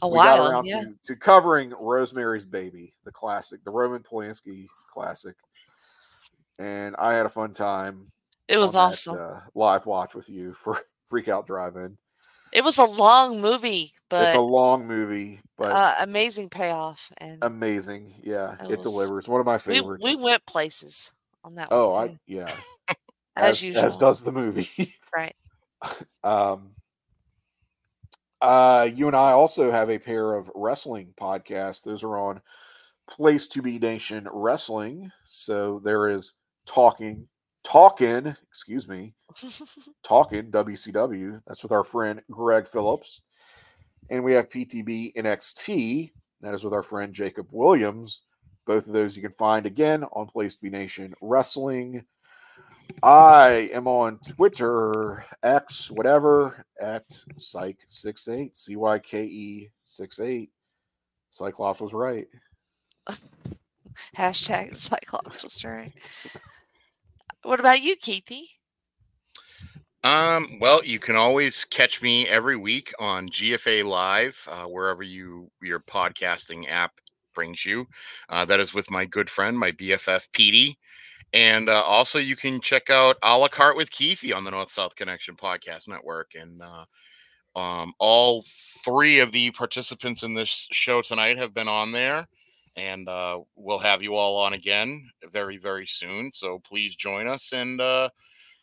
A 0.00 0.08
we 0.08 0.16
got 0.16 0.38
while, 0.38 0.50
around 0.50 0.64
yeah. 0.64 0.80
to, 0.80 0.94
to 1.04 1.16
covering 1.16 1.74
Rosemary's 1.78 2.46
Baby, 2.46 2.94
the 3.04 3.12
classic, 3.12 3.62
the 3.64 3.70
Roman 3.70 4.02
Polanski 4.02 4.66
classic, 4.90 5.36
and 6.58 6.96
I 6.96 7.12
had 7.14 7.26
a 7.26 7.28
fun 7.28 7.52
time. 7.52 8.08
It 8.52 8.58
was 8.58 8.72
that, 8.72 8.78
awesome. 8.78 9.18
uh, 9.18 9.40
live 9.54 9.86
watch 9.86 10.14
with 10.14 10.28
you 10.28 10.52
for 10.52 10.80
Freak 11.08 11.28
Out 11.28 11.46
Drive 11.46 11.76
In. 11.76 11.96
It 12.52 12.62
was 12.62 12.76
a 12.76 12.84
long 12.84 13.40
movie, 13.40 13.94
but 14.10 14.28
it's 14.28 14.36
a 14.36 14.40
long 14.40 14.86
movie, 14.86 15.40
but 15.56 15.72
uh, 15.72 15.94
amazing 16.00 16.50
payoff, 16.50 17.10
and 17.16 17.38
amazing. 17.42 18.12
Yeah, 18.22 18.56
It 18.60 18.72
it, 18.72 18.78
was- 18.78 18.92
delivers. 18.92 19.26
One 19.26 19.40
of 19.40 19.46
my 19.46 19.54
we, 19.54 19.74
favorites. 19.74 20.04
we 20.04 20.16
went 20.16 20.44
places 20.44 21.12
on 21.44 21.54
that 21.54 21.68
oh, 21.70 21.90
one. 21.92 22.08
I 22.10 22.18
yeah. 22.26 22.52
as, 23.36 23.62
usual. 23.62 23.84
as 23.84 23.96
does 23.96 24.22
the 24.22 24.32
movie. 24.32 24.94
right. 25.16 25.34
Um, 26.22 26.72
uh, 28.42 28.88
you 28.92 29.06
and 29.06 29.16
I 29.16 29.32
also 29.32 29.70
have 29.70 29.88
a 29.88 29.98
pair 29.98 30.34
of 30.34 30.50
wrestling 30.54 31.14
podcasts. 31.18 31.82
Those 31.82 32.02
are 32.02 32.18
on 32.18 32.42
Place 33.08 33.46
to 33.48 33.62
Be 33.62 33.78
Nation 33.78 34.28
Wrestling. 34.30 35.10
So 35.24 35.80
there 35.84 36.08
is 36.08 36.34
talking, 36.66 37.28
talking, 37.64 38.34
excuse 38.48 38.88
me, 38.88 39.14
talking 40.02 40.50
WCW. 40.50 41.40
That's 41.46 41.62
with 41.62 41.72
our 41.72 41.84
friend 41.84 42.22
Greg 42.30 42.66
Phillips. 42.66 43.20
And 44.10 44.24
we 44.24 44.32
have 44.32 44.48
PTB 44.48 45.14
NXT. 45.14 46.12
That 46.40 46.54
is 46.54 46.64
with 46.64 46.72
our 46.72 46.82
friend 46.82 47.14
Jacob 47.14 47.48
Williams. 47.52 48.22
Both 48.66 48.86
of 48.86 48.92
those 48.92 49.16
you 49.16 49.22
can 49.22 49.34
find 49.38 49.66
again 49.66 50.04
on 50.12 50.26
Place 50.26 50.54
to 50.54 50.62
Be 50.62 50.70
Nation 50.70 51.14
Wrestling. 51.20 52.04
I 53.02 53.70
am 53.72 53.86
on 53.86 54.18
Twitter, 54.18 55.24
X, 55.42 55.90
whatever, 55.90 56.64
at 56.80 57.08
Cyke68, 57.38 58.54
C 58.54 58.76
Y 58.76 58.98
K 58.98 59.24
E 59.24 59.70
68. 59.82 60.50
Cyclops 61.30 61.80
was 61.80 61.92
right. 61.92 62.26
Hashtag 64.16 64.76
Cyclops 64.76 65.42
was 65.42 65.64
right. 65.64 65.92
What 67.42 67.60
about 67.60 67.82
you, 67.82 67.96
Keithy? 67.96 68.42
Um, 70.04 70.58
well, 70.60 70.84
you 70.84 70.98
can 70.98 71.14
always 71.16 71.64
catch 71.64 72.02
me 72.02 72.28
every 72.28 72.56
week 72.56 72.92
on 72.98 73.28
GFA 73.28 73.84
Live, 73.84 74.48
uh, 74.50 74.64
wherever 74.64 75.02
you 75.02 75.50
your 75.62 75.80
podcasting 75.80 76.68
app 76.68 76.92
brings 77.34 77.64
you. 77.64 77.86
Uh, 78.28 78.44
that 78.44 78.60
is 78.60 78.74
with 78.74 78.90
my 78.90 79.04
good 79.04 79.30
friend, 79.30 79.58
my 79.58 79.72
BFF 79.72 80.30
Petey. 80.32 80.78
And 81.32 81.68
uh, 81.68 81.82
also, 81.82 82.18
you 82.18 82.36
can 82.36 82.60
check 82.60 82.90
out 82.90 83.16
a 83.22 83.38
la 83.38 83.48
carte 83.48 83.76
with 83.76 83.90
Keithy 83.90 84.34
on 84.36 84.44
the 84.44 84.50
North 84.50 84.70
South 84.70 84.94
Connection 84.96 85.34
Podcast 85.36 85.88
Network. 85.88 86.32
And 86.34 86.60
uh, 86.62 87.58
um, 87.58 87.92
all 87.98 88.44
three 88.84 89.20
of 89.20 89.32
the 89.32 89.50
participants 89.52 90.22
in 90.22 90.34
this 90.34 90.68
show 90.72 91.00
tonight 91.00 91.38
have 91.38 91.54
been 91.54 91.68
on 91.68 91.92
there. 91.92 92.26
And 92.76 93.08
uh, 93.08 93.40
we'll 93.54 93.78
have 93.78 94.02
you 94.02 94.14
all 94.14 94.36
on 94.36 94.54
again 94.54 95.06
very, 95.30 95.58
very 95.58 95.86
soon. 95.86 96.30
So 96.32 96.58
please 96.60 96.96
join 96.96 97.26
us. 97.26 97.52
And 97.52 97.80
uh, 97.80 98.08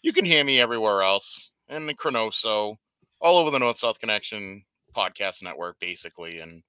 you 0.02 0.14
can 0.14 0.26
hear 0.26 0.44
me 0.44 0.60
everywhere 0.60 1.04
else 1.04 1.52
and 1.68 1.88
the 1.88 1.94
Chronoso, 1.94 2.76
all 3.22 3.38
over 3.38 3.52
the 3.52 3.60
North 3.60 3.78
South 3.78 4.00
Connection 4.00 4.64
podcast 4.96 5.44
network, 5.44 5.80
basically. 5.80 6.40
And 6.40 6.64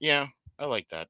yeah, 0.00 0.26
I 0.58 0.66
like 0.66 0.88
that. 0.90 1.08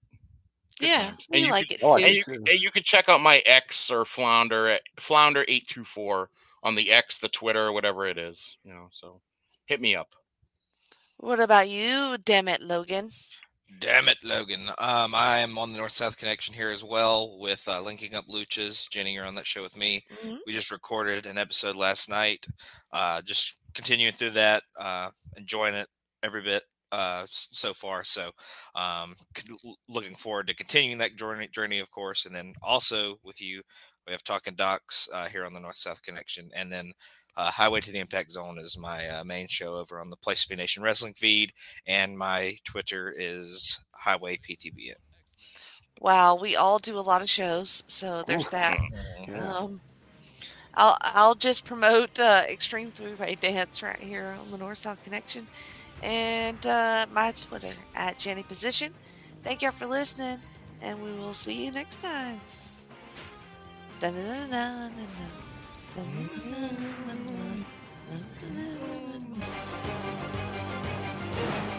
Good 0.78 0.88
Yeah, 0.90 0.98
times. 0.98 1.26
we 1.30 1.38
you 1.40 1.50
like 1.50 1.68
could- 1.68 1.78
it 1.78 1.84
I 1.84 1.86
like 1.88 2.02
and 2.04 2.12
it 2.12 2.26
you, 2.28 2.34
and 2.34 2.60
you 2.60 2.70
can 2.70 2.82
check 2.84 3.08
out 3.08 3.20
my 3.20 3.38
X 3.46 3.90
or 3.90 4.04
Flounder 4.04 4.68
at 4.68 4.82
Flounder 4.98 5.44
eight 5.48 5.66
two 5.66 5.84
four 5.84 6.30
on 6.62 6.74
the 6.76 6.90
X, 6.92 7.18
the 7.18 7.28
Twitter, 7.28 7.72
whatever 7.72 8.06
it 8.06 8.18
is. 8.18 8.56
You 8.64 8.74
know, 8.74 8.88
so 8.92 9.20
hit 9.66 9.80
me 9.80 9.94
up. 9.96 10.14
What 11.18 11.40
about 11.40 11.68
you? 11.68 12.16
Damn 12.24 12.48
it, 12.48 12.60
Logan. 12.62 13.10
Damn 13.78 14.08
it, 14.08 14.18
Logan. 14.22 14.60
Um, 14.78 15.14
I 15.14 15.38
am 15.38 15.58
on 15.58 15.72
the 15.72 15.78
North 15.78 15.92
South 15.92 16.16
Connection 16.18 16.54
here 16.54 16.70
as 16.70 16.84
well 16.84 17.38
with 17.38 17.66
uh, 17.66 17.80
Linking 17.80 18.14
Up 18.14 18.26
Luchas. 18.28 18.88
Jenny, 18.90 19.14
you're 19.14 19.24
on 19.24 19.34
that 19.36 19.46
show 19.46 19.62
with 19.62 19.76
me. 19.76 20.02
Mhm. 20.22 20.38
We 20.46 20.52
just 20.52 20.70
recorded 20.70 21.26
an 21.26 21.38
episode 21.38 21.76
last 21.76 22.08
night. 22.08 22.46
Uh, 22.92 23.22
just 23.22 23.56
continuing 23.74 24.12
through 24.12 24.30
that, 24.30 24.62
uh, 24.78 25.10
enjoying 25.36 25.74
it 25.74 25.88
every 26.22 26.42
bit 26.42 26.62
uh, 26.92 27.26
so 27.30 27.72
far. 27.74 28.04
So, 28.04 28.30
um, 28.74 29.16
looking 29.88 30.14
forward 30.14 30.46
to 30.46 30.54
continuing 30.54 30.98
that 30.98 31.16
journey, 31.16 31.48
journey, 31.48 31.80
of 31.80 31.90
course. 31.90 32.26
And 32.26 32.34
then 32.34 32.54
also 32.62 33.18
with 33.24 33.40
you, 33.40 33.62
we 34.06 34.12
have 34.12 34.22
Talking 34.22 34.54
Docs 34.54 35.08
uh, 35.12 35.26
here 35.26 35.44
on 35.44 35.52
the 35.52 35.60
North 35.60 35.78
South 35.78 36.02
Connection. 36.02 36.50
And 36.54 36.70
then 36.70 36.92
uh, 37.36 37.50
Highway 37.50 37.80
to 37.80 37.92
the 37.92 37.98
Impact 37.98 38.32
Zone 38.32 38.58
is 38.58 38.78
my 38.78 39.08
uh, 39.08 39.24
main 39.24 39.48
show 39.48 39.76
over 39.76 40.00
on 40.00 40.10
the 40.10 40.16
Place 40.16 40.42
to 40.42 40.48
Be 40.48 40.56
Nation 40.56 40.82
Wrestling 40.82 41.14
feed. 41.14 41.52
And 41.86 42.16
my 42.16 42.56
Twitter 42.64 43.14
is 43.16 43.84
Highway 43.92 44.38
PTBN. 44.38 44.94
Wow, 46.00 46.36
we 46.36 46.56
all 46.56 46.78
do 46.78 46.98
a 46.98 47.00
lot 47.00 47.22
of 47.22 47.28
shows, 47.28 47.84
so 47.86 48.22
there's 48.26 48.46
Oof. 48.46 48.50
that. 48.50 48.76
Yeah. 49.28 49.56
Um, 49.56 49.80
I'll 50.76 50.96
I'll 51.02 51.34
just 51.34 51.64
promote 51.64 52.18
uh, 52.18 52.42
Extreme 52.48 52.90
Three 52.92 53.14
Way 53.14 53.36
Dance 53.40 53.82
right 53.82 53.98
here 53.98 54.34
on 54.40 54.50
the 54.50 54.58
North 54.58 54.78
South 54.78 55.02
Connection, 55.04 55.46
and 56.02 56.64
uh, 56.66 57.06
my 57.12 57.32
Twitter 57.32 57.72
at 57.94 58.18
Jenny 58.18 58.42
Position. 58.42 58.92
Thank 59.44 59.62
y'all 59.62 59.72
for 59.72 59.86
listening, 59.86 60.38
and 60.82 61.00
we 61.02 61.12
will 61.12 61.34
see 61.34 61.64
you 61.64 61.70
next 61.70 62.02
time. 62.02 62.40
Dun-dun-dun-dun-dun. 64.00 64.90
Dun-dun-dun. 64.90 65.43
Thank 65.94 66.06
you. 71.68 71.73